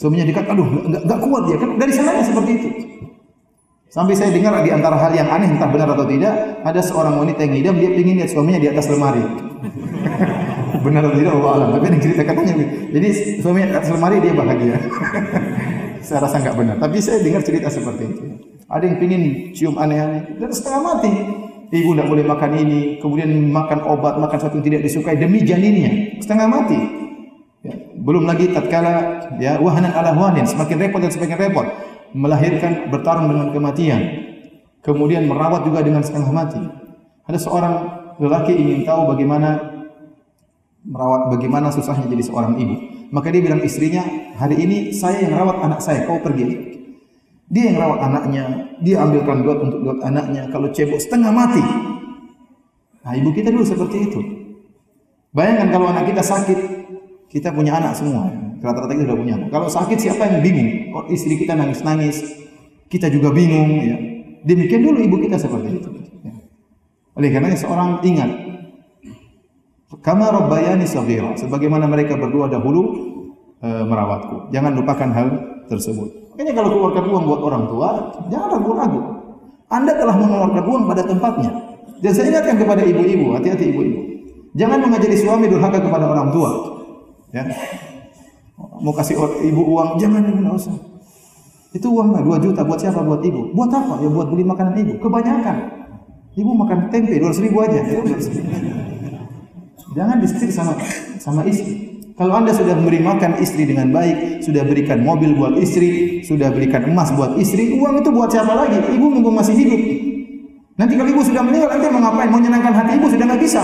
Suaminya 0.00 0.24
dekat, 0.24 0.48
aduh 0.48 0.88
enggak 0.88 1.20
kuat 1.20 1.52
ya. 1.52 1.56
Kan 1.60 1.76
dari 1.76 1.92
sananya 1.92 2.24
seperti 2.24 2.50
itu. 2.56 2.68
Sampai 3.92 4.16
saya 4.16 4.32
dengar 4.32 4.56
di 4.64 4.72
antara 4.72 4.96
hal 4.96 5.12
yang 5.12 5.28
aneh 5.28 5.52
entah 5.52 5.68
benar 5.68 5.92
atau 5.92 6.08
tidak, 6.08 6.64
ada 6.64 6.80
seorang 6.80 7.12
wanita 7.20 7.44
yang 7.44 7.52
ngidam 7.60 7.76
dia 7.76 7.90
ingin 7.92 8.24
lihat 8.24 8.32
suaminya 8.32 8.56
di 8.56 8.72
atas 8.72 8.88
lemari. 8.88 9.20
benar 10.88 11.04
atau 11.04 11.20
tidak 11.20 11.36
Allah 11.36 11.52
alam, 11.60 11.68
tapi 11.76 11.84
ada 11.92 11.98
cerita 12.00 12.22
katanya. 12.24 12.54
Jadi 12.88 13.08
suaminya 13.44 13.68
di 13.68 13.74
atas 13.76 13.90
lemari 13.92 14.16
dia 14.24 14.32
bahagia. 14.32 14.76
saya 16.08 16.18
rasa 16.24 16.40
enggak 16.40 16.56
benar, 16.56 16.76
tapi 16.80 16.96
saya 17.04 17.20
dengar 17.20 17.44
cerita 17.44 17.68
seperti 17.68 18.02
itu. 18.08 18.22
Ada 18.72 18.84
yang 18.88 18.96
ingin 19.04 19.22
cium 19.52 19.76
aneh-aneh 19.76 20.40
dan 20.40 20.48
setengah 20.48 20.80
mati. 20.80 21.12
Ibu 21.72 21.96
tidak 21.96 22.08
boleh 22.12 22.24
makan 22.28 22.50
ini, 22.52 22.80
kemudian 23.00 23.32
makan 23.48 23.80
obat, 23.88 24.20
makan 24.20 24.36
sesuatu 24.36 24.60
yang 24.60 24.66
tidak 24.68 24.80
disukai 24.84 25.16
demi 25.16 25.40
janinnya, 25.40 26.20
setengah 26.20 26.44
mati. 26.44 26.76
Ya. 27.64 27.72
Belum 27.96 28.28
lagi 28.28 28.52
tatkala 28.52 29.24
ya 29.40 29.56
wahanan 29.56 29.88
ala 29.96 30.12
wahanin, 30.12 30.44
semakin 30.44 30.76
repot 30.76 31.00
dan 31.00 31.08
semakin 31.08 31.38
repot 31.48 31.64
melahirkan 32.12 32.92
bertarung 32.92 33.32
dengan 33.32 33.56
kematian, 33.56 34.00
kemudian 34.84 35.24
merawat 35.24 35.64
juga 35.64 35.80
dengan 35.80 36.04
setengah 36.04 36.28
mati. 36.28 36.60
Ada 37.24 37.40
seorang 37.40 37.74
lelaki 38.20 38.52
ingin 38.52 38.84
tahu 38.84 39.16
bagaimana 39.16 39.56
merawat, 40.84 41.32
bagaimana 41.32 41.72
susahnya 41.72 42.04
jadi 42.04 42.24
seorang 42.28 42.60
ibu. 42.60 42.74
Maka 43.12 43.32
dia 43.32 43.40
bilang 43.44 43.64
istrinya, 43.64 44.04
hari 44.36 44.60
ini 44.60 44.92
saya 44.92 45.24
yang 45.24 45.36
rawat 45.36 45.64
anak 45.64 45.80
saya, 45.80 46.04
kau 46.04 46.20
pergi. 46.20 46.80
Dia 47.52 47.68
yang 47.68 47.76
rawat 47.84 48.00
anaknya, 48.00 48.44
dia 48.80 48.96
ambilkan 49.04 49.44
duit 49.44 49.60
untuk 49.60 49.78
duit 49.84 50.00
anaknya. 50.00 50.48
Kalau 50.48 50.72
cebok 50.72 50.96
setengah 50.96 51.28
mati. 51.28 51.60
Nah 53.04 53.12
ibu 53.12 53.28
kita 53.36 53.52
dulu 53.52 53.60
seperti 53.60 54.08
itu. 54.08 54.20
Bayangkan 55.36 55.68
kalau 55.68 55.92
anak 55.92 56.08
kita 56.08 56.24
sakit, 56.24 56.58
kita 57.28 57.52
punya 57.52 57.76
anak 57.76 57.92
semua. 57.92 58.32
Rata-rata 58.62 58.96
kita 58.96 59.04
sudah 59.04 59.18
punya. 59.20 59.36
Kalau 59.52 59.68
sakit 59.68 59.98
siapa 60.00 60.32
yang 60.32 60.40
bingung? 60.40 60.96
Oh, 60.96 61.04
istri 61.12 61.36
kita 61.36 61.52
nangis-nangis, 61.52 62.24
kita 62.88 63.12
juga 63.12 63.28
bingung. 63.34 63.68
Ya. 63.84 63.96
Demikian 64.48 64.86
dulu 64.86 65.02
ibu 65.02 65.16
kita 65.20 65.36
seperti 65.36 65.68
itu. 65.76 65.90
Ya. 66.24 66.32
Oleh 67.18 67.28
karena 67.36 67.52
seorang 67.52 68.00
ingat, 68.00 68.30
kama 70.00 70.30
rabbayani 70.30 70.88
saghira, 70.88 71.36
sebagaimana 71.36 71.84
mereka 71.90 72.14
berdua 72.16 72.48
dahulu 72.48 72.82
e, 73.58 73.68
merawatku. 73.82 74.54
Jangan 74.54 74.72
lupakan 74.78 75.10
hal 75.10 75.28
tersebut. 75.66 76.21
Makanya 76.32 76.52
kalau 76.56 76.68
keluarkan 76.72 77.04
uang 77.12 77.24
buat 77.28 77.40
orang 77.44 77.64
tua, 77.68 77.88
jangan 78.32 78.48
ragu-ragu. 78.56 79.00
Anda 79.68 79.92
telah 79.96 80.16
mengeluarkan 80.16 80.64
uang 80.64 80.82
pada 80.88 81.02
tempatnya. 81.04 81.50
Dan 82.00 82.10
saya 82.12 82.26
ingatkan 82.32 82.56
kepada 82.56 82.82
ibu-ibu, 82.82 83.36
hati-hati 83.36 83.68
ibu-ibu. 83.68 84.00
Jangan 84.56 84.84
mengajari 84.84 85.16
suami 85.16 85.48
durhaka 85.48 85.80
kepada 85.80 86.08
orang 86.08 86.28
tua. 86.32 86.50
Ya 87.32 87.48
mau 88.82 88.92
kasih 88.94 89.16
ibu 89.46 89.62
uang, 89.62 89.96
jangan 89.96 90.22
jangan 90.26 90.54
usah. 90.58 90.74
Itu 91.72 91.88
uang 91.88 92.12
lah, 92.12 92.20
2 92.20 92.44
juta 92.44 92.60
buat 92.66 92.76
siapa? 92.76 93.00
Buat 93.00 93.24
ibu. 93.24 93.54
Buat 93.56 93.72
apa? 93.72 93.94
Ya 94.04 94.08
buat 94.12 94.28
beli 94.28 94.44
makanan 94.44 94.76
ibu. 94.76 94.92
Kebanyakan. 95.00 95.56
Ibu 96.36 96.50
makan 96.52 96.78
tempe 96.92 97.16
200 97.16 97.44
ribu 97.48 97.64
aja. 97.64 97.80
Ya, 97.80 98.00
jangan 99.96 100.16
disetir 100.20 100.52
sama 100.52 100.76
sama 101.16 101.44
istri. 101.48 101.91
Kalau 102.12 102.32
anda 102.36 102.52
sudah 102.52 102.76
memberi 102.76 103.00
makan 103.00 103.40
istri 103.40 103.64
dengan 103.64 103.88
baik, 103.88 104.44
sudah 104.44 104.68
berikan 104.68 105.00
mobil 105.00 105.32
buat 105.32 105.56
istri, 105.56 106.20
sudah 106.20 106.52
berikan 106.52 106.84
emas 106.84 107.08
buat 107.16 107.40
istri, 107.40 107.72
uang 107.72 108.04
itu 108.04 108.10
buat 108.12 108.28
siapa 108.28 108.52
lagi? 108.52 108.76
Ibu 108.76 109.06
nunggu 109.16 109.32
masih 109.32 109.56
hidup. 109.56 109.80
Nanti 110.76 110.92
kalau 110.96 111.08
ibu 111.08 111.22
sudah 111.24 111.40
meninggal, 111.40 111.72
nanti 111.72 111.88
mau 111.88 112.00
ngapain? 112.04 112.28
Mau 112.28 112.38
menyenangkan 112.40 112.72
hati 112.76 112.92
ibu 113.00 113.06
sudah 113.08 113.24
nggak 113.28 113.40
bisa. 113.40 113.62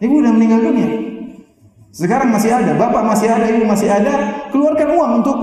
Ibu 0.00 0.14
sudah 0.16 0.32
meninggal 0.32 0.60
dunia. 0.64 0.88
Sekarang 1.94 2.32
masih 2.32 2.50
ada, 2.50 2.72
bapak 2.74 3.02
masih 3.04 3.28
ada, 3.30 3.46
ibu 3.52 3.62
masih 3.68 3.88
ada, 3.92 4.12
keluarkan 4.48 4.88
uang 4.96 5.10
untuk 5.22 5.36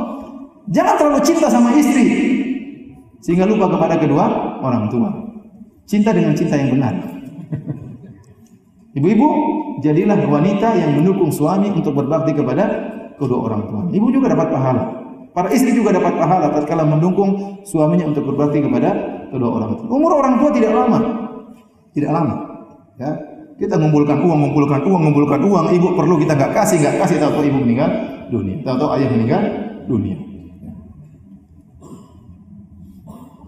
jangan 0.68 0.98
terlalu 0.98 1.22
cinta 1.24 1.48
sama 1.48 1.72
istri 1.78 2.06
sehingga 3.22 3.46
lupa 3.46 3.70
kepada 3.70 3.96
kedua 4.02 4.26
orang 4.66 4.90
tua. 4.90 5.10
Cinta 5.86 6.10
dengan 6.12 6.34
cinta 6.34 6.58
yang 6.58 6.74
benar. 6.74 6.94
Ibu-ibu, 8.92 9.28
jadilah 9.80 10.20
wanita 10.28 10.76
yang 10.76 11.00
mendukung 11.00 11.32
suami 11.32 11.72
untuk 11.72 11.96
berbakti 11.96 12.36
kepada 12.36 12.64
kedua 13.16 13.40
orang 13.48 13.62
tua. 13.72 13.82
Ibu 13.88 14.08
juga 14.12 14.36
dapat 14.36 14.52
pahala. 14.52 14.84
Para 15.32 15.48
istri 15.56 15.72
juga 15.72 15.96
dapat 15.96 16.20
pahala 16.20 16.52
tatkala 16.52 16.84
mendukung 16.84 17.64
suaminya 17.64 18.12
untuk 18.12 18.28
berbakti 18.36 18.60
kepada 18.60 18.92
kedua 19.32 19.50
orang 19.64 19.72
tua. 19.80 19.88
Umur 19.88 20.20
orang 20.20 20.44
tua 20.44 20.52
tidak 20.52 20.76
lama. 20.76 21.00
Tidak 21.96 22.12
lama. 22.12 22.36
Ya. 23.00 23.12
Kita 23.56 23.78
mengumpulkan 23.80 24.20
uang, 24.20 24.38
mengumpulkan 24.42 24.82
uang, 24.84 25.02
mengumpulkan 25.08 25.40
uang. 25.40 25.66
Ibu 25.72 25.88
perlu 25.96 26.20
kita 26.20 26.36
nggak 26.36 26.52
kasih, 26.52 26.84
nggak 26.84 26.96
kasih. 27.00 27.16
Tahu-tahu 27.22 27.48
ibu 27.48 27.60
meninggal 27.64 27.90
dunia. 28.28 28.60
Tahu-tahu 28.68 28.90
ayah 29.00 29.08
meninggal 29.08 29.42
dunia. 29.88 30.18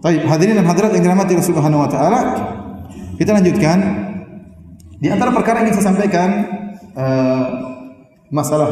Baik, 0.00 0.24
hadirin 0.28 0.60
dan 0.60 0.68
hadirat 0.68 0.92
yang 0.92 1.04
dirahmati 1.04 1.32
Allah 1.32 1.48
Subhanahu 1.48 1.84
wa 1.84 1.88
taala, 1.88 2.20
kita 3.20 3.32
lanjutkan. 3.36 3.78
Di 5.04 5.12
antara 5.12 5.36
perkara 5.36 5.60
yang 5.60 5.68
ingin 5.68 5.84
saya 5.84 5.92
sampaikan 5.92 6.28
uh, 6.96 7.44
masalah 8.32 8.70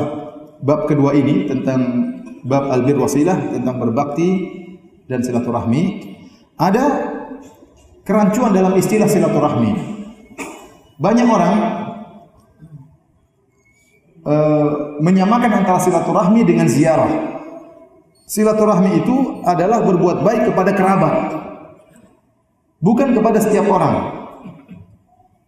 bab 0.64 0.88
kedua 0.88 1.12
ini 1.12 1.44
tentang 1.44 2.08
bab 2.48 2.72
albir 2.72 2.96
wasilah 2.96 3.52
tentang 3.52 3.76
berbakti 3.76 4.48
dan 5.12 5.20
silaturahmi 5.20 6.16
ada 6.56 6.84
kerancuan 8.00 8.56
dalam 8.56 8.72
istilah 8.80 9.04
silaturahmi. 9.12 9.76
Banyak 10.96 11.28
orang 11.28 11.54
uh, 14.24 14.68
menyamakan 15.04 15.52
antara 15.52 15.84
silaturahmi 15.84 16.48
dengan 16.48 16.64
ziarah. 16.64 17.12
Silaturahmi 18.24 19.04
itu 19.04 19.44
adalah 19.44 19.84
berbuat 19.84 20.24
baik 20.24 20.48
kepada 20.48 20.72
kerabat. 20.72 21.14
Bukan 22.80 23.12
kepada 23.12 23.36
setiap 23.36 23.68
orang. 23.68 24.21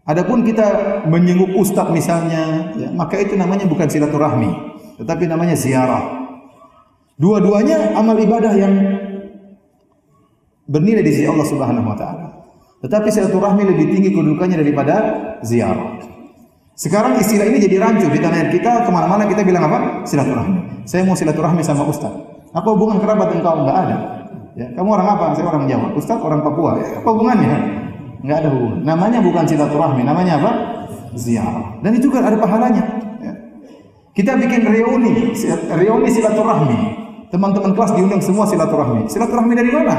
Adapun 0.04 0.44
kita 0.44 1.00
menyenguk 1.08 1.56
ustaz 1.56 1.88
misalnya, 1.88 2.76
ya, 2.76 2.92
maka 2.92 3.16
itu 3.16 3.40
namanya 3.40 3.64
bukan 3.64 3.88
silaturahmi, 3.88 4.52
tetapi 5.00 5.24
namanya 5.24 5.56
ziarah. 5.56 6.28
Dua-duanya 7.16 7.96
amal 7.96 8.20
ibadah 8.20 8.52
yang 8.52 8.74
bernilai 10.68 11.00
di 11.00 11.08
sisi 11.08 11.24
Allah 11.24 11.48
Subhanahu 11.48 11.88
wa 11.88 11.96
taala. 11.96 12.26
Tetapi 12.84 13.08
silaturahmi 13.08 13.64
lebih 13.64 13.96
tinggi 13.96 14.12
kedudukannya 14.12 14.60
daripada 14.60 14.94
ziarah. 15.40 15.96
Sekarang 16.76 17.16
istilah 17.16 17.48
ini 17.48 17.62
jadi 17.64 17.80
rancu 17.80 18.04
di 18.10 18.20
tanah 18.20 18.44
air 18.44 18.50
kita 18.52 18.84
ke 18.84 18.90
mana-mana 18.92 19.24
kita 19.24 19.40
bilang 19.40 19.64
apa? 19.72 20.04
Silaturahmi. 20.04 20.84
Saya 20.84 21.08
mau 21.08 21.16
silaturahmi 21.16 21.64
sama 21.64 21.88
ustaz. 21.88 22.12
Apa 22.52 22.68
hubungan 22.76 23.00
kerabat 23.00 23.32
engkau? 23.32 23.62
Enggak 23.62 23.78
ada. 23.88 23.96
Ya, 24.54 24.68
kamu 24.76 24.88
orang 25.00 25.08
apa? 25.16 25.24
Saya 25.32 25.48
orang 25.48 25.64
Jawa. 25.64 25.86
Ustaz 25.96 26.18
orang 26.20 26.44
Papua. 26.44 26.76
Apa 26.76 27.08
hubungannya? 27.08 27.56
Enggak 28.24 28.38
ada 28.40 28.48
hubungan. 28.56 28.80
Namanya 28.88 29.20
bukan 29.20 29.44
silaturahmi, 29.44 30.00
namanya 30.00 30.40
apa? 30.40 30.50
Ziarah. 31.12 31.76
Dan 31.84 31.92
itu 32.00 32.08
kan 32.08 32.24
ada 32.24 32.40
pahalanya. 32.40 32.80
Ya. 33.20 33.32
Kita 34.16 34.40
bikin 34.40 34.64
reuni, 34.64 35.36
reuni 35.68 36.08
silaturahmi. 36.08 36.78
Teman-teman 37.28 37.76
kelas 37.76 37.92
diundang 37.92 38.24
semua 38.24 38.48
silaturahmi. 38.48 39.12
Silaturahmi 39.12 39.52
dari 39.52 39.68
mana? 39.68 39.96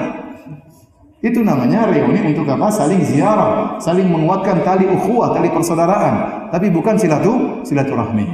Itu 1.21 1.45
namanya 1.45 1.85
reuni 1.85 2.33
untuk 2.33 2.49
apa? 2.49 2.73
Saling 2.73 3.05
ziarah, 3.05 3.77
saling 3.77 4.09
menguatkan 4.09 4.65
tali 4.65 4.89
ukhuwah, 4.89 5.29
tali 5.29 5.53
persaudaraan. 5.53 6.49
Tapi 6.49 6.73
bukan 6.73 6.97
silatu, 6.97 7.61
silaturahmi. 7.61 8.25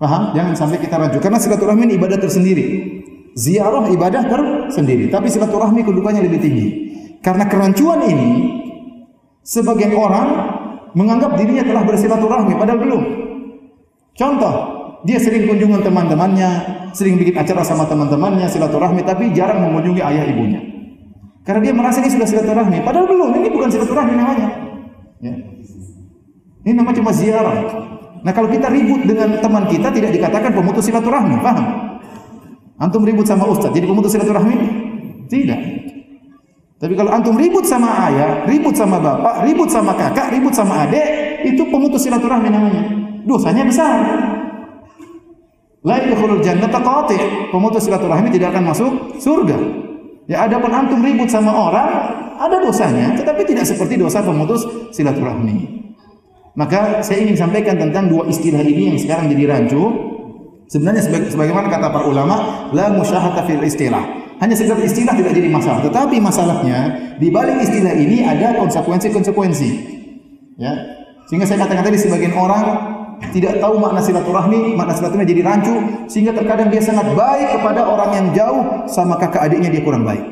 Paham? 0.00 0.32
Jangan 0.32 0.56
sampai 0.56 0.80
kita 0.80 0.96
rancu. 0.96 1.20
Karena 1.20 1.36
silaturahmi 1.36 1.92
ibadah 1.92 2.16
tersendiri. 2.16 2.96
Ziarah 3.36 3.84
ibadah 3.90 4.30
tersendiri, 4.30 5.10
tapi 5.10 5.26
silaturahmi 5.28 5.82
kedudukannya 5.82 6.22
lebih 6.22 6.40
tinggi. 6.40 6.66
Karena 7.18 7.50
kerancuan 7.50 8.06
ini, 8.06 8.30
sebagian 9.44 9.92
orang 9.92 10.26
menganggap 10.96 11.36
dirinya 11.36 11.62
telah 11.62 11.84
bersilaturahmi, 11.84 12.56
padahal 12.56 12.80
belum. 12.80 13.02
Contoh, 14.16 14.54
dia 15.04 15.20
sering 15.20 15.44
kunjungan 15.44 15.84
teman-temannya, 15.84 16.50
sering 16.96 17.20
bikin 17.20 17.36
acara 17.36 17.60
sama 17.60 17.84
teman-temannya, 17.84 18.48
silaturahmi, 18.48 19.04
tapi 19.04 19.30
jarang 19.36 19.60
mengunjungi 19.68 20.00
ayah 20.00 20.24
ibunya. 20.24 20.60
Karena 21.44 21.60
dia 21.60 21.74
merasa 21.76 22.00
ini 22.00 22.08
sudah 22.08 22.24
silaturahmi, 22.24 22.80
padahal 22.80 23.04
belum. 23.04 23.30
Ini 23.36 23.48
bukan 23.52 23.68
silaturahmi 23.68 24.14
namanya. 24.16 24.48
Ya. 25.20 25.34
Ini 26.64 26.72
nama 26.72 26.90
cuma 26.96 27.12
ziarah. 27.12 27.58
Nah 28.24 28.32
kalau 28.32 28.48
kita 28.48 28.72
ribut 28.72 29.04
dengan 29.04 29.36
teman 29.36 29.68
kita 29.68 29.92
tidak 29.92 30.16
dikatakan 30.16 30.56
pemutus 30.56 30.88
silaturahmi, 30.88 31.36
paham? 31.44 31.66
Antum 32.80 33.04
ribut 33.04 33.28
sama 33.28 33.44
ustaz, 33.44 33.76
jadi 33.76 33.84
pemutus 33.84 34.16
silaturahmi? 34.16 34.56
Tidak. 35.28 35.60
Tapi 36.84 36.92
kalau 37.00 37.16
antum 37.16 37.32
ribut 37.40 37.64
sama 37.64 37.88
ayah, 38.12 38.44
ribut 38.44 38.76
sama 38.76 39.00
bapak, 39.00 39.48
ribut 39.48 39.72
sama 39.72 39.96
kakak, 39.96 40.28
ribut 40.28 40.52
sama 40.52 40.84
adik, 40.84 41.40
itu 41.40 41.64
pemutus 41.72 42.04
silaturahmi 42.04 42.52
namanya. 42.52 42.84
Dosanya 43.24 43.64
besar. 43.64 43.96
La 45.80 45.96
yadkhulul 45.96 46.44
jannata 46.44 46.84
qati'. 46.84 47.48
Pemutus 47.48 47.88
silaturahmi 47.88 48.28
tidak 48.28 48.52
akan 48.52 48.68
masuk 48.68 48.92
surga. 49.16 49.56
Ya 50.28 50.44
ada 50.44 50.60
pun 50.60 50.76
antum 50.76 51.00
ribut 51.00 51.32
sama 51.32 51.56
orang, 51.56 51.88
ada 52.36 52.60
dosanya, 52.60 53.16
tetapi 53.16 53.48
tidak 53.48 53.64
seperti 53.64 53.96
dosa 53.96 54.20
pemutus 54.20 54.68
silaturahmi. 54.92 55.88
Maka 56.52 57.00
saya 57.00 57.24
ingin 57.24 57.40
sampaikan 57.40 57.80
tentang 57.80 58.12
dua 58.12 58.28
istilah 58.28 58.60
ini 58.60 58.92
yang 58.92 59.00
sekarang 59.00 59.32
jadi 59.32 59.56
rancu 59.56 60.12
Sebenarnya 60.64 61.04
sebagaimana 61.28 61.68
kata 61.68 61.92
para 61.92 62.08
ulama, 62.08 62.68
la 62.72 62.88
musyahata 62.88 63.44
fil 63.44 63.60
istilah. 63.60 64.23
Hanya 64.42 64.54
sekedar 64.58 64.78
istilah 64.82 65.14
tidak 65.14 65.32
jadi 65.34 65.48
masalah. 65.50 65.80
Tetapi 65.86 66.16
masalahnya 66.18 66.78
di 67.22 67.28
balik 67.30 67.62
istilah 67.62 67.94
ini 67.94 68.26
ada 68.26 68.58
konsekuensi-konsekuensi. 68.58 69.70
Ya. 70.58 70.72
Sehingga 71.30 71.46
saya 71.48 71.64
katakan 71.64 71.86
tadi 71.86 71.98
sebagian 71.98 72.34
orang 72.36 72.94
tidak 73.32 73.62
tahu 73.62 73.78
makna 73.78 74.02
silaturahmi, 74.02 74.74
makna 74.74 74.92
silaturahmi 74.92 75.26
jadi 75.26 75.42
rancu 75.46 75.74
sehingga 76.10 76.34
terkadang 76.34 76.68
dia 76.68 76.82
sangat 76.82 77.14
baik 77.14 77.58
kepada 77.58 77.86
orang 77.86 78.10
yang 78.12 78.26
jauh 78.34 78.62
sama 78.90 79.16
kakak 79.16 79.48
adiknya 79.48 79.70
dia 79.70 79.82
kurang 79.86 80.04
baik. 80.04 80.22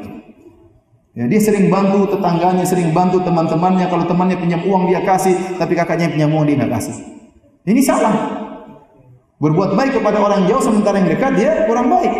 Ya, 1.12 1.28
dia 1.28 1.40
sering 1.44 1.68
bantu 1.68 2.08
tetangganya, 2.08 2.64
sering 2.64 2.88
bantu 2.96 3.20
teman-temannya. 3.20 3.84
Kalau 3.92 4.08
temannya 4.08 4.36
pinjam 4.40 4.64
uang 4.64 4.88
dia 4.88 5.04
kasih, 5.04 5.60
tapi 5.60 5.76
kakaknya 5.76 6.08
pinjam 6.08 6.32
uang 6.32 6.48
dia 6.48 6.56
nggak 6.56 6.72
kasih. 6.72 6.96
Ini 7.68 7.80
salah. 7.84 8.14
Berbuat 9.36 9.76
baik 9.76 10.00
kepada 10.00 10.22
orang 10.22 10.48
jauh 10.48 10.62
sementara 10.64 11.02
yang 11.02 11.12
dekat 11.12 11.32
dia 11.36 11.68
kurang 11.68 11.92
baik. 11.92 12.12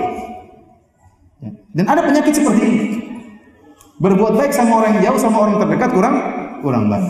Dan 1.72 1.84
ada 1.88 2.04
penyakit 2.04 2.36
seperti 2.36 2.60
ini. 2.62 2.80
Berbuat 4.02 4.34
baik 4.36 4.52
sama 4.52 4.82
orang 4.82 5.00
jauh 5.00 5.20
sama 5.20 5.36
orang 5.46 5.56
terdekat 5.62 5.90
kurang 5.94 6.16
kurang 6.60 6.90
baik. 6.92 7.08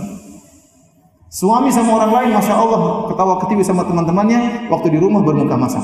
Suami 1.33 1.73
sama 1.73 1.97
orang 1.97 2.13
lain, 2.13 2.31
masya 2.37 2.53
Allah, 2.53 3.09
ketawa 3.09 3.41
ketiwi 3.41 3.65
sama 3.65 3.89
teman-temannya, 3.89 4.69
waktu 4.69 4.93
di 4.93 4.99
rumah 5.01 5.25
bermuka 5.25 5.57
masam. 5.57 5.81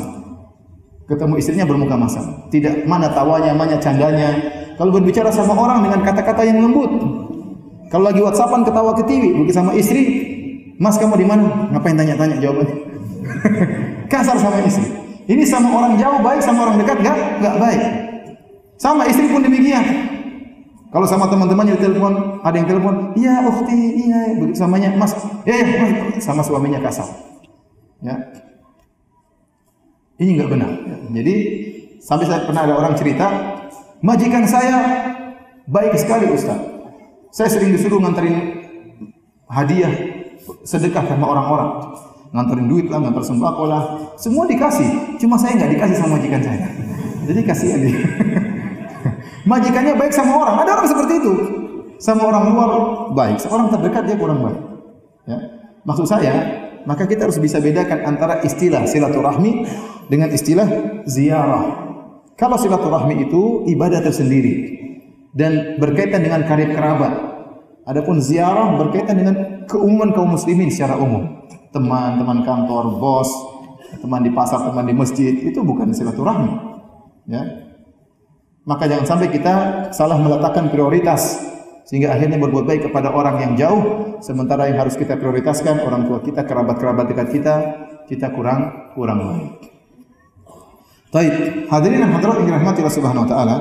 Ketemu 1.09 1.41
istrinya 1.41 1.65
bermuka 1.65 1.97
masam. 1.97 2.53
Tidak 2.53 2.85
mana 2.85 3.09
tawanya, 3.09 3.57
mana 3.57 3.81
candanya. 3.81 4.29
Kalau 4.77 4.93
berbicara 4.93 5.33
sama 5.33 5.57
orang 5.57 5.89
dengan 5.89 6.05
kata-kata 6.05 6.45
yang 6.45 6.61
lembut. 6.61 6.93
Kalau 7.89 8.05
lagi 8.13 8.21
WhatsAppan 8.21 8.69
ketawa 8.69 8.93
ketiwi, 9.01 9.41
begitu 9.41 9.57
sama 9.57 9.73
istri, 9.73 10.03
Mas 10.77 11.01
kamu 11.01 11.17
di 11.17 11.27
mana? 11.27 11.73
Ngapain 11.73 11.97
tanya-tanya 11.97 12.37
jawabannya? 12.39 12.77
kasar 14.13 14.37
sama 14.37 14.61
istri. 14.63 14.85
Ini 15.33 15.49
sama 15.49 15.73
orang 15.73 15.97
jauh 15.97 16.21
baik, 16.21 16.41
sama 16.45 16.69
orang 16.69 16.77
dekat 16.77 17.01
enggak 17.01 17.19
enggak 17.41 17.57
baik. 17.57 17.83
Sama 18.79 19.11
istri 19.11 19.27
pun 19.27 19.43
demikian. 19.43 19.83
Kalau 20.89 21.05
sama 21.05 21.29
teman-temannya 21.29 21.77
di 21.77 21.83
telepon, 21.85 22.41
ada 22.41 22.57
yang 22.57 22.65
telepon, 22.65 23.13
iya 23.13 23.45
ukhti, 23.45 24.09
iya, 24.09 24.41
begitu 24.41 24.57
samanya, 24.57 24.97
mas, 24.97 25.13
ya, 25.45 25.61
mas, 25.61 26.25
sama 26.25 26.41
suaminya 26.41 26.81
kasar. 26.81 27.05
Ya. 28.01 28.17
Ini 30.17 30.41
enggak 30.41 30.51
benar. 30.57 30.71
Jadi 31.13 31.35
sampai 32.01 32.25
saya 32.25 32.49
pernah 32.49 32.65
ada 32.65 32.75
orang 32.81 32.97
cerita, 32.97 33.27
majikan 34.01 34.49
saya 34.49 34.79
baik 35.69 35.93
sekali 36.01 36.33
Ustaz. 36.33 36.57
Saya 37.37 37.53
sering 37.53 37.77
disuruh 37.77 38.01
nganterin 38.01 38.65
hadiah 39.45 39.93
sedekah 40.65 41.05
sama 41.05 41.29
orang-orang 41.29 41.71
nganterin 42.33 42.67
duit 42.69 42.87
lah, 42.89 43.01
ngantar 43.05 43.25
sembako 43.25 43.65
lah, 43.69 43.83
semua 44.17 44.49
dikasih. 44.49 45.21
Cuma 45.21 45.37
saya 45.37 45.57
nggak 45.61 45.71
dikasih 45.77 45.97
sama 46.01 46.17
majikan 46.17 46.41
saya. 46.41 46.67
Jadi 47.29 47.41
kasihan 47.45 47.81
dia. 47.85 48.01
Majikannya 49.49 49.97
baik 49.97 50.13
sama 50.13 50.37
orang. 50.45 50.57
Ada 50.61 50.71
orang 50.77 50.89
seperti 50.89 51.13
itu. 51.25 51.33
Sama 51.99 52.29
orang 52.29 52.53
luar 52.53 52.71
baik, 53.17 53.43
seorang 53.43 53.73
terdekat 53.75 54.07
dia 54.07 54.17
kurang 54.21 54.45
baik. 54.45 54.61
Ya. 55.27 55.39
Maksud 55.83 56.07
saya, 56.07 56.35
maka 56.87 57.09
kita 57.09 57.27
harus 57.27 57.41
bisa 57.43 57.59
bedakan 57.59 58.07
antara 58.07 58.39
istilah 58.45 58.87
silaturahmi 58.87 59.67
dengan 60.07 60.31
istilah 60.31 61.03
ziarah. 61.11 61.65
Kalau 62.39 62.55
silaturahmi 62.55 63.27
itu 63.27 63.67
ibadah 63.67 63.99
tersendiri 63.99 64.79
dan 65.35 65.81
berkaitan 65.83 66.23
dengan 66.23 66.47
karib 66.47 66.71
kerabat. 66.71 67.11
Adapun 67.83 68.23
ziarah 68.23 68.79
berkaitan 68.79 69.17
dengan 69.19 69.35
keumuman 69.67 70.15
kaum 70.15 70.39
muslimin 70.39 70.71
secara 70.71 71.01
umum 71.01 71.39
teman, 71.73 72.17
teman 72.21 72.39
kantor, 72.45 72.97
bos, 72.97 73.31
teman 74.01 74.25
di 74.25 74.33
pasar, 74.33 74.65
teman 74.65 74.89
di 74.89 74.95
masjid, 74.97 75.35
itu 75.37 75.61
bukan 75.61 75.93
silaturahmi. 75.93 76.53
Ya. 77.29 77.68
Maka 78.69 78.85
jangan 78.85 79.17
sampai 79.17 79.33
kita 79.33 79.55
salah 79.97 80.21
meletakkan 80.21 80.69
prioritas 80.69 81.41
sehingga 81.89 82.13
akhirnya 82.13 82.37
berbuat 82.37 82.69
baik 82.69 82.93
kepada 82.93 83.09
orang 83.09 83.41
yang 83.41 83.53
jauh 83.57 83.83
sementara 84.21 84.69
yang 84.69 84.85
harus 84.85 84.93
kita 84.93 85.17
prioritaskan 85.17 85.81
orang 85.81 86.05
tua 86.05 86.21
kita, 86.21 86.45
kerabat-kerabat 86.45 87.09
dekat 87.09 87.29
kita, 87.33 87.55
kita 88.05 88.29
kurang 88.37 88.93
kurang 88.93 89.25
baik. 89.25 89.73
Taib, 91.09 91.35
hadirin 91.73 92.05
dan 92.05 92.13
hadirat 92.13 92.37
yang 92.45 92.47
dirahmati 92.53 92.85
Allah 92.85 92.97
Subhanahu 93.01 93.25
wa 93.25 93.31
taala. 93.33 93.57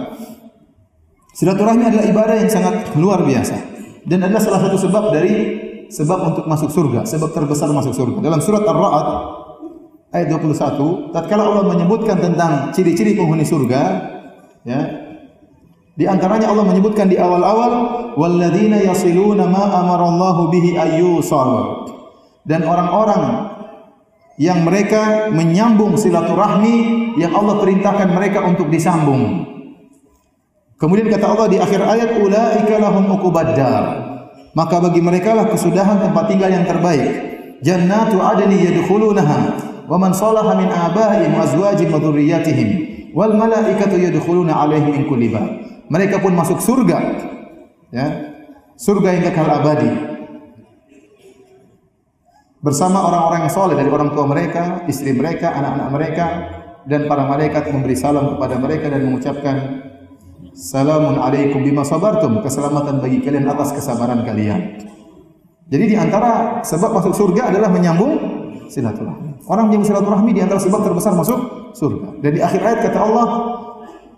Silaturahmi 1.32 1.88
adalah 1.88 2.04
ibadah 2.04 2.36
yang 2.36 2.52
sangat 2.52 2.92
luar 3.00 3.24
biasa 3.24 3.56
dan 4.04 4.20
adalah 4.28 4.44
salah 4.44 4.60
satu 4.68 4.76
sebab 4.76 5.04
dari 5.16 5.36
sebab 5.88 6.20
untuk 6.36 6.46
masuk 6.52 6.68
surga, 6.68 7.08
sebab 7.08 7.32
terbesar 7.32 7.72
masuk 7.72 7.96
surga. 7.96 8.20
Dalam 8.20 8.44
surat 8.44 8.60
Ar-Ra'd 8.68 9.08
ayat 10.12 10.28
21, 10.36 11.16
tatkala 11.16 11.48
Allah 11.48 11.64
menyebutkan 11.64 12.20
tentang 12.20 12.76
ciri-ciri 12.76 13.16
penghuni 13.16 13.48
surga, 13.48 14.17
ya. 14.68 14.80
Di 15.98 16.06
antaranya 16.06 16.54
Allah 16.54 16.68
menyebutkan 16.68 17.10
di 17.10 17.18
awal-awal 17.18 17.74
walladzina 18.20 18.78
yasiluna 18.84 19.50
ma 19.50 19.82
amarallahu 19.82 20.54
bihi 20.54 20.78
ayyusal. 20.78 21.90
Dan 22.46 22.68
orang-orang 22.68 23.50
yang 24.38 24.62
mereka 24.62 25.34
menyambung 25.34 25.98
silaturahmi 25.98 27.18
yang 27.18 27.34
Allah 27.34 27.58
perintahkan 27.58 28.14
mereka 28.14 28.46
untuk 28.46 28.70
disambung. 28.70 29.50
Kemudian 30.78 31.10
kata 31.10 31.26
Allah 31.34 31.48
di 31.50 31.58
akhir 31.58 31.82
ayat 31.82 32.22
ulaika 32.22 32.76
lahum 32.78 33.10
uqubaddar. 33.18 34.06
Maka 34.54 34.78
bagi 34.78 35.02
mereka 35.02 35.34
lah 35.34 35.50
kesudahan 35.50 35.98
tempat 35.98 36.30
tinggal 36.30 36.54
yang 36.54 36.70
terbaik. 36.70 37.10
Jannatu 37.66 38.22
adni 38.22 38.70
yadkhulunaha 38.70 39.40
wa 39.90 39.98
man 39.98 40.14
salaha 40.14 40.54
min 40.54 40.70
abaihim 40.70 41.34
wa 41.34 41.42
azwajihim 41.42 41.90
wa 41.90 41.98
dhurriyyatihim 41.98 42.97
wal 43.18 43.34
malaikatu 43.34 43.98
yadkhuluna 43.98 44.54
alaihim 44.54 44.94
min 44.94 45.04
kulli 45.10 45.34
bab. 45.34 45.50
Mereka 45.90 46.22
pun 46.22 46.38
masuk 46.38 46.62
surga. 46.62 46.98
Ya. 47.90 48.08
Surga 48.78 49.18
yang 49.18 49.26
kekal 49.26 49.50
abadi 49.50 49.90
bersama 52.62 53.00
orang-orang 53.10 53.48
yang 53.48 53.54
soleh 53.54 53.76
dari 53.80 53.90
orang 53.90 54.12
tua 54.14 54.26
mereka, 54.28 54.86
istri 54.92 55.16
mereka, 55.16 55.56
anak-anak 55.56 55.90
mereka, 55.94 56.26
dan 56.86 57.08
para 57.08 57.24
malaikat 57.26 57.70
memberi 57.72 57.96
salam 57.96 58.38
kepada 58.38 58.56
mereka 58.60 58.92
dan 58.92 59.02
mengucapkan 59.08 59.56
Salamun 60.58 61.22
alaikum 61.22 61.62
bima 61.62 61.86
sabartum. 61.86 62.42
Keselamatan 62.42 62.98
bagi 62.98 63.22
kalian 63.22 63.46
atas 63.46 63.78
kesabaran 63.78 64.26
kalian. 64.26 64.82
Jadi 65.70 65.86
di 65.86 65.94
antara 65.94 66.66
sebab 66.66 66.98
masuk 66.98 67.14
surga 67.14 67.54
adalah 67.54 67.70
menyambung 67.70 68.18
silaturahmi. 68.66 69.46
Orang 69.46 69.70
menyambung 69.70 69.86
silaturahmi 69.94 70.34
di 70.34 70.42
antara 70.42 70.58
sebab 70.58 70.82
terbesar 70.82 71.14
masuk 71.14 71.38
surga. 71.74 72.20
Dan 72.24 72.32
di 72.38 72.42
akhir 72.44 72.62
ayat 72.64 72.80
kata 72.90 73.00
Allah, 73.00 73.28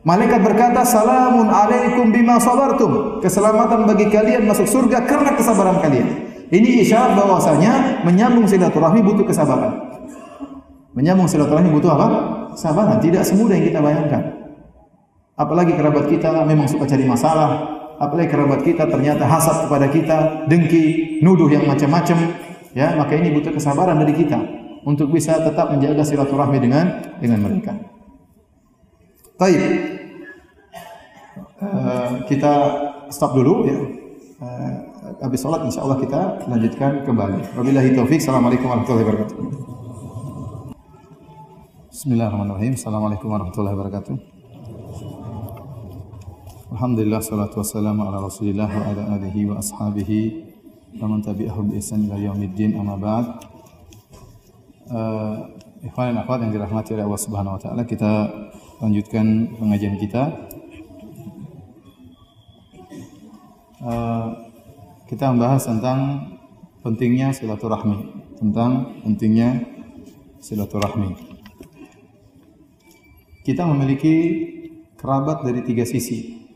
malaikat 0.03 0.41
berkata, 0.43 0.81
"Salamun 0.85 1.47
alaikum 1.49 2.11
bima 2.13 2.37
sabartum." 2.37 3.23
Keselamatan 3.23 3.87
bagi 3.87 4.11
kalian 4.11 4.45
masuk 4.45 4.67
surga 4.67 5.05
karena 5.07 5.33
kesabaran 5.33 5.79
kalian. 5.81 6.07
Ini 6.49 6.81
isyarat 6.81 7.13
bahwasanya 7.13 8.01
menyambung 8.03 8.49
silaturahmi 8.49 9.05
butuh 9.05 9.25
kesabaran. 9.25 9.69
Menyambung 10.97 11.29
silaturahmi 11.29 11.69
butuh 11.69 11.93
apa? 11.93 12.07
Kesabaran. 12.57 12.97
Tidak 12.97 13.21
semudah 13.21 13.53
yang 13.53 13.67
kita 13.69 13.79
bayangkan. 13.79 14.23
Apalagi 15.37 15.77
kerabat 15.77 16.09
kita 16.09 16.33
memang 16.49 16.65
suka 16.65 16.89
cari 16.89 17.05
masalah. 17.05 17.77
Apalagi 18.01 18.33
kerabat 18.33 18.65
kita 18.65 18.89
ternyata 18.89 19.29
hasad 19.29 19.69
kepada 19.69 19.87
kita, 19.93 20.17
dengki, 20.49 21.21
nuduh 21.21 21.47
yang 21.53 21.69
macam-macam. 21.69 22.17
Ya, 22.73 22.97
maka 22.97 23.13
ini 23.13 23.29
butuh 23.33 23.53
kesabaran 23.53 24.01
dari 24.01 24.17
kita 24.17 24.58
untuk 24.83 25.11
bisa 25.11 25.39
tetap 25.41 25.71
menjaga 25.71 26.03
silaturahmi 26.05 26.57
dengan 26.59 26.85
dengan 27.19 27.39
mereka. 27.43 27.73
Baik. 29.39 29.61
Uh, 31.59 32.23
kita 32.27 32.53
stop 33.11 33.35
dulu 33.35 33.67
ya. 33.67 33.79
Uh, 34.39 34.71
habis 35.19 35.43
sholat 35.43 35.63
insya 35.67 35.83
Allah 35.83 35.99
kita 35.99 36.21
lanjutkan 36.47 37.03
kembali. 37.03 37.55
Wabillahi 37.55 37.95
taufik. 37.95 38.23
Assalamualaikum 38.23 38.67
warahmatullahi 38.71 39.05
wabarakatuh. 39.07 39.37
Bismillahirrahmanirrahim. 41.91 42.79
Assalamualaikum 42.79 43.27
warahmatullahi 43.27 43.75
wabarakatuh. 43.75 44.15
Alhamdulillah 46.69 47.19
salatu 47.19 47.59
wassalamu 47.59 48.07
ala 48.07 48.23
Rasulillah 48.23 48.71
wa 48.71 48.87
ala 48.87 49.19
alihi 49.19 49.51
wa 49.51 49.59
ashabihi 49.59 50.47
wa 51.01 51.11
man 51.11 51.19
tabi'ahum 51.19 51.75
bi 51.75 51.83
ihsan 51.83 52.07
ila 52.07 52.15
yaumiddin 52.15 52.79
amma 52.79 52.95
ba'd. 52.95 53.58
Uh, 54.89 55.45
ikhwan 55.85 56.17
dan 56.17 56.25
yang 56.25 56.49
dirahmati 56.49 56.97
oleh 56.97 57.05
Allah 57.05 57.21
Subhanahu 57.21 57.55
wa 57.55 57.61
taala, 57.61 57.85
kita 57.85 58.25
lanjutkan 58.81 59.53
pengajian 59.61 60.01
kita. 60.01 60.49
Uh, 63.79 64.49
kita 65.05 65.29
membahas 65.29 65.69
tentang 65.69 65.99
pentingnya 66.81 67.31
silaturahmi, 67.37 67.97
tentang 68.41 68.97
pentingnya 69.05 69.61
silaturahmi. 70.41 71.15
Kita 73.45 73.65
memiliki 73.69 74.15
kerabat 74.97 75.45
dari 75.45 75.63
tiga 75.63 75.85
sisi. 75.85 76.49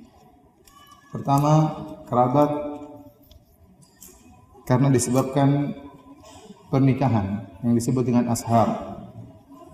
Pertama, 1.13 1.79
kerabat 2.09 2.49
karena 4.65 4.89
disebabkan 4.89 5.75
pernikahan 6.73 7.45
yang 7.61 7.77
disebut 7.77 8.01
dengan 8.01 8.25
ashar. 8.33 8.97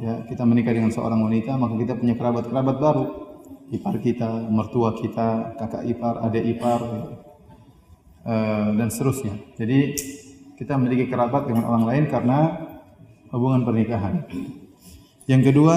Ya, 0.04 0.28
kita 0.28 0.44
menikah 0.44 0.76
dengan 0.76 0.92
seorang 0.92 1.24
wanita, 1.24 1.56
maka 1.56 1.80
kita 1.80 1.96
punya 1.96 2.20
kerabat-kerabat 2.20 2.76
baru. 2.76 3.06
Ipar 3.72 3.96
kita, 4.04 4.52
mertua 4.52 5.00
kita, 5.00 5.56
kakak 5.56 5.88
ipar, 5.88 6.20
adik 6.28 6.44
ipar, 6.58 6.82
uh, 8.28 8.70
dan 8.76 8.88
seterusnya. 8.92 9.40
Jadi 9.56 9.96
kita 10.60 10.76
memiliki 10.76 11.08
kerabat 11.08 11.48
dengan 11.48 11.64
orang 11.72 11.88
lain 11.88 12.04
karena 12.12 12.68
hubungan 13.32 13.64
pernikahan. 13.64 14.28
Yang 15.30 15.54
kedua, 15.54 15.76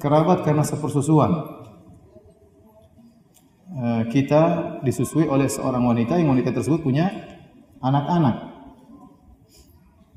kerabat 0.00 0.46
karena 0.46 0.62
sepersusuan. 0.62 1.62
Eh, 3.72 4.02
kita 4.12 4.42
disusui 4.84 5.24
oleh 5.24 5.48
seorang 5.48 5.80
wanita 5.80 6.20
yang 6.20 6.36
wanita 6.36 6.52
tersebut 6.52 6.84
punya 6.84 7.08
anak-anak. 7.80 8.51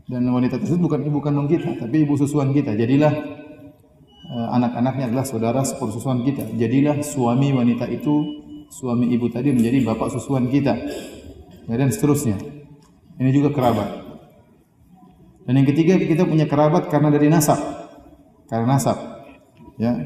Dan 0.05 0.29
wanita 0.29 0.61
tersebut 0.61 0.85
bukan 0.85 1.01
ibu 1.01 1.17
kandung 1.17 1.49
kita, 1.49 1.81
tapi 1.81 2.05
ibu 2.05 2.13
susuan 2.13 2.53
kita. 2.53 2.77
Jadilah 2.77 3.13
eh, 4.29 4.47
anak-anaknya 4.53 5.09
adalah 5.09 5.25
saudara 5.25 5.61
sepersusuan 5.65 6.21
kita. 6.21 6.45
Jadilah 6.53 7.01
suami 7.01 7.49
wanita 7.49 7.89
itu, 7.89 8.21
suami 8.69 9.09
ibu 9.09 9.25
tadi 9.33 9.49
menjadi 9.49 9.81
bapak 9.81 10.13
susuan 10.13 10.45
kita. 10.49 10.77
Ya, 11.65 11.75
dan 11.81 11.89
seterusnya. 11.89 12.37
Ini 13.17 13.31
juga 13.33 13.49
kerabat. 13.49 14.05
Dan 15.49 15.61
yang 15.61 15.67
ketiga 15.69 15.97
kita 15.97 16.25
punya 16.29 16.45
kerabat 16.45 16.89
karena 16.93 17.09
dari 17.09 17.25
nasab. 17.29 17.57
Karena 18.45 18.77
nasab. 18.77 18.97
Ya, 19.81 20.05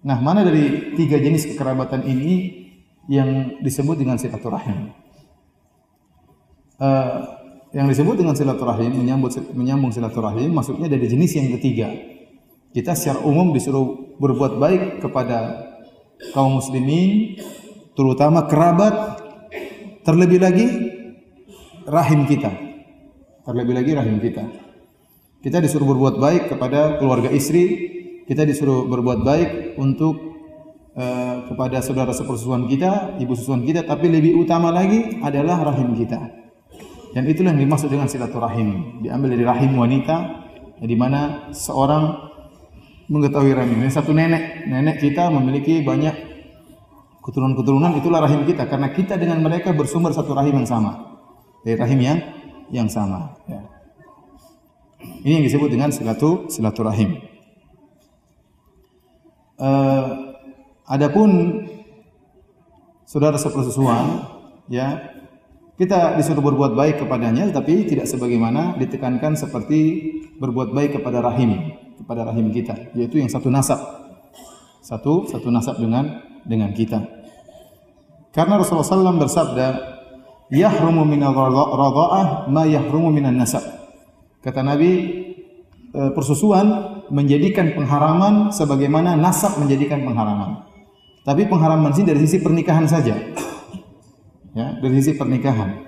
Nah, 0.00 0.16
mana 0.16 0.40
dari 0.40 0.96
tiga 0.96 1.20
jenis 1.20 1.44
kekerabatan 1.52 2.08
ini 2.08 2.56
yang 3.04 3.60
disebut 3.60 4.00
dengan 4.00 4.16
silaturahim? 4.16 4.96
Uh, 6.80 7.39
yang 7.70 7.86
disebut 7.86 8.18
dengan 8.18 8.34
silaturahim 8.34 8.90
menyambut 8.90 9.30
menyambung 9.54 9.94
silaturahim 9.94 10.50
maksudnya 10.50 10.90
dari 10.90 11.06
jenis 11.06 11.30
yang 11.38 11.48
ketiga. 11.58 11.88
Kita 12.70 12.94
secara 12.94 13.22
umum 13.26 13.50
disuruh 13.50 14.14
berbuat 14.18 14.58
baik 14.58 14.82
kepada 15.02 15.70
kaum 16.30 16.62
muslimin, 16.62 17.34
terutama 17.98 18.46
kerabat, 18.46 19.18
terlebih 20.06 20.38
lagi 20.38 20.68
rahim 21.86 22.30
kita. 22.30 22.50
Terlebih 23.42 23.74
lagi 23.74 23.92
rahim 23.98 24.22
kita. 24.22 24.44
Kita 25.42 25.58
disuruh 25.58 25.88
berbuat 25.90 26.22
baik 26.22 26.42
kepada 26.54 27.02
keluarga 27.02 27.32
istri, 27.34 27.90
kita 28.30 28.46
disuruh 28.46 28.86
berbuat 28.86 29.26
baik 29.26 29.50
untuk 29.74 30.14
uh, 30.94 31.50
kepada 31.50 31.82
saudara 31.82 32.14
sepersusuan 32.14 32.70
kita, 32.70 33.18
ibu 33.18 33.34
susuan 33.34 33.66
kita, 33.66 33.82
tapi 33.82 34.06
lebih 34.06 34.38
utama 34.38 34.70
lagi 34.70 35.18
adalah 35.26 35.74
rahim 35.74 35.98
kita. 35.98 36.39
Dan 37.10 37.26
itulah 37.26 37.50
yang 37.50 37.66
dimaksud 37.66 37.90
dengan 37.90 38.06
silaturahim. 38.06 39.02
Diambil 39.02 39.34
dari 39.34 39.44
rahim 39.46 39.74
wanita, 39.74 40.16
di 40.80 40.96
mana 40.96 41.50
seorang 41.50 42.30
mengetahui 43.10 43.52
rahim. 43.52 43.82
Ini 43.82 43.90
satu 43.90 44.14
nenek, 44.14 44.70
nenek 44.70 45.02
kita 45.02 45.28
memiliki 45.28 45.82
banyak 45.82 46.30
keturunan-keturunan 47.20 47.98
itulah 48.00 48.24
rahim 48.24 48.48
kita 48.48 48.64
karena 48.64 48.88
kita 48.94 49.20
dengan 49.20 49.42
mereka 49.44 49.74
bersumber 49.76 50.14
satu 50.14 50.32
rahim 50.32 50.62
yang 50.62 50.68
sama. 50.70 51.20
Dari 51.66 51.76
rahim 51.76 52.00
yang 52.00 52.18
yang 52.70 52.88
sama, 52.88 53.36
ya. 53.50 53.60
Ini 55.20 55.40
yang 55.40 55.44
disebut 55.44 55.68
dengan 55.68 55.92
silatu 55.92 56.48
silaturahim. 56.48 57.20
Uh, 59.60 60.32
adapun 60.88 61.60
saudara 63.04 63.36
sepersusuan, 63.36 64.24
ya 64.72 65.19
kita 65.80 66.20
disuruh 66.20 66.44
berbuat 66.44 66.76
baik 66.76 67.00
kepadanya, 67.00 67.48
tapi 67.48 67.88
tidak 67.88 68.04
sebagaimana 68.04 68.76
ditekankan 68.76 69.32
seperti 69.32 70.12
berbuat 70.36 70.76
baik 70.76 71.00
kepada 71.00 71.24
rahim, 71.24 71.72
kepada 71.96 72.28
rahim 72.28 72.52
kita, 72.52 72.92
yaitu 72.92 73.16
yang 73.16 73.32
satu 73.32 73.48
nasab, 73.48 73.80
satu 74.84 75.24
satu 75.24 75.48
nasab 75.48 75.80
dengan 75.80 76.20
dengan 76.44 76.76
kita. 76.76 77.00
Karena 78.28 78.60
Rasulullah 78.60 78.84
SAW 78.84 79.24
bersabda, 79.24 79.66
yahrumu 80.52 81.08
min 81.08 81.24
radha'ah 81.24 82.52
ma 82.52 82.68
yahrumu 82.68 83.08
minan 83.08 83.40
nasab. 83.40 83.64
Kata 84.44 84.60
Nabi, 84.60 84.92
eh, 85.96 86.10
persusuan 86.12 87.00
menjadikan 87.08 87.72
pengharaman 87.72 88.52
sebagaimana 88.52 89.16
nasab 89.16 89.56
menjadikan 89.56 90.04
pengharaman. 90.04 90.60
Tapi 91.24 91.48
pengharaman 91.48 91.96
sini 91.96 92.12
dari 92.12 92.20
sisi 92.28 92.44
pernikahan 92.44 92.84
saja. 92.84 93.16
Ya, 94.50 94.74
dari 94.82 94.98
sisi 94.98 95.14
pernikahan. 95.14 95.86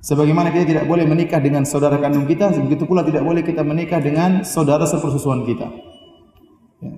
Sebagaimana 0.00 0.48
kita 0.48 0.64
tidak 0.64 0.84
boleh 0.88 1.04
menikah 1.04 1.36
dengan 1.44 1.68
saudara 1.68 2.00
kandung 2.00 2.24
kita, 2.24 2.48
begitu 2.56 2.88
pula 2.88 3.04
tidak 3.04 3.20
boleh 3.20 3.44
kita 3.44 3.60
menikah 3.60 4.00
dengan 4.00 4.40
saudara 4.48 4.88
sepersusuan 4.88 5.44
kita. 5.44 5.68
Ya. 6.80 6.92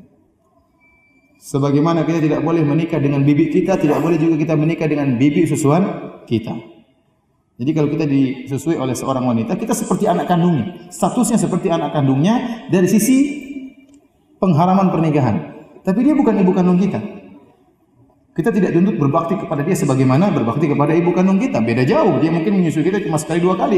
Sebagaimana 1.42 2.06
kita 2.06 2.22
tidak 2.22 2.40
boleh 2.46 2.62
menikah 2.62 3.02
dengan 3.02 3.26
bibi 3.26 3.50
kita, 3.50 3.74
tidak 3.74 3.98
boleh 3.98 4.22
juga 4.22 4.38
kita 4.38 4.54
menikah 4.54 4.86
dengan 4.86 5.18
bibi 5.18 5.42
susuan 5.50 5.82
kita. 6.30 6.54
Jadi 7.58 7.70
kalau 7.74 7.90
kita 7.90 8.06
disusui 8.06 8.78
oleh 8.78 8.94
seorang 8.94 9.26
wanita, 9.26 9.58
kita 9.58 9.74
seperti 9.74 10.06
anak 10.06 10.30
kandungnya. 10.30 10.86
Statusnya 10.94 11.38
seperti 11.42 11.74
anak 11.74 11.90
kandungnya 11.90 12.66
dari 12.70 12.86
sisi 12.86 13.18
pengharaman 14.38 14.94
pernikahan. 14.94 15.36
Tapi 15.82 15.98
dia 16.06 16.14
bukan 16.14 16.38
ibu 16.38 16.54
kandung 16.54 16.78
kita. 16.78 17.21
Kita 18.32 18.48
tidak 18.48 18.72
tuntut 18.72 18.96
berbakti 18.96 19.36
kepada 19.36 19.60
dia 19.60 19.76
sebagaimana 19.76 20.32
berbakti 20.32 20.64
kepada 20.64 20.96
ibu 20.96 21.12
kandung 21.12 21.36
kita. 21.36 21.60
Beda 21.60 21.84
jauh. 21.84 22.16
Dia 22.16 22.32
mungkin 22.32 22.64
menyusui 22.64 22.80
kita 22.80 23.04
cuma 23.04 23.20
sekali 23.20 23.44
dua 23.44 23.60
kali. 23.60 23.76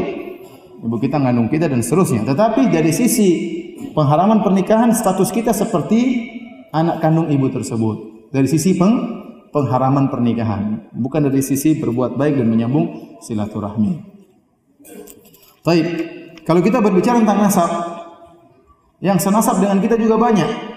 Ibu 0.79 0.95
kita 0.95 1.19
ngandung 1.19 1.51
kita 1.51 1.67
dan 1.67 1.83
seterusnya. 1.83 2.23
Tetapi 2.23 2.71
dari 2.71 2.95
sisi 2.95 3.27
pengharaman 3.91 4.39
pernikahan 4.39 4.95
status 4.95 5.27
kita 5.35 5.51
seperti 5.51 6.31
anak 6.71 7.03
kandung 7.03 7.27
ibu 7.27 7.51
tersebut. 7.51 8.27
Dari 8.31 8.47
sisi 8.47 8.79
peng, 8.79 8.95
pengharaman 9.51 10.11
pernikahan, 10.11 10.91
bukan 10.91 11.31
dari 11.31 11.39
sisi 11.39 11.79
berbuat 11.79 12.19
baik 12.19 12.39
dan 12.39 12.47
menyambung 12.51 13.19
silaturahmi. 13.23 13.91
Baik, 15.63 15.87
kalau 16.43 16.59
kita 16.59 16.83
berbicara 16.83 17.23
tentang 17.23 17.39
nasab, 17.39 17.71
yang 18.99 19.15
senasab 19.15 19.63
dengan 19.63 19.79
kita 19.79 19.95
juga 19.95 20.19
banyak. 20.19 20.75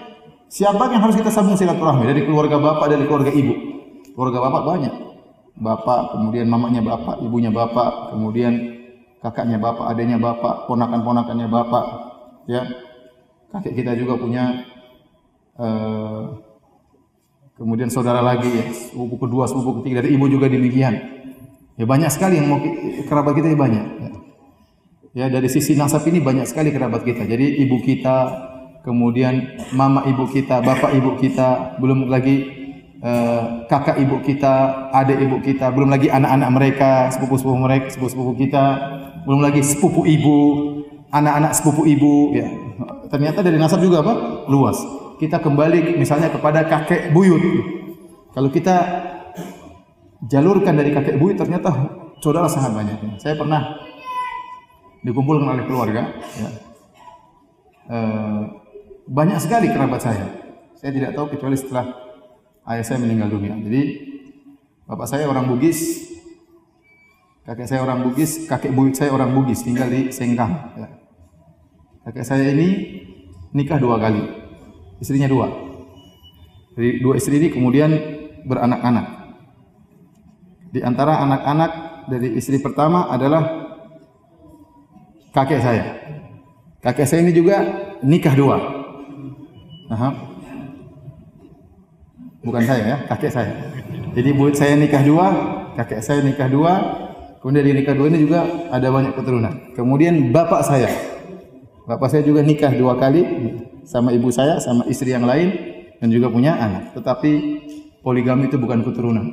Siapa 0.49 0.89
yang 0.89 1.03
harus 1.03 1.19
kita 1.19 1.29
sambung 1.29 1.59
silaturahmi 1.59 2.09
dari 2.09 2.25
keluarga 2.25 2.57
bapak, 2.57 2.87
dari 2.89 3.03
keluarga 3.05 3.29
ibu? 3.29 3.68
Keluarga 4.19 4.51
bapak 4.51 4.63
banyak. 4.67 4.95
Bapak, 5.63 6.11
kemudian 6.11 6.51
mamanya 6.51 6.83
bapak, 6.83 7.23
ibunya 7.23 7.55
bapak, 7.55 8.11
kemudian 8.11 8.51
kakaknya 9.23 9.55
bapak, 9.55 9.95
adanya 9.95 10.19
bapak, 10.19 10.67
ponakan-ponakannya 10.67 11.47
bapak, 11.47 11.85
ya. 12.43 12.67
Kakek 13.47 13.79
kita 13.79 13.95
juga 13.95 14.19
punya 14.19 14.67
uh, 15.55 16.35
kemudian 17.55 17.87
saudara 17.87 18.19
lagi 18.19 18.51
ya, 18.51 18.67
sepupu 18.75 19.23
kedua, 19.23 19.47
sepupu 19.47 19.79
ketiga 19.79 20.03
dari 20.03 20.19
ibu 20.19 20.27
juga 20.27 20.51
demikian. 20.51 20.99
Ya 21.79 21.87
banyak 21.87 22.11
sekali 22.11 22.43
yang 22.43 22.51
mau 22.51 22.59
kerabat 23.07 23.39
kita 23.39 23.55
ya 23.55 23.57
banyak. 23.57 23.85
Ya. 24.03 24.11
ya 25.15 25.25
dari 25.31 25.47
sisi 25.47 25.79
nasab 25.79 26.03
ini 26.11 26.19
banyak 26.19 26.43
sekali 26.43 26.75
kerabat 26.75 27.07
kita. 27.07 27.23
Jadi 27.23 27.63
ibu 27.63 27.79
kita, 27.79 28.35
kemudian 28.83 29.63
mama 29.71 30.03
ibu 30.11 30.27
kita, 30.27 30.59
bapak 30.59 30.91
ibu 30.91 31.15
kita, 31.15 31.79
belum 31.79 32.11
lagi 32.11 32.58
uh, 33.03 33.65
kakak 33.67 33.99
ibu 33.99 34.19
kita, 34.23 34.87
adik 34.91 35.19
ibu 35.19 35.37
kita, 35.43 35.71
belum 35.71 35.89
lagi 35.91 36.07
anak-anak 36.11 36.49
mereka, 36.51 36.91
sepupu-sepupu 37.15 37.57
mereka, 37.59 37.87
sepupu-sepupu 37.91 38.33
kita, 38.35 38.65
belum 39.23 39.41
lagi 39.43 39.61
sepupu 39.63 40.03
ibu, 40.07 40.37
anak-anak 41.11 41.51
sepupu 41.55 41.83
ibu, 41.87 42.35
ya. 42.35 42.47
Ternyata 43.09 43.41
dari 43.41 43.57
nasab 43.57 43.81
juga 43.81 44.05
apa? 44.05 44.45
Luas. 44.47 44.79
Kita 45.19 45.41
kembali 45.43 45.99
misalnya 45.99 46.31
kepada 46.31 46.63
kakek 46.63 47.11
buyut. 47.11 47.43
Kalau 48.31 48.47
kita 48.47 48.75
jalurkan 50.29 50.77
dari 50.79 50.95
kakek 50.95 51.19
buyut 51.19 51.35
ternyata 51.35 51.73
saudara 52.23 52.47
sangat 52.47 52.71
banyak. 52.71 53.19
Saya 53.19 53.35
pernah 53.35 53.75
dikumpulkan 55.03 55.47
oleh 55.47 55.65
keluarga, 55.67 56.15
ya. 56.39 56.49
Uh, 57.89 58.41
banyak 59.09 59.41
sekali 59.41 59.73
kerabat 59.73 59.97
saya. 59.97 60.29
Saya 60.77 60.93
tidak 60.93 61.17
tahu 61.17 61.33
kecuali 61.33 61.57
setelah 61.57 62.08
ayah 62.69 62.85
saya 62.85 63.01
meninggal 63.01 63.33
dunia. 63.33 63.57
Jadi 63.57 63.81
bapak 64.85 65.09
saya 65.09 65.25
orang 65.25 65.49
Bugis, 65.49 66.09
kakek 67.43 67.65
saya 67.65 67.81
orang 67.81 68.05
Bugis, 68.05 68.45
kakek 68.45 68.71
buyut 68.73 68.93
saya 68.93 69.09
orang 69.09 69.33
Bugis, 69.33 69.65
tinggal 69.65 69.89
di 69.89 70.13
Sengkang. 70.13 70.53
Ya. 70.77 70.87
Kakek 72.05 72.25
saya 72.25 72.53
ini 72.53 73.01
nikah 73.53 73.81
dua 73.81 73.97
kali, 73.97 74.21
istrinya 75.01 75.25
dua. 75.25 75.49
Jadi 76.77 77.01
dua 77.01 77.17
istri 77.17 77.41
ini 77.41 77.49
kemudian 77.49 77.91
beranak-anak. 78.45 79.05
Di 80.69 80.85
antara 80.85 81.17
anak-anak 81.25 81.71
dari 82.13 82.37
istri 82.37 82.61
pertama 82.61 83.09
adalah 83.09 83.41
kakek 85.33 85.59
saya. 85.59 85.85
Kakek 86.79 87.09
saya 87.09 87.25
ini 87.25 87.33
juga 87.33 87.65
nikah 88.05 88.37
dua. 88.37 88.57
Aha. 89.89 90.28
Bukan 92.39 92.63
saya 92.63 92.83
ya, 92.87 92.97
kakek 93.11 93.31
saya. 93.31 93.51
Jadi 94.15 94.29
buat 94.31 94.55
saya 94.55 94.79
nikah 94.79 95.03
dua, 95.03 95.27
kakek 95.75 95.99
saya 95.99 96.23
nikah 96.23 96.47
dua, 96.47 96.73
kemudian 97.43 97.67
di 97.67 97.73
nikah 97.83 97.95
dua 97.95 98.07
ini 98.07 98.19
juga 98.23 98.47
ada 98.71 98.87
banyak 98.87 99.13
keturunan. 99.15 99.53
Kemudian 99.75 100.31
bapak 100.31 100.63
saya, 100.63 100.87
bapak 101.83 102.07
saya 102.07 102.23
juga 102.23 102.39
nikah 102.39 102.71
dua 102.71 102.95
kali 102.95 103.27
sama 103.83 104.15
ibu 104.15 104.31
saya, 104.31 104.63
sama 104.63 104.87
istri 104.87 105.11
yang 105.11 105.27
lain, 105.27 105.51
dan 105.99 106.07
juga 106.07 106.31
punya 106.31 106.55
anak. 106.55 106.95
Tetapi 106.95 107.31
poligami 107.99 108.47
itu 108.47 108.55
bukan 108.55 108.87
keturunan. 108.87 109.27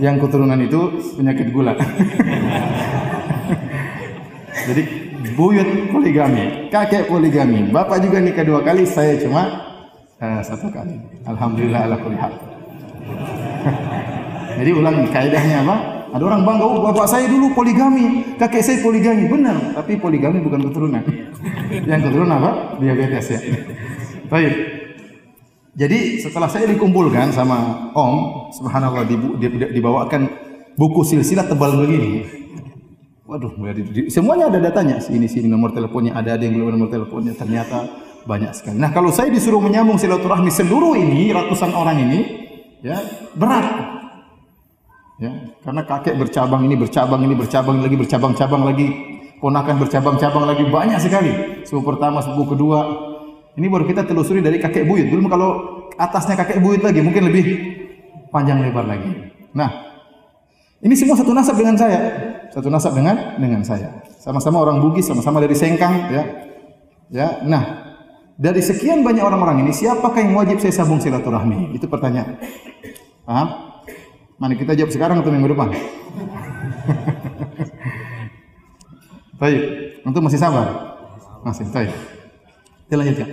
yang 0.00 0.16
keturunan 0.16 0.56
itu 0.64 0.80
penyakit 1.20 1.52
gula. 1.52 1.76
Jadi 4.68 4.99
buyut 5.40 5.88
poligami, 5.88 6.68
kakek 6.68 7.08
poligami, 7.08 7.72
bapak 7.72 8.04
juga 8.04 8.20
nikah 8.20 8.44
dua 8.44 8.60
kali, 8.60 8.84
saya 8.84 9.16
cuma 9.16 9.48
uh, 10.20 10.44
satu 10.44 10.68
kali. 10.68 11.00
Alhamdulillah 11.24 11.88
ala 11.88 11.96
kulli. 11.96 12.20
Jadi 14.60 14.70
ulang 14.76 15.08
kaidahnya 15.08 15.64
apa? 15.64 15.76
Ada 16.12 16.22
orang 16.26 16.42
bangga, 16.44 16.64
oh 16.68 16.84
bapak 16.84 17.08
saya 17.08 17.24
dulu 17.24 17.56
poligami, 17.56 18.36
kakek 18.36 18.60
saya 18.60 18.84
poligami. 18.84 19.32
Benar, 19.32 19.80
tapi 19.80 19.96
poligami 19.96 20.44
bukan 20.44 20.60
keturunan. 20.68 21.00
Yang 21.88 22.12
keturunan 22.12 22.36
apa? 22.36 22.76
Diabetes 22.76 23.26
ya. 23.32 23.40
Baik. 24.32 24.52
Jadi 25.72 26.20
setelah 26.20 26.52
saya 26.52 26.68
dikumpulkan 26.68 27.32
sama 27.32 27.88
Om, 27.96 28.52
subhanallah 28.52 29.08
dibawakan 29.72 30.28
buku 30.76 31.00
silsilah 31.00 31.48
tebal 31.48 31.80
begini. 31.80 32.39
Waduh, 33.30 33.54
semuanya 34.10 34.50
ada 34.50 34.58
datanya. 34.58 34.98
Sini 34.98 35.30
sini 35.30 35.46
nomor 35.46 35.70
teleponnya 35.70 36.18
ada, 36.18 36.34
ada 36.34 36.42
yang 36.42 36.58
belum 36.58 36.74
nomor 36.74 36.90
teleponnya. 36.90 37.30
Ternyata 37.38 37.86
banyak 38.26 38.50
sekali. 38.58 38.74
Nah, 38.82 38.90
kalau 38.90 39.14
saya 39.14 39.30
disuruh 39.30 39.62
menyambung 39.62 40.02
silaturahmi 40.02 40.50
seluruh 40.50 40.98
ini, 40.98 41.30
ratusan 41.30 41.70
orang 41.70 42.10
ini, 42.10 42.18
ya 42.82 42.98
berat. 43.38 43.66
Ya, 45.22 45.30
karena 45.62 45.82
kakek 45.86 46.18
bercabang 46.18 46.66
ini, 46.66 46.74
bercabang 46.74 47.22
ini, 47.22 47.34
bercabang 47.38 47.78
lagi, 47.78 47.94
bercabang-cabang 47.94 48.62
lagi, 48.66 48.86
ponakan 49.38 49.76
bercabang-cabang 49.78 50.44
lagi 50.50 50.64
banyak 50.66 50.98
sekali. 50.98 51.32
Sepupu 51.62 51.94
pertama, 51.94 52.24
sepupu 52.26 52.58
kedua. 52.58 52.82
Ini 53.54 53.66
baru 53.70 53.86
kita 53.86 54.10
telusuri 54.10 54.42
dari 54.42 54.58
kakek 54.58 54.90
buyut. 54.90 55.06
Belum 55.06 55.30
kalau 55.30 55.86
atasnya 55.94 56.34
kakek 56.34 56.58
buyut 56.58 56.82
lagi, 56.82 56.98
mungkin 56.98 57.30
lebih 57.30 57.46
panjang 58.34 58.58
lebar 58.58 58.90
lagi. 58.90 59.12
Nah, 59.54 59.89
ini 60.80 60.94
semua 60.96 61.16
satu 61.16 61.32
nasab 61.36 61.56
dengan 61.60 61.76
saya 61.76 62.30
satu 62.50 62.66
nasab 62.68 62.92
dengan 62.98 63.38
dengan 63.38 63.62
saya. 63.62 64.02
Sama-sama 64.18 64.60
orang 64.60 64.82
Bugis, 64.82 65.06
sama-sama 65.06 65.38
dari 65.38 65.54
Sengkang, 65.54 66.10
ya. 66.10 66.22
Ya, 67.10 67.28
nah 67.42 67.90
dari 68.38 68.62
sekian 68.62 69.02
banyak 69.02 69.22
orang-orang 69.22 69.66
ini, 69.66 69.72
siapakah 69.74 70.22
yang 70.22 70.34
wajib 70.38 70.62
saya 70.62 70.74
sambung 70.74 71.02
silaturahmi? 71.02 71.74
Itu 71.74 71.90
pertanyaan. 71.90 72.38
Paham? 73.26 73.48
Mana 74.38 74.54
kita 74.54 74.78
jawab 74.78 74.90
sekarang 74.94 75.22
atau 75.22 75.30
minggu 75.30 75.50
depan? 75.50 75.74
baik, 79.42 79.62
untuk 80.06 80.22
masih 80.22 80.38
sabar? 80.38 80.66
Masih, 81.42 81.66
baik. 81.70 81.92
Kita. 82.90 83.26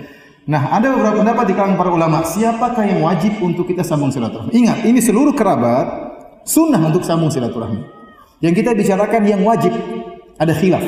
Nah, 0.48 0.74
ada 0.74 0.94
beberapa 0.94 1.22
pendapat 1.22 1.46
di 1.50 1.54
kalangan 1.58 1.78
para 1.78 1.90
ulama, 1.90 2.22
siapakah 2.22 2.86
yang 2.86 3.02
wajib 3.02 3.38
untuk 3.42 3.66
kita 3.66 3.82
sambung 3.82 4.14
silaturahmi? 4.14 4.54
Ingat, 4.54 4.86
ini 4.86 5.02
seluruh 5.02 5.34
kerabat 5.34 6.07
sunnah 6.48 6.80
untuk 6.80 7.04
sambung 7.04 7.28
silaturahmi. 7.28 7.84
Yang 8.40 8.64
kita 8.64 8.72
bicarakan 8.72 9.22
yang 9.28 9.44
wajib 9.44 9.76
ada 10.40 10.56
khilaf. 10.56 10.82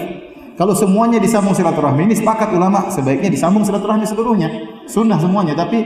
Kalau 0.55 0.75
semuanya 0.75 1.19
disambung 1.19 1.55
silaturahmi 1.55 2.07
ini 2.07 2.15
sepakat 2.15 2.51
ulama 2.55 2.87
sebaiknya 2.91 3.27
disambung 3.27 3.67
silaturahmi 3.67 4.07
seluruhnya. 4.07 4.49
Sunnah 4.87 5.19
semuanya, 5.19 5.53
tapi 5.53 5.83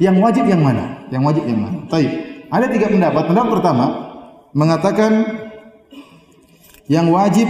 yang 0.00 0.18
wajib 0.18 0.48
yang 0.48 0.64
mana? 0.64 1.06
Yang 1.12 1.22
wajib 1.22 1.44
yang 1.46 1.60
mana? 1.60 1.78
Taib. 1.86 2.10
Ada 2.50 2.66
tiga 2.72 2.86
pendapat. 2.90 3.22
Pendapat 3.30 3.50
pertama 3.60 3.86
mengatakan 4.52 5.12
yang 6.90 7.08
wajib 7.08 7.48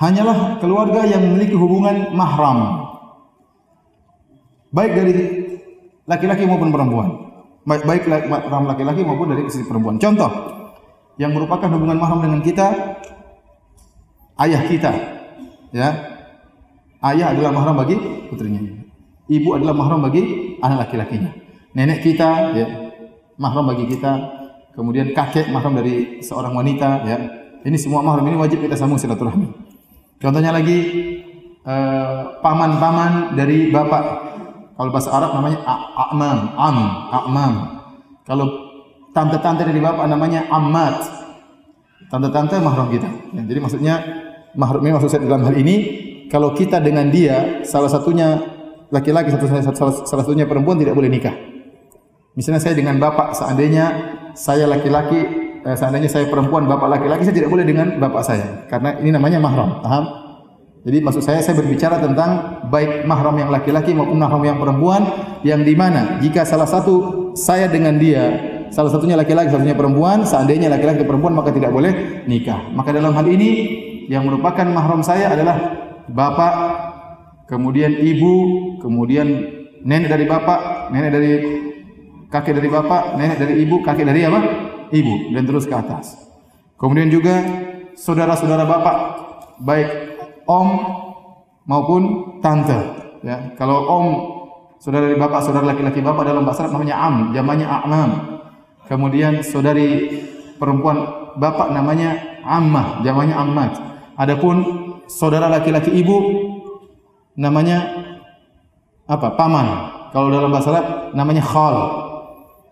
hanyalah 0.00 0.60
keluarga 0.60 1.04
yang 1.08 1.24
memiliki 1.24 1.56
hubungan 1.56 2.12
mahram. 2.12 2.88
Baik 4.70 4.92
dari 4.94 5.12
laki-laki 6.06 6.44
maupun 6.46 6.70
perempuan. 6.70 7.29
Baik 7.70 7.86
baik 7.86 8.26
mahram 8.26 8.66
laki-laki 8.66 9.06
maupun 9.06 9.30
dari 9.30 9.46
istri 9.46 9.62
perempuan. 9.62 9.94
Contoh, 10.02 10.26
yang 11.22 11.30
merupakan 11.30 11.70
hubungan 11.70 12.02
mahram 12.02 12.18
dengan 12.18 12.42
kita 12.42 12.66
ayah 14.42 14.62
kita. 14.66 14.90
Ya. 15.70 15.88
Ayah 16.98 17.30
adalah 17.30 17.54
mahram 17.54 17.78
bagi 17.78 17.94
putrinya. 18.26 18.58
Ibu 19.30 19.54
adalah 19.54 19.70
mahram 19.78 20.02
bagi 20.02 20.58
anak 20.58 20.90
laki-lakinya. 20.90 21.30
Nenek 21.70 22.02
kita 22.02 22.58
ya, 22.58 22.66
mahram 23.38 23.70
bagi 23.70 23.86
kita. 23.86 24.18
Kemudian 24.74 25.14
kakek 25.14 25.54
mahram 25.54 25.78
dari 25.78 26.18
seorang 26.26 26.50
wanita 26.50 27.06
ya. 27.06 27.18
Ini 27.62 27.76
semua 27.78 28.02
mahram 28.02 28.26
ini 28.26 28.34
wajib 28.34 28.66
kita 28.66 28.74
sambung 28.74 28.98
silaturahmi. 28.98 29.46
Contohnya 30.18 30.50
lagi 30.50 30.78
eh, 31.62 32.20
paman-paman 32.42 33.38
dari 33.38 33.70
bapak. 33.70 34.29
Kalau 34.80 34.96
bahasa 34.96 35.12
Arab 35.12 35.36
namanya 35.36 35.60
a'mam, 35.92 36.56
am, 36.56 36.78
a'mam. 37.12 37.52
Kalau 38.24 38.48
tante-tante 39.12 39.68
dari 39.68 39.76
bapak 39.76 40.08
namanya 40.08 40.48
ammat. 40.48 41.04
Tante-tante 42.08 42.56
mahram 42.64 42.88
kita. 42.88 43.04
Ya, 43.36 43.44
jadi 43.44 43.60
maksudnya 43.60 43.94
mahram 44.56 44.80
ini 44.80 44.96
maksud 44.96 45.12
saya 45.12 45.20
dalam 45.28 45.44
hal 45.44 45.52
ini 45.52 45.76
kalau 46.32 46.56
kita 46.56 46.80
dengan 46.80 47.12
dia 47.12 47.60
salah 47.60 47.92
satunya 47.92 48.40
laki-laki 48.88 49.28
satu 49.28 49.52
salah, 49.52 49.92
salah 50.08 50.24
satunya 50.24 50.48
perempuan 50.48 50.80
tidak 50.80 50.96
boleh 50.96 51.12
nikah. 51.12 51.36
Misalnya 52.32 52.64
saya 52.64 52.72
dengan 52.72 52.96
bapak 52.96 53.36
seandainya 53.36 53.84
saya 54.32 54.64
laki-laki 54.64 55.20
eh, 55.60 55.76
seandainya 55.76 56.08
saya 56.08 56.24
perempuan 56.32 56.64
bapak 56.64 56.88
laki-laki 56.88 57.28
saya 57.28 57.36
tidak 57.36 57.52
boleh 57.52 57.68
dengan 57.68 58.00
bapak 58.00 58.24
saya 58.24 58.64
karena 58.72 58.96
ini 58.96 59.12
namanya 59.12 59.44
mahram. 59.44 59.84
Paham? 59.84 60.29
Jadi 60.80 60.98
maksud 61.04 61.20
saya 61.20 61.44
saya 61.44 61.60
berbicara 61.60 62.00
tentang 62.00 62.64
baik 62.72 63.04
mahram 63.04 63.36
yang 63.36 63.52
laki-laki 63.52 63.92
maupun 63.92 64.16
mahram 64.16 64.40
yang 64.40 64.56
perempuan 64.56 65.02
yang 65.44 65.60
di 65.60 65.76
mana 65.76 66.16
jika 66.24 66.48
salah 66.48 66.64
satu 66.64 67.28
saya 67.36 67.68
dengan 67.68 68.00
dia 68.00 68.32
salah 68.72 68.88
satunya 68.88 69.12
laki-laki 69.12 69.52
satunya 69.52 69.76
perempuan 69.76 70.24
seandainya 70.24 70.72
laki-laki 70.72 71.04
perempuan 71.04 71.36
maka 71.36 71.52
tidak 71.52 71.68
boleh 71.68 72.24
nikah. 72.24 72.72
Maka 72.72 72.96
dalam 72.96 73.12
hal 73.12 73.28
ini 73.28 73.50
yang 74.08 74.24
merupakan 74.24 74.64
mahram 74.64 75.04
saya 75.04 75.36
adalah 75.36 75.56
bapak 76.08 76.54
kemudian 77.44 78.00
ibu 78.00 78.34
kemudian 78.80 79.28
nenek 79.84 80.08
dari 80.08 80.24
bapak 80.24 80.88
nenek 80.96 81.10
dari 81.12 81.30
kakek 82.32 82.56
dari 82.56 82.68
bapak 82.72 83.20
nenek 83.20 83.36
dari 83.36 83.54
ibu 83.68 83.84
kakek 83.84 84.08
dari 84.08 84.24
apa 84.24 84.40
ibu 84.96 85.36
dan 85.36 85.44
terus 85.44 85.68
ke 85.68 85.76
atas. 85.76 86.16
Kemudian 86.80 87.12
juga 87.12 87.44
saudara-saudara 88.00 88.64
bapak 88.64 88.96
baik 89.60 90.09
om 90.50 90.68
maupun 91.70 92.02
tante. 92.42 92.74
Ya, 93.22 93.54
kalau 93.54 93.86
om 93.86 94.06
saudara 94.82 95.06
dari 95.06 95.20
bapak, 95.20 95.40
saudara 95.46 95.70
laki-laki 95.70 96.02
bapak 96.02 96.26
dalam 96.26 96.42
bahasa 96.42 96.66
Arab 96.66 96.82
namanya 96.82 96.96
am, 96.98 97.30
jamannya 97.30 97.66
a'mam. 97.68 98.10
Kemudian 98.90 99.46
saudari 99.46 100.18
perempuan 100.58 101.30
bapak 101.38 101.70
namanya 101.70 102.42
ammah, 102.42 103.06
jamannya 103.06 103.36
ammat. 103.38 103.72
Adapun 104.18 104.56
saudara 105.06 105.46
laki-laki 105.46 105.94
ibu 105.94 106.18
namanya 107.38 107.86
apa? 109.06 109.38
Paman. 109.38 109.66
Kalau 110.10 110.26
dalam 110.26 110.50
bahasa 110.50 110.74
Arab 110.74 110.86
namanya 111.14 111.44
khal. 111.46 111.76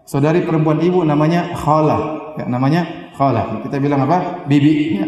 Saudari 0.09 0.43
perempuan 0.43 0.81
ibu 0.83 1.05
namanya 1.05 1.55
khalah. 1.55 2.35
Ya, 2.41 2.49
namanya 2.49 3.13
khalah. 3.15 3.63
Kita 3.63 3.77
bilang 3.79 4.09
apa? 4.09 4.49
Bibi. 4.49 4.73
Ya. 4.97 5.07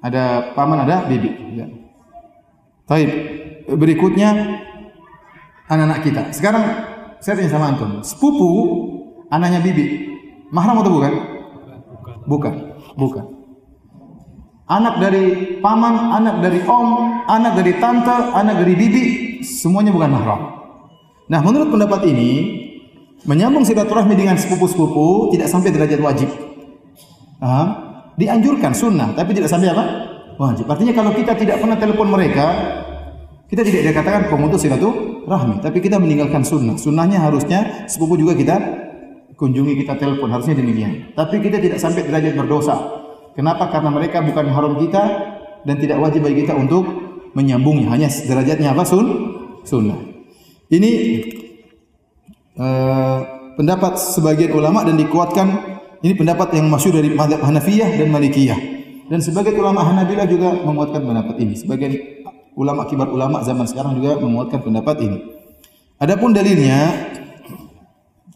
Ada 0.00 0.56
paman, 0.56 0.88
ada 0.88 1.04
bibi. 1.04 1.60
Ya. 1.60 1.79
Baik. 2.90 3.10
Berikutnya 3.70 4.34
anak-anak 5.70 6.00
kita. 6.02 6.22
Sekarang 6.34 6.64
saya 7.22 7.38
tanya 7.38 7.54
sama 7.54 7.70
antum, 7.70 8.02
sepupu 8.02 8.50
anaknya 9.30 9.62
bibi, 9.62 10.10
mahram 10.50 10.82
atau 10.82 10.90
bukan? 10.90 11.12
Bukan. 12.26 12.54
Bukan. 12.98 13.24
Anak 14.66 15.02
dari 15.02 15.58
paman, 15.62 15.94
anak 16.18 16.42
dari 16.42 16.62
om, 16.66 16.88
anak 17.30 17.58
dari 17.62 17.78
tante, 17.78 18.16
anak 18.34 18.62
dari 18.62 18.74
bibi, 18.74 19.04
semuanya 19.42 19.94
bukan 19.94 20.10
mahram. 20.10 20.40
Nah, 21.30 21.42
menurut 21.42 21.70
pendapat 21.70 22.06
ini, 22.10 22.30
menyambung 23.26 23.62
silaturahmi 23.62 24.14
dengan 24.18 24.34
sepupu-sepupu 24.34 25.30
tidak 25.34 25.46
sampai 25.46 25.70
derajat 25.70 26.00
wajib. 26.02 26.30
Paham? 27.38 27.68
Dianjurkan 28.18 28.74
sunnah, 28.74 29.14
tapi 29.14 29.34
tidak 29.34 29.50
sampai 29.50 29.70
apa? 29.70 29.84
Wajib. 30.38 30.66
Artinya 30.70 30.94
kalau 30.94 31.12
kita 31.14 31.34
tidak 31.34 31.58
pernah 31.58 31.76
telepon 31.78 32.08
mereka, 32.10 32.46
kita 33.50 33.66
tidak 33.66 33.82
dikatakan 33.90 34.30
pemutus 34.30 34.62
silaturahmi, 34.62 35.58
tapi 35.58 35.82
kita 35.82 35.98
meninggalkan 35.98 36.46
sunnah. 36.46 36.78
Sunnahnya 36.78 37.18
harusnya 37.18 37.90
sepupu 37.90 38.14
juga 38.14 38.38
kita 38.38 38.56
kunjungi, 39.34 39.74
kita 39.82 39.98
telepon, 39.98 40.30
harusnya 40.30 40.54
demikian. 40.54 41.10
Tapi 41.18 41.42
kita 41.42 41.58
tidak 41.58 41.82
sampai 41.82 42.06
derajat 42.06 42.38
berdosa. 42.38 42.76
Kenapa? 43.34 43.66
Karena 43.74 43.90
mereka 43.90 44.22
bukan 44.22 44.46
haram 44.54 44.78
kita 44.78 45.02
dan 45.66 45.76
tidak 45.82 45.98
wajib 45.98 46.22
bagi 46.22 46.46
kita 46.46 46.54
untuk 46.54 46.86
menyambungnya. 47.34 47.90
Hanya 47.90 48.06
derajatnya 48.06 48.70
apa? 48.70 48.86
Sun, 48.86 49.06
sunnah. 49.66 49.98
Ini 50.70 50.90
uh, 52.54 53.18
pendapat 53.58 53.98
sebagian 53.98 54.54
ulama 54.54 54.86
dan 54.86 54.94
dikuatkan 54.94 55.48
ini 56.06 56.14
pendapat 56.14 56.54
yang 56.54 56.70
masyhur 56.70 57.02
dari 57.02 57.10
madhab 57.10 57.42
Hanafiyah 57.42 57.98
dan 57.98 58.08
Malikiyah. 58.14 58.60
Dan 59.10 59.18
sebagian 59.18 59.58
ulama 59.58 59.82
Hanabilah 59.82 60.28
juga 60.30 60.54
menguatkan 60.62 61.02
pendapat 61.02 61.34
ini. 61.42 61.58
Sebagian 61.58 62.19
ulama 62.60 62.84
kibar 62.84 63.08
ulama 63.08 63.40
zaman 63.40 63.64
sekarang 63.64 63.96
juga 63.96 64.20
menguatkan 64.20 64.60
pendapat 64.60 64.96
ini. 65.00 65.18
Adapun 65.96 66.36
dalilnya 66.36 67.08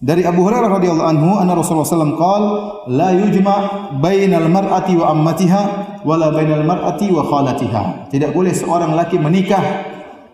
dari 0.01 0.25
Abu 0.25 0.45
Hurairah 0.45 0.68
radhiyallahu 0.81 1.09
anhu 1.12 1.29
anna 1.37 1.53
Rasulullah 1.53 1.85
sallallahu 1.85 2.16
qaal 2.16 2.45
la 2.89 3.12
yujma 3.12 3.57
bainal 4.01 4.49
mar'ati 4.49 4.97
wa 4.97 5.12
ammatiha 5.12 5.62
wala 6.09 6.33
bainal 6.33 6.64
mar'ati 6.64 7.12
wa 7.12 7.25
khalatiha. 7.25 8.09
Tidak 8.09 8.33
boleh 8.33 8.57
seorang 8.57 8.97
laki 8.97 9.20
menikah 9.20 9.61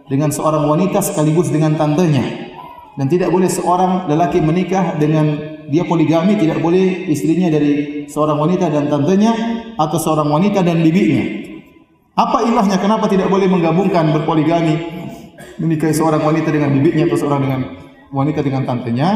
dengan 0.06 0.30
seorang 0.30 0.66
wanita 0.66 1.02
sekaligus 1.02 1.50
dengan 1.50 1.74
tantenya. 1.74 2.50
Dan 2.98 3.06
tidak 3.06 3.30
boleh 3.30 3.46
seorang 3.46 4.10
lelaki 4.10 4.42
menikah 4.42 4.98
dengan 4.98 5.38
dia 5.70 5.86
poligami, 5.86 6.34
tidak 6.34 6.58
boleh 6.58 7.06
istrinya 7.06 7.46
dari 7.46 8.04
seorang 8.10 8.34
wanita 8.34 8.66
dan 8.66 8.90
tantenya 8.90 9.32
atau 9.78 9.98
seorang 10.02 10.26
wanita 10.26 10.66
dan 10.66 10.82
bibinya. 10.82 11.49
Apa 12.20 12.44
ilahnya? 12.44 12.76
Kenapa 12.76 13.08
tidak 13.08 13.32
boleh 13.32 13.48
menggabungkan 13.48 14.12
berpoligami 14.12 14.76
menikahi 15.56 15.96
seorang 15.96 16.20
wanita 16.20 16.52
dengan 16.52 16.68
bibinya 16.76 17.08
atau 17.08 17.16
seorang 17.16 17.40
dengan 17.40 17.60
wanita 18.12 18.44
dengan 18.44 18.68
tantenya? 18.68 19.08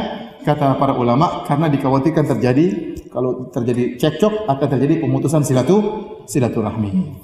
Kata 0.44 0.76
para 0.76 0.96
ulama 0.96 1.44
karena 1.44 1.68
dikhawatirkan 1.72 2.24
terjadi 2.36 2.66
kalau 3.12 3.48
terjadi 3.52 3.96
cekcok 4.00 4.48
akan 4.48 4.66
terjadi 4.76 5.04
pemutusan 5.04 5.44
silatu 5.44 5.76
silaturahmi. 6.24 7.20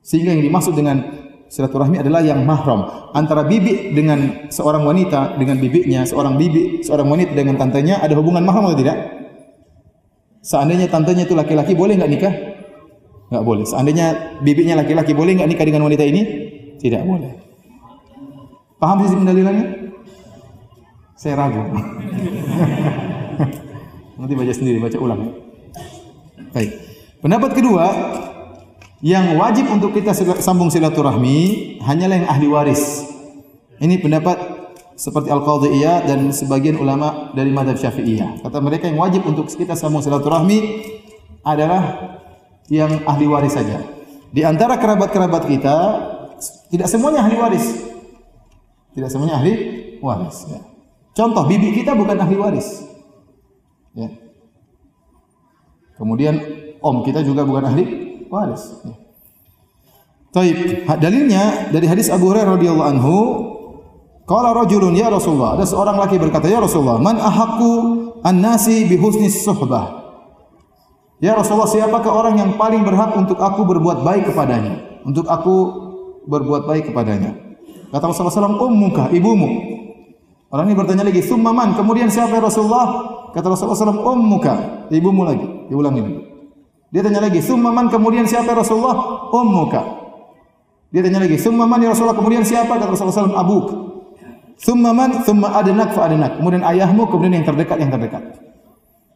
Sehingga 0.00 0.32
yang 0.36 0.44
dimaksud 0.44 0.76
dengan 0.76 1.00
silaturahmi 1.48 2.00
adalah 2.00 2.24
yang 2.24 2.44
mahram 2.44 3.12
antara 3.12 3.44
bibi 3.44 3.92
dengan 3.96 4.48
seorang 4.48 4.84
wanita 4.84 5.36
dengan 5.36 5.60
bibinya, 5.60 6.04
seorang 6.08 6.36
bibi, 6.40 6.84
seorang 6.84 7.08
wanita 7.08 7.32
dengan 7.32 7.56
tantenya 7.56 8.00
ada 8.00 8.12
hubungan 8.16 8.44
mahram 8.44 8.72
atau 8.72 8.80
tidak? 8.80 8.96
Seandainya 10.40 10.88
tantenya 10.88 11.28
itu 11.28 11.36
laki-laki 11.36 11.76
boleh 11.76 12.00
nggak 12.00 12.12
nikah? 12.12 12.34
Enggak 13.30 13.44
boleh. 13.46 13.62
Seandainya 13.62 14.06
bibinya 14.42 14.82
laki-laki 14.82 15.14
boleh 15.14 15.38
enggak 15.38 15.50
nikah 15.54 15.66
dengan 15.66 15.86
wanita 15.86 16.02
ini? 16.02 16.22
Tidak 16.82 17.02
boleh. 17.06 17.32
Paham 18.82 19.06
sisi 19.06 19.14
pendalilannya? 19.14 19.66
Saya 21.14 21.34
ragu. 21.38 21.62
Nanti 24.18 24.34
baca 24.34 24.52
sendiri, 24.52 24.82
baca 24.82 24.98
ulang. 24.98 25.30
Baik. 26.50 26.74
Pendapat 27.20 27.50
kedua, 27.54 27.86
yang 29.00 29.36
wajib 29.40 29.68
untuk 29.72 29.96
kita 29.96 30.12
sambung 30.40 30.68
silaturahmi 30.68 31.78
hanyalah 31.80 32.16
yang 32.20 32.28
ahli 32.28 32.46
waris. 32.50 33.08
Ini 33.80 33.96
pendapat 33.96 34.36
seperti 34.92 35.32
Al-Qadhiyah 35.32 36.04
dan 36.04 36.28
sebagian 36.36 36.76
ulama 36.76 37.32
dari 37.32 37.48
madhab 37.48 37.80
Syafi'iyah. 37.80 38.44
Kata 38.44 38.60
mereka 38.60 38.92
yang 38.92 39.00
wajib 39.00 39.24
untuk 39.24 39.48
kita 39.48 39.72
sambung 39.72 40.04
silaturahmi 40.04 40.84
adalah 41.40 42.19
yang 42.70 43.02
ahli 43.04 43.26
waris 43.26 43.58
saja. 43.58 43.82
Di 44.30 44.46
antara 44.46 44.78
kerabat-kerabat 44.78 45.50
kita 45.50 45.76
tidak 46.70 46.86
semuanya 46.86 47.26
ahli 47.26 47.36
waris. 47.36 47.66
Tidak 48.94 49.10
semuanya 49.10 49.42
ahli 49.42 49.52
waris. 49.98 50.46
Ya. 50.46 50.62
Contoh 51.12 51.44
bibi 51.50 51.74
kita 51.82 51.98
bukan 51.98 52.14
ahli 52.14 52.38
waris. 52.38 52.86
Ya. 53.98 54.08
Kemudian 55.98 56.38
om 56.78 57.02
kita 57.02 57.26
juga 57.26 57.42
bukan 57.42 57.66
ahli 57.66 57.84
waris. 58.30 58.62
Ya. 58.86 58.94
Taib. 60.30 60.86
Dalilnya 60.86 61.74
dari 61.74 61.90
hadis 61.90 62.06
Abu 62.06 62.30
Hurairah 62.30 62.54
radhiyallahu 62.54 62.86
anhu, 62.86 63.14
qala 64.30 64.54
rajulun 64.54 64.94
ya 64.94 65.10
Rasulullah, 65.10 65.58
ada 65.58 65.66
seorang 65.66 65.98
laki 65.98 66.22
berkata, 66.22 66.46
"Ya 66.46 66.62
Rasulullah, 66.62 67.02
man 67.02 67.18
ahaqqu 67.18 67.70
an-nasi 68.22 68.86
bi 68.86 68.94
husni 68.94 69.26
suhbah?" 69.26 69.99
Ya 71.20 71.36
Rasulullah, 71.36 71.68
siapakah 71.68 72.12
orang 72.12 72.34
yang 72.40 72.50
paling 72.56 72.80
berhak 72.80 73.12
untuk 73.12 73.36
aku 73.36 73.68
berbuat 73.68 74.00
baik 74.02 74.32
kepadanya? 74.32 75.04
Untuk 75.04 75.28
aku 75.28 75.56
berbuat 76.24 76.64
baik 76.64 76.92
kepadanya. 76.92 77.36
Kata 77.92 78.08
Rasulullah 78.08 78.32
SAW, 78.32 78.56
ummuka, 78.56 79.12
ibumu. 79.12 79.48
Orang 80.48 80.72
ini 80.72 80.76
bertanya 80.76 81.04
lagi, 81.04 81.20
summaman. 81.20 81.76
Kemudian 81.76 82.08
siapa 82.08 82.32
ya 82.34 82.42
Rasulullah? 82.42 82.86
Kata 83.36 83.52
Rasulullah 83.52 83.76
SAW, 83.76 84.00
ummuka, 84.00 84.88
ibumu 84.88 85.28
lagi. 85.28 85.46
Diulangi 85.68 86.00
lagi. 86.00 86.30
Dia 86.90 87.06
tanya 87.06 87.22
lagi, 87.22 87.38
"Tsumma 87.38 87.70
man 87.70 87.86
kemudian 87.86 88.26
siapa 88.26 88.50
ya 88.50 88.58
Rasulullah?" 88.58 89.30
Ummuka. 89.30 89.80
Dia 90.90 91.06
tanya 91.06 91.22
lagi, 91.22 91.38
"Tsumma 91.38 91.62
man 91.62 91.78
ya 91.78 91.94
Rasulullah 91.94 92.18
kemudian 92.18 92.42
siapa?" 92.42 92.74
Kata 92.74 92.90
Rasulullah 92.90 93.30
SAW, 93.30 93.38
"Abuk." 93.38 93.66
"Tsumma 94.58 94.90
man?" 94.90 95.22
"Tsumma 95.22 95.54
adnak 95.54 95.94
fa 95.94 96.10
adnak." 96.10 96.42
Kemudian 96.42 96.66
ayahmu, 96.66 97.06
kemudian 97.06 97.38
yang 97.40 97.46
terdekat 97.46 97.78
yang 97.78 97.94
terdekat. 97.94 98.22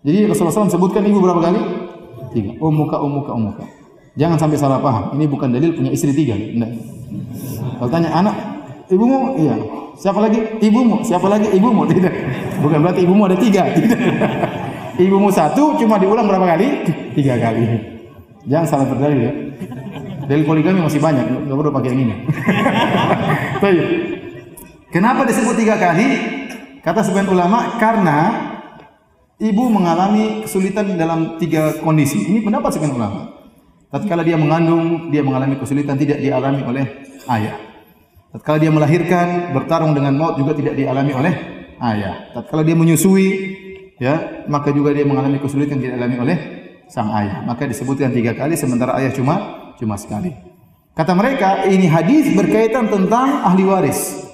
Jadi 0.07 0.31
Rasulullah 0.31 0.55
SAW 0.55 0.71
sebutkan 0.71 1.03
ibu 1.03 1.19
berapa 1.19 1.43
kali? 1.43 1.61
Tiga. 2.35 2.51
Ummuka, 2.59 2.99
ummuka, 2.99 3.31
ummuka. 3.33 3.65
Jangan 4.19 4.37
sampai 4.39 4.59
salah 4.59 4.83
paham. 4.83 5.15
Ini 5.15 5.25
bukan 5.31 5.55
dalil 5.55 5.71
punya 5.75 5.91
istri 5.95 6.11
tiga. 6.11 6.35
Tidak. 6.35 6.71
Kalau 7.79 7.91
tanya 7.91 8.11
anak, 8.11 8.35
ibumu? 8.91 9.39
Iya. 9.39 9.55
Siapa 9.95 10.19
lagi? 10.19 10.43
Ibumu. 10.59 11.07
Siapa 11.07 11.27
lagi? 11.31 11.47
Ibumu. 11.55 11.87
Tidak. 11.95 12.15
Bukan 12.63 12.79
berarti 12.83 13.01
ibumu 13.07 13.31
ada 13.31 13.39
tiga. 13.39 13.71
Tidak. 13.71 14.01
Ibumu 15.07 15.31
satu 15.31 15.75
cuma 15.79 15.99
diulang 15.99 16.27
berapa 16.27 16.55
kali? 16.55 16.87
Tiga 17.15 17.35
kali. 17.39 17.67
Jangan 18.47 18.67
salah 18.67 18.87
berdalil 18.87 19.21
ya. 19.27 19.33
Dalil 20.25 20.45
poligami 20.49 20.81
masih 20.81 21.01
banyak, 21.05 21.27
nggak 21.45 21.57
perlu 21.57 21.73
pakai 21.73 21.89
yang 21.93 22.01
ini. 22.09 22.15
Baik. 23.63 23.87
Kenapa 24.89 25.27
disebut 25.29 25.53
tiga 25.59 25.77
kali? 25.77 26.07
Kata 26.81 27.05
sebagian 27.05 27.29
ulama 27.33 27.77
karena 27.77 28.19
ibu 29.45 29.69
mengalami 29.69 30.41
kesulitan 30.41 30.97
dalam 30.97 31.37
tiga 31.37 31.77
kondisi. 31.85 32.25
Ini 32.33 32.41
pendapat 32.41 32.73
sebagian 32.73 32.97
ulama. 32.97 33.21
Tatkala 33.93 34.25
dia 34.25 34.41
mengandung, 34.41 35.13
dia 35.13 35.21
mengalami 35.21 35.61
kesulitan 35.61 36.01
tidak 36.01 36.19
dialami 36.19 36.65
oleh 36.65 36.85
ayah. 37.31 37.55
Tatkala 38.35 38.59
dia 38.59 38.73
melahirkan, 38.73 39.55
bertarung 39.55 39.95
dengan 39.95 40.17
maut 40.19 40.35
juga 40.35 40.57
tidak 40.57 40.75
dialami 40.75 41.13
oleh 41.15 41.35
ayah. 41.79 42.35
Tatkala 42.35 42.67
dia 42.67 42.75
menyusui, 42.75 43.29
ya 44.03 44.45
maka 44.51 44.75
juga 44.75 44.91
dia 44.91 45.07
mengalami 45.07 45.39
kesulitan 45.39 45.79
yang 45.79 45.95
dialami 45.95 46.17
oleh 46.19 46.37
sang 46.91 47.13
ayah. 47.15 47.45
Maka 47.47 47.71
disebutkan 47.71 48.11
tiga 48.11 48.35
kali 48.35 48.59
sementara 48.59 48.99
ayah 48.99 49.15
cuma 49.15 49.35
cuma 49.79 49.95
sekali. 49.95 50.35
Kata 50.95 51.15
mereka 51.15 51.67
ini 51.67 51.87
hadis 51.87 52.35
berkaitan 52.35 52.91
tentang 52.91 53.47
ahli 53.47 53.63
waris. 53.67 54.27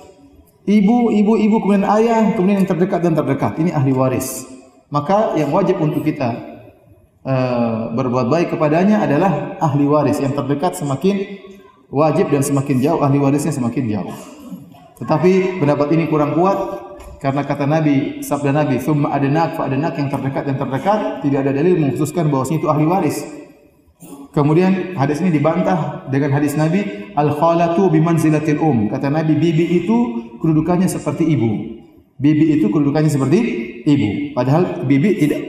Ibu, 0.69 1.09
ibu, 1.11 1.33
ibu, 1.41 1.57
kemudian 1.65 1.89
ayah, 1.89 2.37
kemudian 2.37 2.63
yang 2.63 2.69
terdekat 2.69 3.01
dan 3.01 3.17
terdekat. 3.17 3.57
Ini 3.59 3.73
ahli 3.73 3.97
waris. 3.97 4.60
Maka 4.91 5.39
yang 5.39 5.55
wajib 5.55 5.79
untuk 5.79 6.03
kita 6.03 6.35
uh, 7.23 7.95
berbuat 7.95 8.27
baik 8.27 8.59
kepadanya 8.59 9.07
adalah 9.07 9.57
ahli 9.63 9.87
waris. 9.87 10.19
Yang 10.19 10.43
terdekat 10.43 10.75
semakin 10.75 11.41
wajib 11.91 12.31
dan 12.31 12.43
semakin 12.43 12.83
jauh 12.83 13.01
ahli 13.03 13.23
warisnya 13.23 13.55
semakin 13.55 13.87
jauh. 13.87 14.15
Tetapi 14.99 15.63
pendapat 15.63 15.95
ini 15.95 16.11
kurang 16.11 16.35
kuat 16.35 16.59
karena 17.21 17.45
kata 17.45 17.69
Nabi, 17.69 18.25
sabda 18.25 18.51
Nabi, 18.51 18.81
"Tsumma 18.81 19.13
adnak 19.13 19.55
fa 19.55 19.69
adnak" 19.69 19.93
yang 20.01 20.09
terdekat 20.09 20.43
dan 20.49 20.57
terdekat, 20.57 20.99
tidak 21.21 21.39
ada 21.45 21.53
dalil 21.53 21.77
mengkhususkan 21.77 22.33
bahwa 22.33 22.49
itu 22.49 22.67
ahli 22.67 22.85
waris. 22.89 23.19
Kemudian 24.31 24.95
hadis 24.95 25.21
ini 25.21 25.35
dibantah 25.35 26.09
dengan 26.09 26.33
hadis 26.33 26.57
Nabi, 26.57 27.13
"Al-khalatu 27.13 27.93
bimanzilatil 27.93 28.63
um." 28.63 28.89
Kata 28.89 29.13
Nabi, 29.13 29.37
bibi 29.37 29.85
itu 29.85 29.97
kedudukannya 30.41 30.89
seperti 30.89 31.29
ibu. 31.29 31.51
Bibi 32.17 32.57
itu 32.57 32.73
kedudukannya 32.73 33.13
seperti 33.13 33.39
ibu. 33.87 34.35
Padahal 34.37 34.85
bibi 34.85 35.21
tidak 35.21 35.41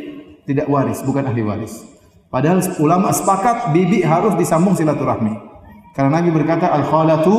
tidak 0.48 0.68
waris, 0.68 1.00
bukan 1.04 1.28
ahli 1.28 1.42
waris. 1.44 1.88
Padahal 2.32 2.64
ulama 2.80 3.12
sepakat 3.12 3.76
bibi 3.76 4.04
harus 4.04 4.36
disambung 4.40 4.76
silaturahmi. 4.76 5.52
Karena 5.92 6.24
Nabi 6.24 6.32
berkata 6.32 6.72
al-khalatu 6.72 7.34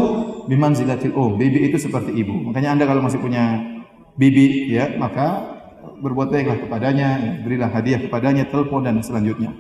bimanzilatil 0.45 1.17
um. 1.17 1.41
Bibi 1.41 1.73
itu 1.73 1.81
seperti 1.81 2.13
ibu. 2.13 2.53
Makanya 2.53 2.77
Anda 2.77 2.85
kalau 2.85 3.01
masih 3.01 3.17
punya 3.17 3.73
bibi 4.17 4.69
ya 4.69 4.93
maka 5.01 5.57
berbuat 6.03 6.29
baiklah 6.29 6.59
kepadanya 6.67 7.09
ya, 7.19 7.33
berilah 7.41 7.71
hadiah 7.73 8.01
kepadanya 8.03 8.45
telepon 8.51 8.85
dan 8.85 9.01
selanjutnya 9.01 9.57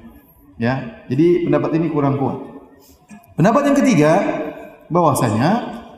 ya 0.60 1.04
jadi 1.08 1.48
pendapat 1.48 1.70
ini 1.80 1.86
kurang 1.88 2.20
kuat 2.20 2.38
pendapat 3.38 3.72
yang 3.72 3.76
ketiga 3.78 4.12
bahwasanya 4.92 5.50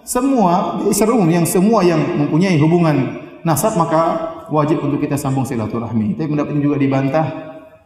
semua 0.04 0.78
seru 0.94 1.18
yang 1.26 1.48
semua 1.48 1.82
yang 1.82 1.98
mempunyai 1.98 2.60
hubungan 2.60 3.23
nasab 3.44 3.76
maka 3.76 4.02
wajib 4.48 4.80
untuk 4.80 4.98
kita 4.98 5.14
sambung 5.20 5.44
silaturahmi 5.44 6.16
tapi 6.16 6.28
pendapat 6.32 6.50
ini 6.56 6.62
juga 6.64 6.76
dibantah 6.80 7.26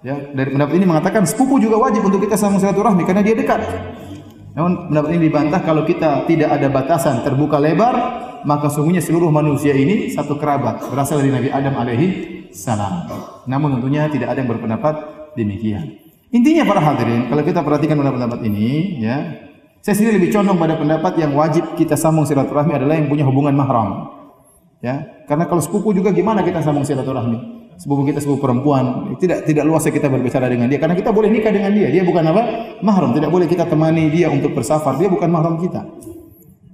ya 0.06 0.14
dari 0.32 0.54
pendapat 0.54 0.74
ini 0.78 0.84
mengatakan 0.86 1.22
sepupu 1.26 1.58
juga 1.58 1.76
wajib 1.82 2.06
untuk 2.06 2.22
kita 2.22 2.38
sambung 2.38 2.62
silaturahmi 2.62 3.02
karena 3.02 3.20
dia 3.26 3.34
dekat 3.34 3.60
namun 4.54 4.90
pendapat 4.90 5.08
ini 5.14 5.20
dibantah 5.28 5.60
kalau 5.62 5.82
kita 5.82 6.24
tidak 6.30 6.54
ada 6.54 6.66
batasan 6.70 7.26
terbuka 7.26 7.58
lebar 7.58 7.94
maka 8.46 8.70
sungguhnya 8.70 9.02
seluruh 9.02 9.28
manusia 9.34 9.74
ini 9.74 10.14
satu 10.14 10.38
kerabat 10.38 10.86
berasal 10.88 11.18
dari 11.18 11.34
Nabi 11.34 11.48
Adam 11.50 11.74
alaihi 11.74 12.08
salam. 12.52 13.08
Namun 13.48 13.78
tentunya 13.78 14.08
tidak 14.08 14.34
ada 14.34 14.38
yang 14.40 14.50
berpendapat 14.50 14.94
demikian. 15.36 16.00
Intinya 16.28 16.68
para 16.68 16.80
hadirin, 16.84 17.32
kalau 17.32 17.40
kita 17.40 17.64
perhatikan 17.64 17.96
pendapat 17.96 18.44
ini, 18.44 19.00
ya, 19.00 19.16
saya 19.80 19.94
sendiri 19.96 20.20
lebih 20.20 20.36
condong 20.36 20.60
pada 20.60 20.76
pendapat 20.76 21.16
yang 21.16 21.32
wajib 21.32 21.72
kita 21.72 21.96
sambung 21.96 22.28
silaturahmi 22.28 22.76
adalah 22.76 23.00
yang 23.00 23.08
punya 23.08 23.24
hubungan 23.24 23.56
mahram. 23.56 24.17
Ya, 24.78 25.26
karena 25.26 25.50
kalau 25.50 25.58
sepupu 25.58 25.90
juga 25.90 26.14
gimana 26.14 26.46
kita 26.46 26.62
sambung 26.62 26.86
silaturahmi? 26.86 27.58
Sepupu 27.78 28.02
kita 28.06 28.18
sepupu 28.18 28.42
perempuan, 28.42 29.14
tidak 29.22 29.46
tidak 29.46 29.62
luas 29.66 29.86
kita 29.86 30.10
berbicara 30.10 30.50
dengan 30.50 30.66
dia 30.66 30.82
karena 30.82 30.98
kita 30.98 31.14
boleh 31.14 31.30
nikah 31.30 31.54
dengan 31.54 31.70
dia. 31.70 31.90
Dia 31.90 32.02
bukan 32.02 32.26
apa? 32.26 32.42
Mahram, 32.82 33.14
tidak 33.14 33.30
boleh 33.30 33.46
kita 33.46 33.66
temani 33.66 34.10
dia 34.10 34.30
untuk 34.30 34.54
bersafar. 34.54 34.98
Dia 34.98 35.06
bukan 35.06 35.30
mahram 35.30 35.58
kita. 35.62 35.86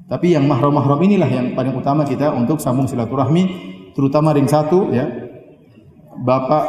Tapi 0.05 0.37
yang 0.37 0.45
mahram-mahram 0.45 1.01
inilah 1.01 1.29
yang 1.29 1.47
paling 1.57 1.77
utama 1.77 2.05
kita 2.05 2.33
untuk 2.33 2.61
sambung 2.61 2.85
silaturahmi, 2.85 3.43
terutama 3.97 4.37
ring 4.37 4.49
satu 4.49 4.93
ya. 4.93 5.09
Bapak, 6.25 6.65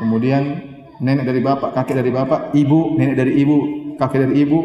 kemudian 0.00 0.60
nenek 1.00 1.24
dari 1.24 1.40
bapak, 1.40 1.72
kakek 1.72 2.00
dari 2.00 2.12
bapak, 2.12 2.40
ibu, 2.56 2.96
nenek 2.96 3.16
dari 3.16 3.32
ibu, 3.40 3.56
kakek 3.96 4.28
dari 4.28 4.34
ibu, 4.44 4.58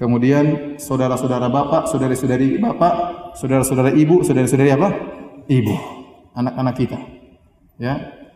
kemudian 0.00 0.76
saudara-saudara 0.76 1.48
bapak, 1.48 1.88
saudari-saudari 1.88 2.60
bapak, 2.60 2.94
saudara-saudara 3.36 3.96
ibu, 3.96 4.20
saudari-saudari 4.24 4.72
apa? 4.76 4.88
Ibu. 5.46 5.74
Anak-anak 6.36 6.74
kita. 6.76 6.98
Ya. 7.80 7.94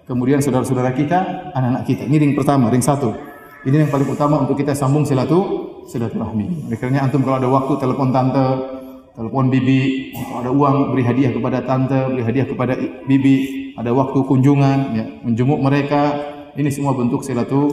Kemudian 0.08 0.42
saudara-saudara 0.42 0.90
kita, 0.96 1.50
anak-anak 1.54 1.84
kita. 1.86 2.02
Ini 2.10 2.16
ring 2.18 2.34
pertama, 2.34 2.66
ring 2.66 2.82
satu. 2.82 3.14
Ini 3.62 3.86
yang 3.86 3.90
paling 3.92 4.08
utama 4.08 4.40
untuk 4.42 4.58
kita 4.58 4.72
sambung 4.74 5.04
silatu 5.04 5.68
silaturahmi. 5.86 6.72
Akhirnya 6.72 7.04
antum 7.04 7.22
kalau 7.22 7.38
ada 7.38 7.46
waktu 7.46 7.78
telepon 7.78 8.10
tante, 8.10 8.46
telepon 9.14 9.52
bibi, 9.52 10.10
ada 10.16 10.50
uang 10.50 10.96
beri 10.96 11.04
hadiah 11.04 11.30
kepada 11.30 11.62
tante, 11.62 11.98
beri 12.10 12.24
hadiah 12.24 12.46
kepada 12.48 12.72
bibi, 13.04 13.36
ada 13.76 13.92
waktu 13.92 14.18
kunjungan, 14.24 14.78
ya, 14.96 15.04
menjenguk 15.22 15.60
mereka, 15.60 16.02
ini 16.56 16.72
semua 16.72 16.96
bentuk 16.96 17.22
silatu 17.22 17.68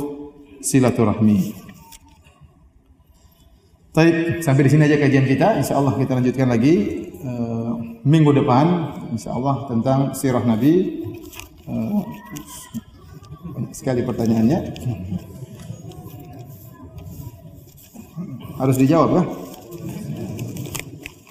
silaturahmi. 0.62 1.66
Baik, 3.98 4.46
sampai 4.46 4.62
di 4.62 4.70
sini 4.70 4.86
aja 4.86 4.98
kajian 5.02 5.26
kita. 5.26 5.58
Insya 5.58 5.82
Allah 5.82 5.98
kita 5.98 6.14
lanjutkan 6.14 6.54
lagi 6.54 6.76
uh, 7.26 7.67
minggu 8.04 8.34
depan, 8.36 8.94
Insya 9.14 9.34
Allah 9.34 9.66
tentang 9.72 10.14
sirah 10.14 10.44
Nabi. 10.44 11.02
Uh, 11.68 12.04
sekali 13.72 14.02
pertanyaannya. 14.04 14.60
Harus 18.58 18.78
dijawab 18.82 19.22
lah. 19.22 19.26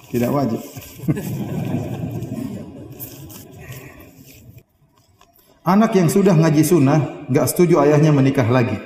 Tidak 0.07 0.31
wajib. 0.31 0.61
Anak 5.67 5.91
yang 5.99 6.07
sudah 6.07 6.31
ngaji 6.31 6.63
sunnah 6.63 7.27
nggak 7.27 7.43
setuju 7.51 7.83
ayahnya 7.83 8.15
menikah 8.15 8.47
lagi. 8.47 8.79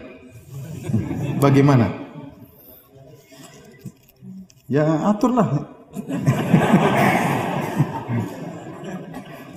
Bagaimana? 1.38 1.93
Ya 4.65 4.86
aturlah. 5.13 5.69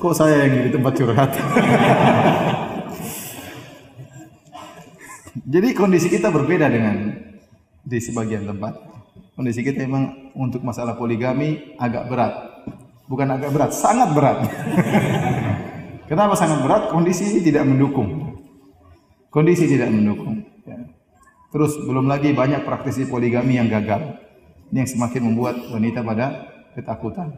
Kok 0.04 0.12
saya 0.12 0.44
yang 0.44 0.68
di 0.68 0.70
tempat 0.76 1.00
curhat? 1.00 1.32
Jadi 5.48 5.68
kondisi 5.72 6.12
kita 6.12 6.28
berbeda 6.28 6.68
dengan 6.68 7.24
di 7.80 7.98
sebagian 8.04 8.44
tempat. 8.44 8.84
Kondisi 9.32 9.64
kita 9.64 9.88
memang 9.88 10.28
untuk 10.36 10.60
masalah 10.60 10.92
poligami 11.00 11.72
agak 11.80 12.12
berat. 12.12 12.36
Bukan 13.08 13.32
agak 13.32 13.48
berat, 13.48 13.72
sangat 13.72 14.12
berat. 14.12 14.44
Kenapa 16.12 16.36
sangat 16.36 16.60
berat? 16.60 16.92
Kondisi 16.92 17.40
tidak 17.40 17.64
mendukung. 17.64 18.36
Kondisi 19.32 19.64
tidak 19.64 19.88
mendukung. 19.88 20.44
Ya. 20.68 20.84
Terus 21.48 21.80
belum 21.80 22.12
lagi 22.12 22.36
banyak 22.36 22.68
praktisi 22.68 23.08
poligami 23.08 23.56
yang 23.56 23.72
gagal. 23.72 24.20
Ini 24.68 24.84
yang 24.84 24.90
semakin 25.00 25.32
membuat 25.32 25.64
wanita 25.72 26.04
pada 26.04 26.44
ketakutan. 26.76 27.32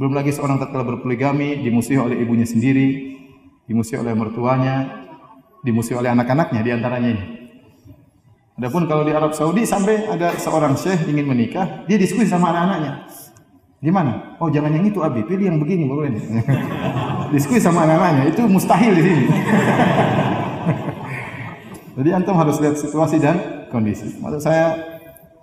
Belum 0.00 0.16
lagi 0.16 0.32
seorang 0.32 0.56
tatkala 0.56 0.80
berpoligami 0.80 1.60
dimusuhi 1.60 2.00
oleh 2.00 2.16
ibunya 2.24 2.48
sendiri, 2.48 3.20
dimusuhi 3.68 4.00
oleh 4.00 4.16
mertuanya, 4.16 5.04
dimusuhi 5.60 5.92
oleh 5.92 6.08
anak-anaknya 6.08 6.64
di 6.64 6.70
antaranya 6.72 7.08
ini. 7.12 7.24
Adapun 8.56 8.88
kalau 8.88 9.04
di 9.04 9.12
Arab 9.12 9.36
Saudi 9.36 9.68
sampai 9.68 10.08
ada 10.08 10.32
seorang 10.40 10.72
syekh 10.80 11.04
ingin 11.04 11.28
menikah, 11.28 11.84
dia 11.84 12.00
diskusi 12.00 12.32
sama 12.32 12.48
anak-anaknya. 12.48 12.92
Gimana? 13.84 14.40
Oh 14.40 14.48
jangan 14.48 14.72
yang 14.72 14.88
itu 14.88 15.04
Abi, 15.04 15.20
pilih 15.20 15.52
yang 15.52 15.60
begini 15.60 15.84
boleh. 15.84 16.16
diskusi 17.36 17.60
sama 17.60 17.84
anak-anaknya, 17.84 18.32
itu 18.32 18.40
mustahil 18.48 18.96
di 18.96 19.02
sini. 19.04 19.24
Jadi 22.00 22.08
antum 22.16 22.40
harus 22.40 22.56
lihat 22.56 22.80
situasi 22.80 23.20
dan 23.20 23.68
kondisi. 23.68 24.16
Maksud 24.16 24.40
saya 24.40 24.80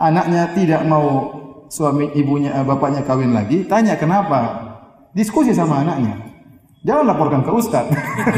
anaknya 0.01 0.49
tidak 0.57 0.81
mau 0.89 1.45
suami 1.68 2.11
ibunya 2.15 2.55
eh, 2.55 2.65
bapaknya 2.65 3.03
kawin 3.03 3.36
lagi, 3.36 3.68
tanya 3.68 3.95
kenapa? 3.99 4.68
Diskusi 5.11 5.51
sama 5.51 5.84
anaknya. 5.84 6.28
Jangan 6.88 7.03
laporkan 7.03 7.41
ke 7.43 7.51
ustaz. 7.51 7.89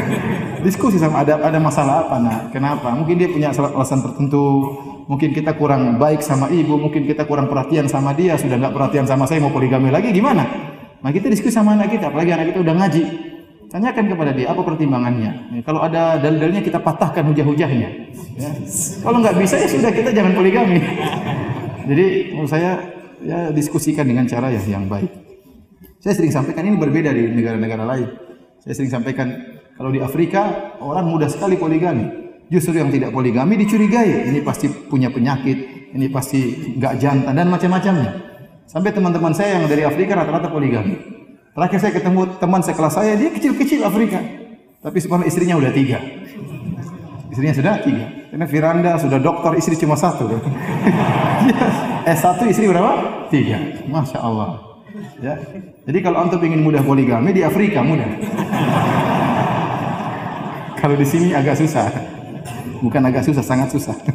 Diskusi 0.66 0.98
sama 0.98 1.22
ada 1.22 1.38
ada 1.38 1.60
masalah 1.62 2.08
apa 2.08 2.18
nak? 2.18 2.42
Kenapa? 2.50 2.90
Mungkin 2.96 3.16
dia 3.20 3.30
punya 3.30 3.54
alasan 3.54 4.02
tertentu. 4.02 4.74
Mungkin 5.10 5.34
kita 5.34 5.58
kurang 5.58 5.98
baik 5.98 6.22
sama 6.22 6.54
ibu, 6.54 6.78
mungkin 6.78 7.06
kita 7.06 7.26
kurang 7.26 7.50
perhatian 7.50 7.90
sama 7.90 8.14
dia, 8.14 8.38
sudah 8.38 8.62
nggak 8.62 8.74
perhatian 8.78 9.10
sama 9.10 9.26
saya 9.26 9.42
mau 9.42 9.50
poligami 9.50 9.90
lagi 9.90 10.14
gimana? 10.14 10.46
Nah 11.02 11.10
kita 11.10 11.34
diskusi 11.34 11.50
sama 11.50 11.74
anak 11.74 11.98
kita, 11.98 12.14
apalagi 12.14 12.30
anak 12.30 12.54
kita 12.54 12.60
udah 12.62 12.76
ngaji. 12.78 13.04
Tanyakan 13.70 14.06
kepada 14.10 14.32
dia 14.34 14.50
apa 14.50 14.62
pertimbangannya. 14.66 15.32
Ya, 15.54 15.62
kalau 15.62 15.86
ada 15.86 16.18
dalil-dalilnya 16.18 16.66
kita 16.66 16.82
patahkan 16.82 17.22
hujah-hujahnya. 17.26 17.90
Ya. 18.38 18.50
Kalau 19.06 19.18
nggak 19.22 19.38
bisa 19.38 19.62
ya 19.62 19.70
sudah 19.70 19.94
kita 19.94 20.10
jangan 20.10 20.34
poligami. 20.34 20.82
Jadi 21.90 22.34
menurut 22.34 22.50
saya 22.50 22.78
ya 23.24 23.50
diskusikan 23.52 24.08
dengan 24.08 24.26
cara 24.26 24.52
ya 24.52 24.62
yang 24.66 24.88
baik. 24.88 25.10
Saya 26.00 26.16
sering 26.16 26.32
sampaikan 26.32 26.64
ini 26.64 26.80
berbeda 26.80 27.12
di 27.12 27.36
negara-negara 27.36 27.84
lain. 27.84 28.08
Saya 28.64 28.74
sering 28.76 28.92
sampaikan 28.92 29.28
kalau 29.76 29.92
di 29.92 30.00
Afrika 30.00 30.76
orang 30.80 31.08
mudah 31.08 31.28
sekali 31.28 31.60
poligami. 31.60 32.08
Justru 32.50 32.76
yang 32.82 32.90
tidak 32.90 33.14
poligami 33.14 33.60
dicurigai. 33.62 34.32
Ini 34.32 34.42
pasti 34.42 34.68
punya 34.68 35.14
penyakit, 35.14 35.92
ini 35.94 36.08
pasti 36.10 36.74
nggak 36.76 36.94
jantan 36.98 37.34
dan 37.36 37.48
macam-macamnya. 37.48 38.12
Sampai 38.66 38.94
teman-teman 38.94 39.34
saya 39.34 39.60
yang 39.62 39.66
dari 39.70 39.86
Afrika 39.86 40.18
rata-rata 40.18 40.50
poligami. 40.50 40.98
Terakhir 41.54 41.80
saya 41.82 41.94
ketemu 41.96 42.22
teman 42.40 42.62
sekelas 42.62 42.94
saya, 42.94 43.14
dia 43.18 43.30
kecil-kecil 43.34 43.82
Afrika. 43.84 44.22
Tapi 44.80 44.98
sebenarnya 45.02 45.28
istrinya 45.28 45.56
udah 45.60 45.72
tiga. 45.76 45.98
Istrinya 47.34 47.56
sudah 47.56 47.74
tiga. 47.84 48.19
Karena 48.30 48.46
Firanda 48.46 48.94
sudah 49.02 49.18
dokter, 49.18 49.58
istri 49.58 49.74
cuma 49.78 49.98
satu. 49.98 50.30
S1 52.06 52.46
istri 52.50 52.70
berapa? 52.70 53.26
Tiga. 53.34 53.58
Masya 53.90 54.20
Allah. 54.22 54.50
Ya. 55.20 55.36
Jadi 55.90 56.00
kalau 56.06 56.22
antum 56.22 56.42
ingin 56.46 56.62
mudah 56.62 56.86
poligami 56.86 57.34
di 57.34 57.42
Afrika 57.42 57.82
mudah. 57.82 58.06
kalau 60.82 60.94
di 60.94 61.08
sini 61.10 61.34
agak 61.34 61.58
susah. 61.58 61.90
Bukan 62.80 63.02
agak 63.04 63.26
susah, 63.26 63.44
sangat 63.44 63.74
susah. 63.74 63.98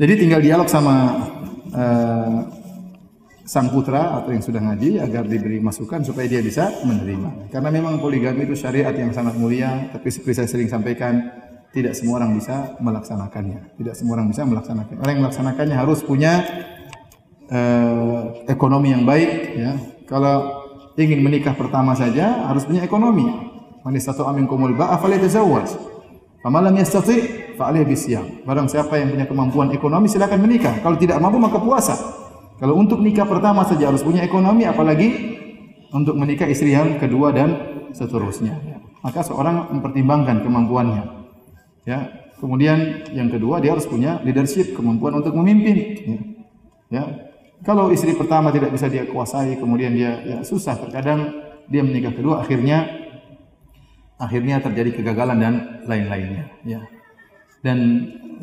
Jadi 0.00 0.12
tinggal 0.18 0.42
dialog 0.42 0.66
sama 0.66 1.22
uh, 1.70 2.50
sang 3.44 3.68
putra 3.68 4.18
atau 4.18 4.32
yang 4.32 4.40
sudah 4.40 4.58
ngaji 4.58 5.04
agar 5.04 5.28
diberi 5.28 5.60
masukan 5.60 6.00
supaya 6.02 6.26
dia 6.26 6.40
bisa 6.40 6.72
menerima. 6.82 7.52
Karena 7.52 7.68
memang 7.68 8.00
poligami 8.00 8.48
itu 8.48 8.56
syariat 8.56 8.92
yang 8.96 9.12
sangat 9.12 9.36
mulia, 9.36 9.92
tapi 9.92 10.08
seperti 10.08 10.42
saya 10.42 10.48
sering 10.48 10.68
sampaikan, 10.72 11.43
tidak 11.74 11.98
semua 11.98 12.22
orang 12.22 12.38
bisa 12.38 12.78
melaksanakannya. 12.78 13.74
Tidak 13.74 13.94
semua 13.98 14.22
orang 14.22 14.30
bisa 14.30 14.46
melaksanakannya. 14.46 15.00
Orang 15.02 15.12
yang 15.18 15.22
melaksanakannya 15.26 15.76
harus 15.76 16.00
punya 16.06 16.32
uh, 17.50 18.46
ekonomi 18.46 18.94
yang 18.94 19.02
baik. 19.02 19.30
Ya. 19.58 19.72
Kalau 20.06 20.64
ingin 20.94 21.18
menikah 21.18 21.58
pertama 21.58 21.98
saja 21.98 22.46
harus 22.46 22.62
punya 22.62 22.86
ekonomi. 22.86 23.26
Man 23.82 23.98
istata'a 23.98 24.30
minkumul 24.30 24.78
ba'a 24.78 25.02
falyatazawwaj. 25.02 25.68
Famalam 26.46 26.78
yastati 26.78 27.50
fa 27.58 27.74
alaihi 27.74 27.90
bisyam. 27.90 28.46
Barang 28.46 28.70
siapa 28.70 28.94
yang 28.94 29.10
punya 29.10 29.26
kemampuan 29.26 29.68
ekonomi 29.74 30.06
silakan 30.06 30.46
menikah. 30.46 30.78
Kalau 30.78 30.94
tidak 30.94 31.18
mampu 31.18 31.42
maka 31.42 31.58
puasa. 31.58 31.98
Kalau 32.62 32.78
untuk 32.78 33.02
nikah 33.02 33.26
pertama 33.26 33.66
saja 33.66 33.90
harus 33.90 34.06
punya 34.06 34.22
ekonomi 34.22 34.62
apalagi 34.62 35.34
untuk 35.90 36.14
menikah 36.14 36.46
istri 36.46 36.70
yang 36.70 37.02
kedua 37.02 37.34
dan 37.34 37.50
seterusnya. 37.90 38.62
Maka 39.02 39.26
seorang 39.26 39.74
mempertimbangkan 39.74 40.46
kemampuannya. 40.46 41.23
Ya. 41.84 42.28
Kemudian 42.40 43.08
yang 43.14 43.32
kedua 43.32 43.62
dia 43.62 43.72
harus 43.72 43.88
punya 43.88 44.20
leadership, 44.20 44.76
kemampuan 44.76 45.16
untuk 45.20 45.32
memimpin. 45.36 45.76
Ya. 46.04 46.20
ya. 46.92 47.04
Kalau 47.64 47.88
istri 47.88 48.12
pertama 48.12 48.52
tidak 48.52 48.74
bisa 48.74 48.92
dia 48.92 49.08
kuasai, 49.08 49.56
kemudian 49.56 49.96
dia 49.96 50.20
ya 50.24 50.38
susah. 50.44 50.76
Terkadang 50.76 51.44
dia 51.68 51.80
menikah 51.80 52.12
kedua 52.12 52.44
akhirnya 52.44 53.04
akhirnya 54.20 54.62
terjadi 54.62 54.90
kegagalan 55.00 55.38
dan 55.40 55.54
lain-lainnya 55.88 56.44
ya 56.62 56.80
dan 57.64 57.78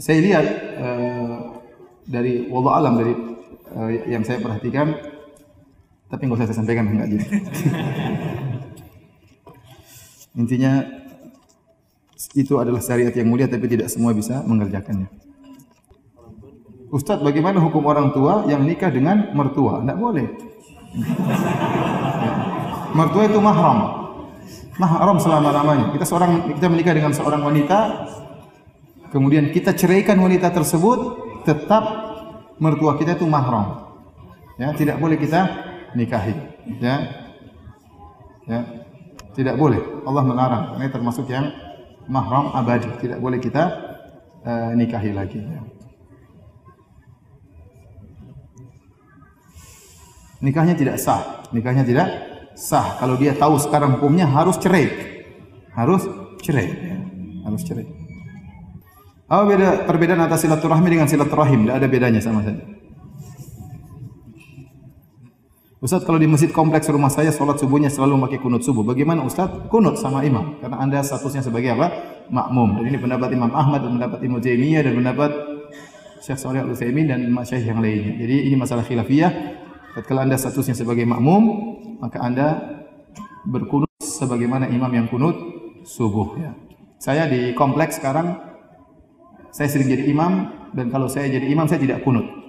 saya 0.01 0.19
lihat 0.19 0.45
uh, 0.81 1.37
dari 2.05 2.49
wallah 2.49 2.81
alam 2.81 2.93
dari 2.99 3.13
uh, 3.71 3.89
yang 4.09 4.25
saya 4.25 4.41
perhatikan 4.41 4.97
tapi 6.11 6.27
nggak 6.27 6.37
usah 6.43 6.47
saya 6.51 6.59
sampaikan 6.59 6.91
enggak 6.91 7.07
jadi 7.15 7.25
intinya 10.41 10.73
itu 12.37 12.59
adalah 12.61 12.83
syariat 12.83 13.13
yang 13.15 13.29
mulia 13.29 13.49
tapi 13.49 13.65
tidak 13.65 13.89
semua 13.89 14.13
bisa 14.13 14.43
mengerjakannya 14.45 15.09
Ustadz 16.91 17.23
bagaimana 17.23 17.63
hukum 17.63 17.87
orang 17.87 18.11
tua 18.11 18.43
yang 18.51 18.67
nikah 18.67 18.91
dengan 18.91 19.31
mertua? 19.31 19.79
Tidak 19.79 19.95
boleh. 19.95 20.27
mertua 22.99 23.31
itu 23.31 23.39
mahram 23.39 24.01
mahram 24.81 25.17
selama-lamanya. 25.21 25.93
Kita 25.93 26.05
seorang 26.09 26.57
kita 26.57 26.67
menikah 26.71 26.97
dengan 26.97 27.13
seorang 27.13 27.45
wanita, 27.45 28.09
kemudian 29.13 29.53
kita 29.53 29.77
ceraikan 29.77 30.17
wanita 30.17 30.49
tersebut, 30.49 30.99
tetap 31.45 31.83
mertua 32.57 32.97
kita 32.97 33.13
itu 33.13 33.29
mahram. 33.29 33.93
Ya, 34.57 34.73
tidak 34.73 34.97
boleh 34.97 35.17
kita 35.21 35.49
nikahi. 35.93 36.33
Ya. 36.81 36.95
Ya. 38.49 38.59
Tidak 39.31 39.55
boleh. 39.55 39.79
Allah 40.03 40.23
melarang. 40.27 40.63
Ini 40.75 40.91
termasuk 40.91 41.29
yang 41.31 41.49
mahram 42.07 42.55
abadi. 42.55 42.89
Tidak 43.01 43.19
boleh 43.19 43.37
kita 43.37 43.63
uh, 44.45 44.71
nikahi 44.73 45.11
lagi. 45.11 45.39
Ya. 45.41 45.61
Nikahnya 50.41 50.73
tidak 50.73 50.97
sah. 50.97 51.45
Nikahnya 51.53 51.85
tidak 51.85 52.07
sah. 52.57 52.97
Kalau 52.97 53.19
dia 53.19 53.37
tahu 53.37 53.61
sekarang 53.61 53.99
hukumnya 53.99 54.25
harus 54.25 54.57
cerai. 54.57 54.89
Harus 55.75 56.07
cerai. 56.41 56.67
Ya. 56.71 56.97
Harus 57.45 57.61
cerai. 57.67 57.85
Apa 59.31 59.47
beda 59.47 59.87
perbedaan 59.87 60.19
antara 60.27 60.41
silaturahmi 60.41 60.87
dengan 60.91 61.07
silaturahim? 61.07 61.63
Tidak 61.63 61.75
ada 61.77 61.87
bedanya 61.87 62.19
sama 62.19 62.43
saja. 62.43 62.70
Ustaz 65.81 66.05
kalau 66.05 66.21
di 66.21 66.29
masjid 66.29 66.53
kompleks 66.53 66.85
rumah 66.93 67.09
saya 67.09 67.33
sholat 67.33 67.57
subuhnya 67.57 67.89
selalu 67.89 68.13
memakai 68.21 68.37
kunut 68.37 68.61
subuh. 68.61 68.85
Bagaimana 68.85 69.25
Ustaz? 69.25 69.49
Kunut 69.65 69.97
sama 69.97 70.21
imam. 70.21 70.61
Karena 70.61 70.77
anda 70.77 71.01
statusnya 71.01 71.41
sebagai 71.41 71.73
apa? 71.73 71.89
Makmum. 72.29 72.77
Dan 72.77 72.93
ini 72.93 72.97
pendapat 73.01 73.33
Imam 73.33 73.49
Ahmad 73.49 73.81
dan 73.81 73.97
pendapat 73.97 74.21
Imam 74.21 74.37
Jaimiyah 74.37 74.85
dan 74.85 74.93
pendapat 74.93 75.31
Syekh 76.21 76.37
Saleh 76.37 76.61
Al-Utsaimin 76.61 77.09
dan 77.09 77.33
Syekh 77.41 77.65
yang 77.65 77.81
lainnya. 77.81 78.13
Jadi 78.13 78.35
ini 78.45 78.55
masalah 78.61 78.85
khilafiyah. 78.85 79.31
Kalau 80.05 80.21
anda 80.21 80.37
statusnya 80.37 80.77
sebagai 80.77 81.01
makmum, 81.01 81.43
maka 81.97 82.21
Anda 82.21 82.47
berkunut 83.49 83.89
sebagaimana 83.97 84.69
imam 84.69 84.89
yang 84.93 85.09
kunut 85.09 85.33
subuh 85.81 86.37
ya. 86.37 86.53
Saya 87.01 87.25
di 87.25 87.57
kompleks 87.57 87.97
sekarang 87.97 88.37
saya 89.49 89.65
sering 89.65 89.89
jadi 89.89 90.13
imam 90.13 90.45
dan 90.77 90.93
kalau 90.93 91.09
saya 91.09 91.25
jadi 91.25 91.49
imam 91.49 91.65
saya 91.65 91.81
tidak 91.81 92.05
kunut. 92.05 92.40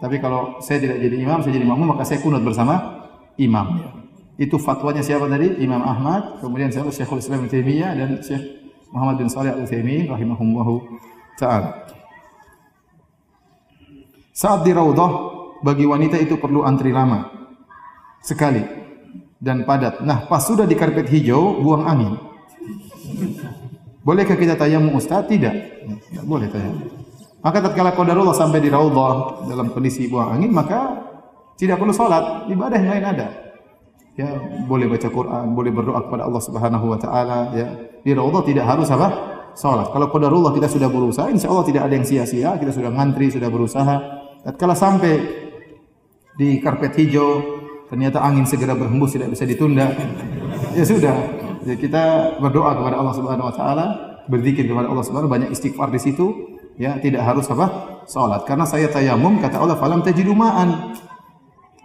Tapi 0.00 0.16
kalau 0.16 0.58
saya 0.64 0.80
tidak 0.80 0.96
jadi 0.96 1.16
imam, 1.20 1.44
saya 1.44 1.52
jadi 1.60 1.66
makmum 1.68 1.92
maka 1.92 2.08
saya 2.08 2.24
kunut 2.24 2.40
bersama 2.40 3.04
imam. 3.36 4.00
Itu 4.40 4.56
fatwanya 4.56 5.04
siapa 5.04 5.28
tadi? 5.28 5.60
Imam 5.60 5.84
Ahmad, 5.84 6.40
kemudian 6.40 6.72
siapa? 6.72 6.88
Syekhul 6.88 7.20
Islam 7.20 7.44
Taimiyah 7.44 7.92
dan 7.92 8.24
Syekh 8.24 8.64
Muhammad 8.88 9.20
bin 9.20 9.28
Shalih 9.28 9.52
Al-Utsaimin 9.52 10.08
rahimahullahu 10.08 10.74
taala. 11.36 11.84
Saat 14.32 14.64
di 14.64 14.72
raudhah 14.72 15.12
bagi 15.60 15.84
wanita 15.84 16.16
itu 16.16 16.40
perlu 16.40 16.64
antri 16.64 16.88
lama 16.88 17.28
sekali 18.24 18.64
dan 19.36 19.68
padat. 19.68 20.00
Nah, 20.00 20.24
pas 20.24 20.40
sudah 20.40 20.64
di 20.64 20.76
karpet 20.76 21.12
hijau, 21.12 21.60
buang 21.60 21.84
angin. 21.84 22.16
Bolehkah 24.00 24.36
kita 24.36 24.56
tayamum 24.56 24.96
Ustaz? 24.96 25.28
Tidak. 25.28 25.54
Tidak 26.08 26.24
boleh 26.24 26.48
tayamum. 26.48 26.99
Maka 27.40 27.64
tatkala 27.64 27.96
qadarullah 27.96 28.36
sampai 28.36 28.60
di 28.60 28.68
raudhah 28.68 29.48
dalam 29.48 29.72
kondisi 29.72 30.04
buang 30.12 30.36
angin, 30.36 30.52
maka 30.52 31.08
tidak 31.56 31.80
perlu 31.80 31.92
salat, 31.92 32.44
ibadah 32.52 32.76
yang 32.76 32.92
lain 33.00 33.06
ada. 33.16 33.26
Ya, 34.16 34.28
boleh 34.68 34.84
baca 34.84 35.08
Quran, 35.08 35.56
boleh 35.56 35.72
berdoa 35.72 36.04
kepada 36.04 36.28
Allah 36.28 36.42
Subhanahu 36.44 36.92
wa 36.92 36.98
taala, 37.00 37.38
ya. 37.56 37.68
Di 38.04 38.12
raudhah 38.12 38.44
tidak 38.44 38.68
harus 38.68 38.88
apa? 38.92 39.08
Salat. 39.56 39.88
Kalau 39.88 40.12
qadarullah 40.12 40.52
kita 40.52 40.68
sudah 40.68 40.92
berusaha, 40.92 41.32
insya 41.32 41.48
Allah 41.48 41.64
tidak 41.64 41.88
ada 41.88 41.94
yang 41.96 42.04
sia-sia, 42.04 42.60
kita 42.60 42.76
sudah 42.76 42.92
ngantri, 42.92 43.32
sudah 43.32 43.48
berusaha. 43.48 43.96
Tatkala 44.44 44.76
sampai 44.76 45.14
di 46.36 46.60
karpet 46.60 46.92
hijau, 46.96 47.40
ternyata 47.88 48.20
angin 48.20 48.44
segera 48.44 48.76
berhembus 48.76 49.16
tidak 49.16 49.32
bisa 49.32 49.48
ditunda. 49.48 49.96
Ya 50.76 50.84
sudah, 50.84 51.16
ya 51.64 51.74
kita 51.76 52.36
berdoa 52.36 52.76
kepada 52.76 53.00
Allah 53.00 53.14
Subhanahu 53.16 53.48
wa 53.48 53.54
taala, 53.56 53.86
berzikir 54.28 54.68
kepada 54.68 54.92
Allah 54.92 55.04
Subhanahu 55.04 55.32
banyak 55.32 55.50
istighfar 55.52 55.88
di 55.88 56.00
situ, 56.00 56.56
ya 56.80 56.96
tidak 56.96 57.20
harus 57.20 57.44
apa? 57.52 58.00
salat. 58.10 58.42
Karena 58.42 58.66
saya 58.66 58.90
tayamum 58.90 59.38
kata 59.38 59.62
Allah 59.62 59.78
falam 59.78 60.02
tajidu 60.02 60.34
ma'an. 60.34 60.98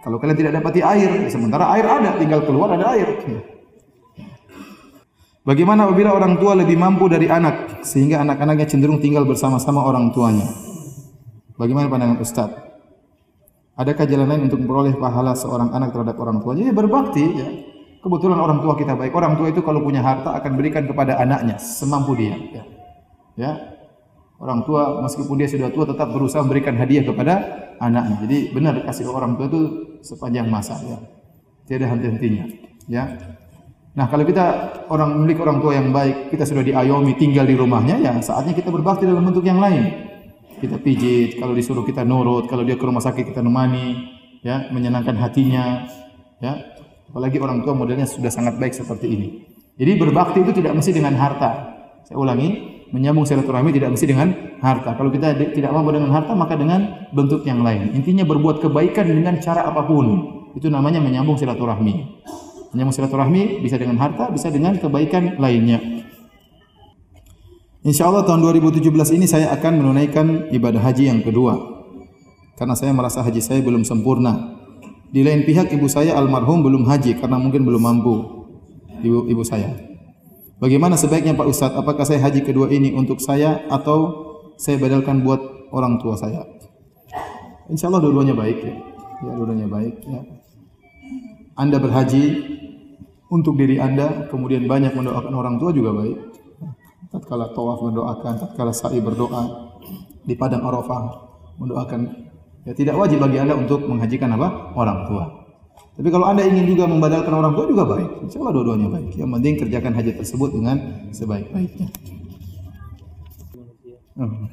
Kalau 0.02 0.18
kalian 0.22 0.38
tidak 0.38 0.52
dapati 0.58 0.80
air, 0.82 1.26
sementara 1.30 1.70
air 1.74 1.86
ada, 1.86 2.18
tinggal 2.18 2.42
keluar 2.46 2.74
ada 2.74 2.94
air. 2.94 3.06
Bagaimana 5.46 5.86
apabila 5.86 6.10
orang 6.10 6.42
tua 6.42 6.58
lebih 6.58 6.74
mampu 6.74 7.06
dari 7.06 7.30
anak 7.30 7.86
sehingga 7.86 8.22
anak-anaknya 8.26 8.66
cenderung 8.66 8.98
tinggal 8.98 9.22
bersama-sama 9.22 9.82
orang 9.82 10.10
tuanya? 10.10 10.46
Bagaimana 11.54 11.86
pandangan 11.86 12.18
Ustaz? 12.18 12.50
Adakah 13.78 14.04
jalan 14.10 14.26
lain 14.26 14.42
untuk 14.50 14.58
memperoleh 14.62 14.94
pahala 14.98 15.38
seorang 15.38 15.70
anak 15.70 15.94
terhadap 15.94 16.18
orang 16.18 16.42
tuanya? 16.42 16.70
Ya 16.70 16.74
berbakti 16.74 17.22
ya. 17.22 17.48
Kebetulan 18.02 18.38
orang 18.38 18.62
tua 18.62 18.78
kita 18.78 18.94
baik. 18.94 19.10
Orang 19.14 19.34
tua 19.38 19.50
itu 19.50 19.62
kalau 19.62 19.82
punya 19.82 20.02
harta 20.02 20.34
akan 20.38 20.52
berikan 20.54 20.86
kepada 20.86 21.18
anaknya 21.18 21.58
semampu 21.58 22.14
dia. 22.14 22.38
Ya. 22.54 22.62
ya. 23.34 23.75
Orang 24.36 24.68
tua 24.68 25.00
meskipun 25.00 25.40
dia 25.40 25.48
sudah 25.48 25.72
tua 25.72 25.88
tetap 25.88 26.12
berusaha 26.12 26.44
memberikan 26.44 26.76
hadiah 26.76 27.04
kepada 27.08 27.34
anaknya. 27.80 28.28
Jadi 28.28 28.38
benar 28.52 28.74
kasih 28.84 29.08
orang 29.08 29.36
tua 29.40 29.48
itu 29.48 29.60
sepanjang 30.04 30.46
masa 30.48 30.76
ya. 30.84 30.98
Tidak 31.66 31.88
henti-hentinya. 31.88 32.44
Ya. 32.86 33.16
Nah, 33.96 34.06
kalau 34.12 34.28
kita 34.28 34.76
orang 34.92 35.24
milik 35.24 35.40
orang 35.40 35.58
tua 35.64 35.72
yang 35.72 35.88
baik, 35.88 36.28
kita 36.28 36.44
sudah 36.44 36.60
diayomi 36.60 37.16
tinggal 37.16 37.48
di 37.48 37.56
rumahnya, 37.56 37.96
ya 37.96 38.12
saatnya 38.20 38.52
kita 38.52 38.68
berbakti 38.68 39.08
dalam 39.08 39.24
bentuk 39.24 39.40
yang 39.40 39.56
lain. 39.56 39.88
Kita 40.60 40.76
pijit, 40.76 41.40
kalau 41.40 41.56
disuruh 41.56 41.80
kita 41.80 42.04
nurut, 42.04 42.44
kalau 42.44 42.60
dia 42.60 42.76
ke 42.76 42.84
rumah 42.84 43.00
sakit 43.00 43.32
kita 43.32 43.40
nemani, 43.40 44.04
ya, 44.44 44.68
menyenangkan 44.68 45.16
hatinya, 45.16 45.88
ya. 46.44 46.76
Apalagi 47.08 47.40
orang 47.40 47.64
tua 47.64 47.72
modelnya 47.72 48.04
sudah 48.04 48.28
sangat 48.28 48.60
baik 48.60 48.76
seperti 48.76 49.08
ini. 49.08 49.28
Jadi 49.80 49.92
berbakti 49.96 50.44
itu 50.44 50.52
tidak 50.52 50.76
mesti 50.76 50.92
dengan 50.92 51.16
harta. 51.16 51.50
Saya 52.04 52.20
ulangi, 52.20 52.75
menyambung 52.94 53.26
silaturahmi 53.26 53.74
tidak 53.74 53.94
mesti 53.94 54.06
dengan 54.06 54.28
harta. 54.62 54.94
Kalau 54.94 55.10
kita 55.10 55.34
tidak 55.52 55.70
mampu 55.74 55.90
dengan 55.94 56.10
harta, 56.14 56.32
maka 56.38 56.54
dengan 56.54 57.08
bentuk 57.10 57.42
yang 57.42 57.62
lain. 57.62 57.94
Intinya 57.94 58.22
berbuat 58.22 58.62
kebaikan 58.62 59.06
dengan 59.10 59.38
cara 59.42 59.66
apa 59.66 59.82
pun. 59.86 60.06
Itu 60.54 60.70
namanya 60.70 61.02
menyambung 61.02 61.36
silaturahmi. 61.36 61.94
Menyambung 62.72 62.94
silaturahmi 62.94 63.60
bisa 63.60 63.76
dengan 63.76 63.98
harta, 63.98 64.30
bisa 64.30 64.48
dengan 64.48 64.78
kebaikan 64.78 65.36
lainnya. 65.40 65.78
Insya 67.86 68.10
Allah 68.10 68.26
tahun 68.26 68.42
2017 68.42 68.82
ini 69.14 69.30
saya 69.30 69.54
akan 69.54 69.72
menunaikan 69.78 70.50
ibadah 70.50 70.82
haji 70.82 71.06
yang 71.06 71.22
kedua. 71.22 71.54
Karena 72.58 72.74
saya 72.74 72.90
merasa 72.90 73.22
haji 73.22 73.38
saya 73.38 73.62
belum 73.62 73.86
sempurna. 73.86 74.58
Di 75.12 75.22
lain 75.22 75.46
pihak 75.46 75.70
ibu 75.70 75.86
saya 75.86 76.18
almarhum 76.18 76.66
belum 76.66 76.82
haji 76.82 77.14
karena 77.20 77.38
mungkin 77.38 77.62
belum 77.62 77.78
mampu. 77.78 78.14
Ibu 79.06 79.30
ibu 79.30 79.42
saya. 79.46 79.95
Bagaimana 80.56 80.96
sebaiknya 80.96 81.36
Pak 81.36 81.48
Ustadz? 81.52 81.76
Apakah 81.76 82.08
saya 82.08 82.24
haji 82.24 82.40
kedua 82.40 82.72
ini 82.72 82.96
untuk 82.96 83.20
saya 83.20 83.68
atau 83.68 84.24
saya 84.56 84.80
badalkan 84.80 85.20
buat 85.20 85.68
orang 85.68 86.00
tua 86.00 86.16
saya? 86.16 86.48
Insya 87.68 87.92
Allah 87.92 88.00
dua-duanya 88.00 88.32
baik 88.32 88.58
ya. 88.64 88.74
Ya 89.20 89.32
dua-duanya 89.36 89.68
baik 89.68 90.00
ya. 90.00 90.20
Anda 91.60 91.76
berhaji 91.76 92.24
untuk 93.28 93.60
diri 93.60 93.76
Anda, 93.76 94.32
kemudian 94.32 94.64
banyak 94.64 94.96
mendoakan 94.96 95.32
orang 95.36 95.60
tua 95.60 95.76
juga 95.76 95.92
baik. 95.92 96.16
Tatkala 97.12 97.52
tawaf 97.52 97.84
mendoakan, 97.84 98.34
tatkala 98.40 98.72
sa'i 98.72 99.04
berdoa 99.04 99.76
di 100.24 100.32
padang 100.40 100.64
Arafah 100.64 101.04
mendoakan. 101.60 102.00
Ya 102.64 102.72
tidak 102.72 102.96
wajib 102.96 103.20
bagi 103.20 103.44
Anda 103.44 103.60
untuk 103.60 103.84
menghajikan 103.84 104.32
apa? 104.40 104.72
orang 104.72 105.04
tua. 105.04 105.24
Tapi 105.96 106.12
kalau 106.12 106.28
Anda 106.28 106.44
ingin 106.44 106.68
juga 106.68 106.84
membadalkan 106.84 107.32
orang 107.32 107.56
tua 107.56 107.72
juga 107.72 107.88
baik. 107.88 108.28
Insya 108.28 108.44
Allah 108.44 108.52
dua-duanya 108.52 108.92
baik. 108.92 109.16
Yang 109.16 109.30
penting 109.32 109.54
kerjakan 109.64 109.92
haji 109.96 110.12
tersebut 110.20 110.52
dengan 110.52 110.76
sebaik-baiknya. 111.08 111.88
Oh. 114.20 114.44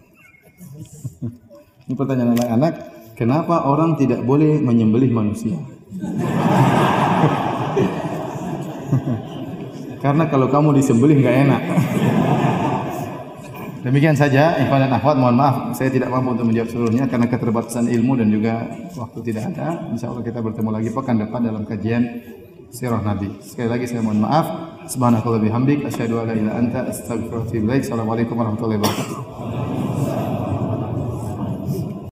Ini 1.84 2.00
pertanyaan 2.00 2.40
anak-anak, 2.40 2.74
kenapa 3.20 3.68
orang 3.68 4.00
tidak 4.00 4.24
boleh 4.24 4.64
menyembelih 4.64 5.12
manusia? 5.12 5.60
Karena 10.04 10.28
kalau 10.32 10.48
kamu 10.48 10.80
disembelih 10.80 11.20
nggak 11.20 11.38
enak. 11.48 11.62
Demikian 13.84 14.16
saja, 14.16 14.56
ikhwan 14.64 14.88
dan 14.88 14.96
akhwat, 14.96 15.20
mohon 15.20 15.36
maaf 15.36 15.76
saya 15.76 15.92
tidak 15.92 16.08
mampu 16.08 16.40
untuk 16.40 16.48
menjawab 16.48 16.72
seluruhnya 16.72 17.04
karena 17.04 17.28
keterbatasan 17.28 17.92
ilmu 17.92 18.16
dan 18.16 18.32
juga 18.32 18.64
waktu 18.96 19.20
tidak 19.28 19.52
ada. 19.52 19.92
Insya 19.92 20.08
Allah 20.08 20.24
kita 20.24 20.40
bertemu 20.40 20.70
lagi 20.72 20.90
pekan 20.96 21.20
depan 21.20 21.44
dalam 21.44 21.68
kajian 21.68 22.24
sirah 22.72 23.04
Nabi. 23.04 23.44
Sekali 23.44 23.68
lagi 23.68 23.84
saya 23.84 24.00
mohon 24.00 24.24
maaf. 24.24 24.72
Subhanakallah 24.88 25.44
bihamdik, 25.44 25.84
asyhadu 25.84 26.16
an 26.24 26.48
anta. 26.48 26.88
Assalamualaikum 26.88 28.40
warahmatullahi 28.40 28.80
wabarakatuh. 28.80 30.03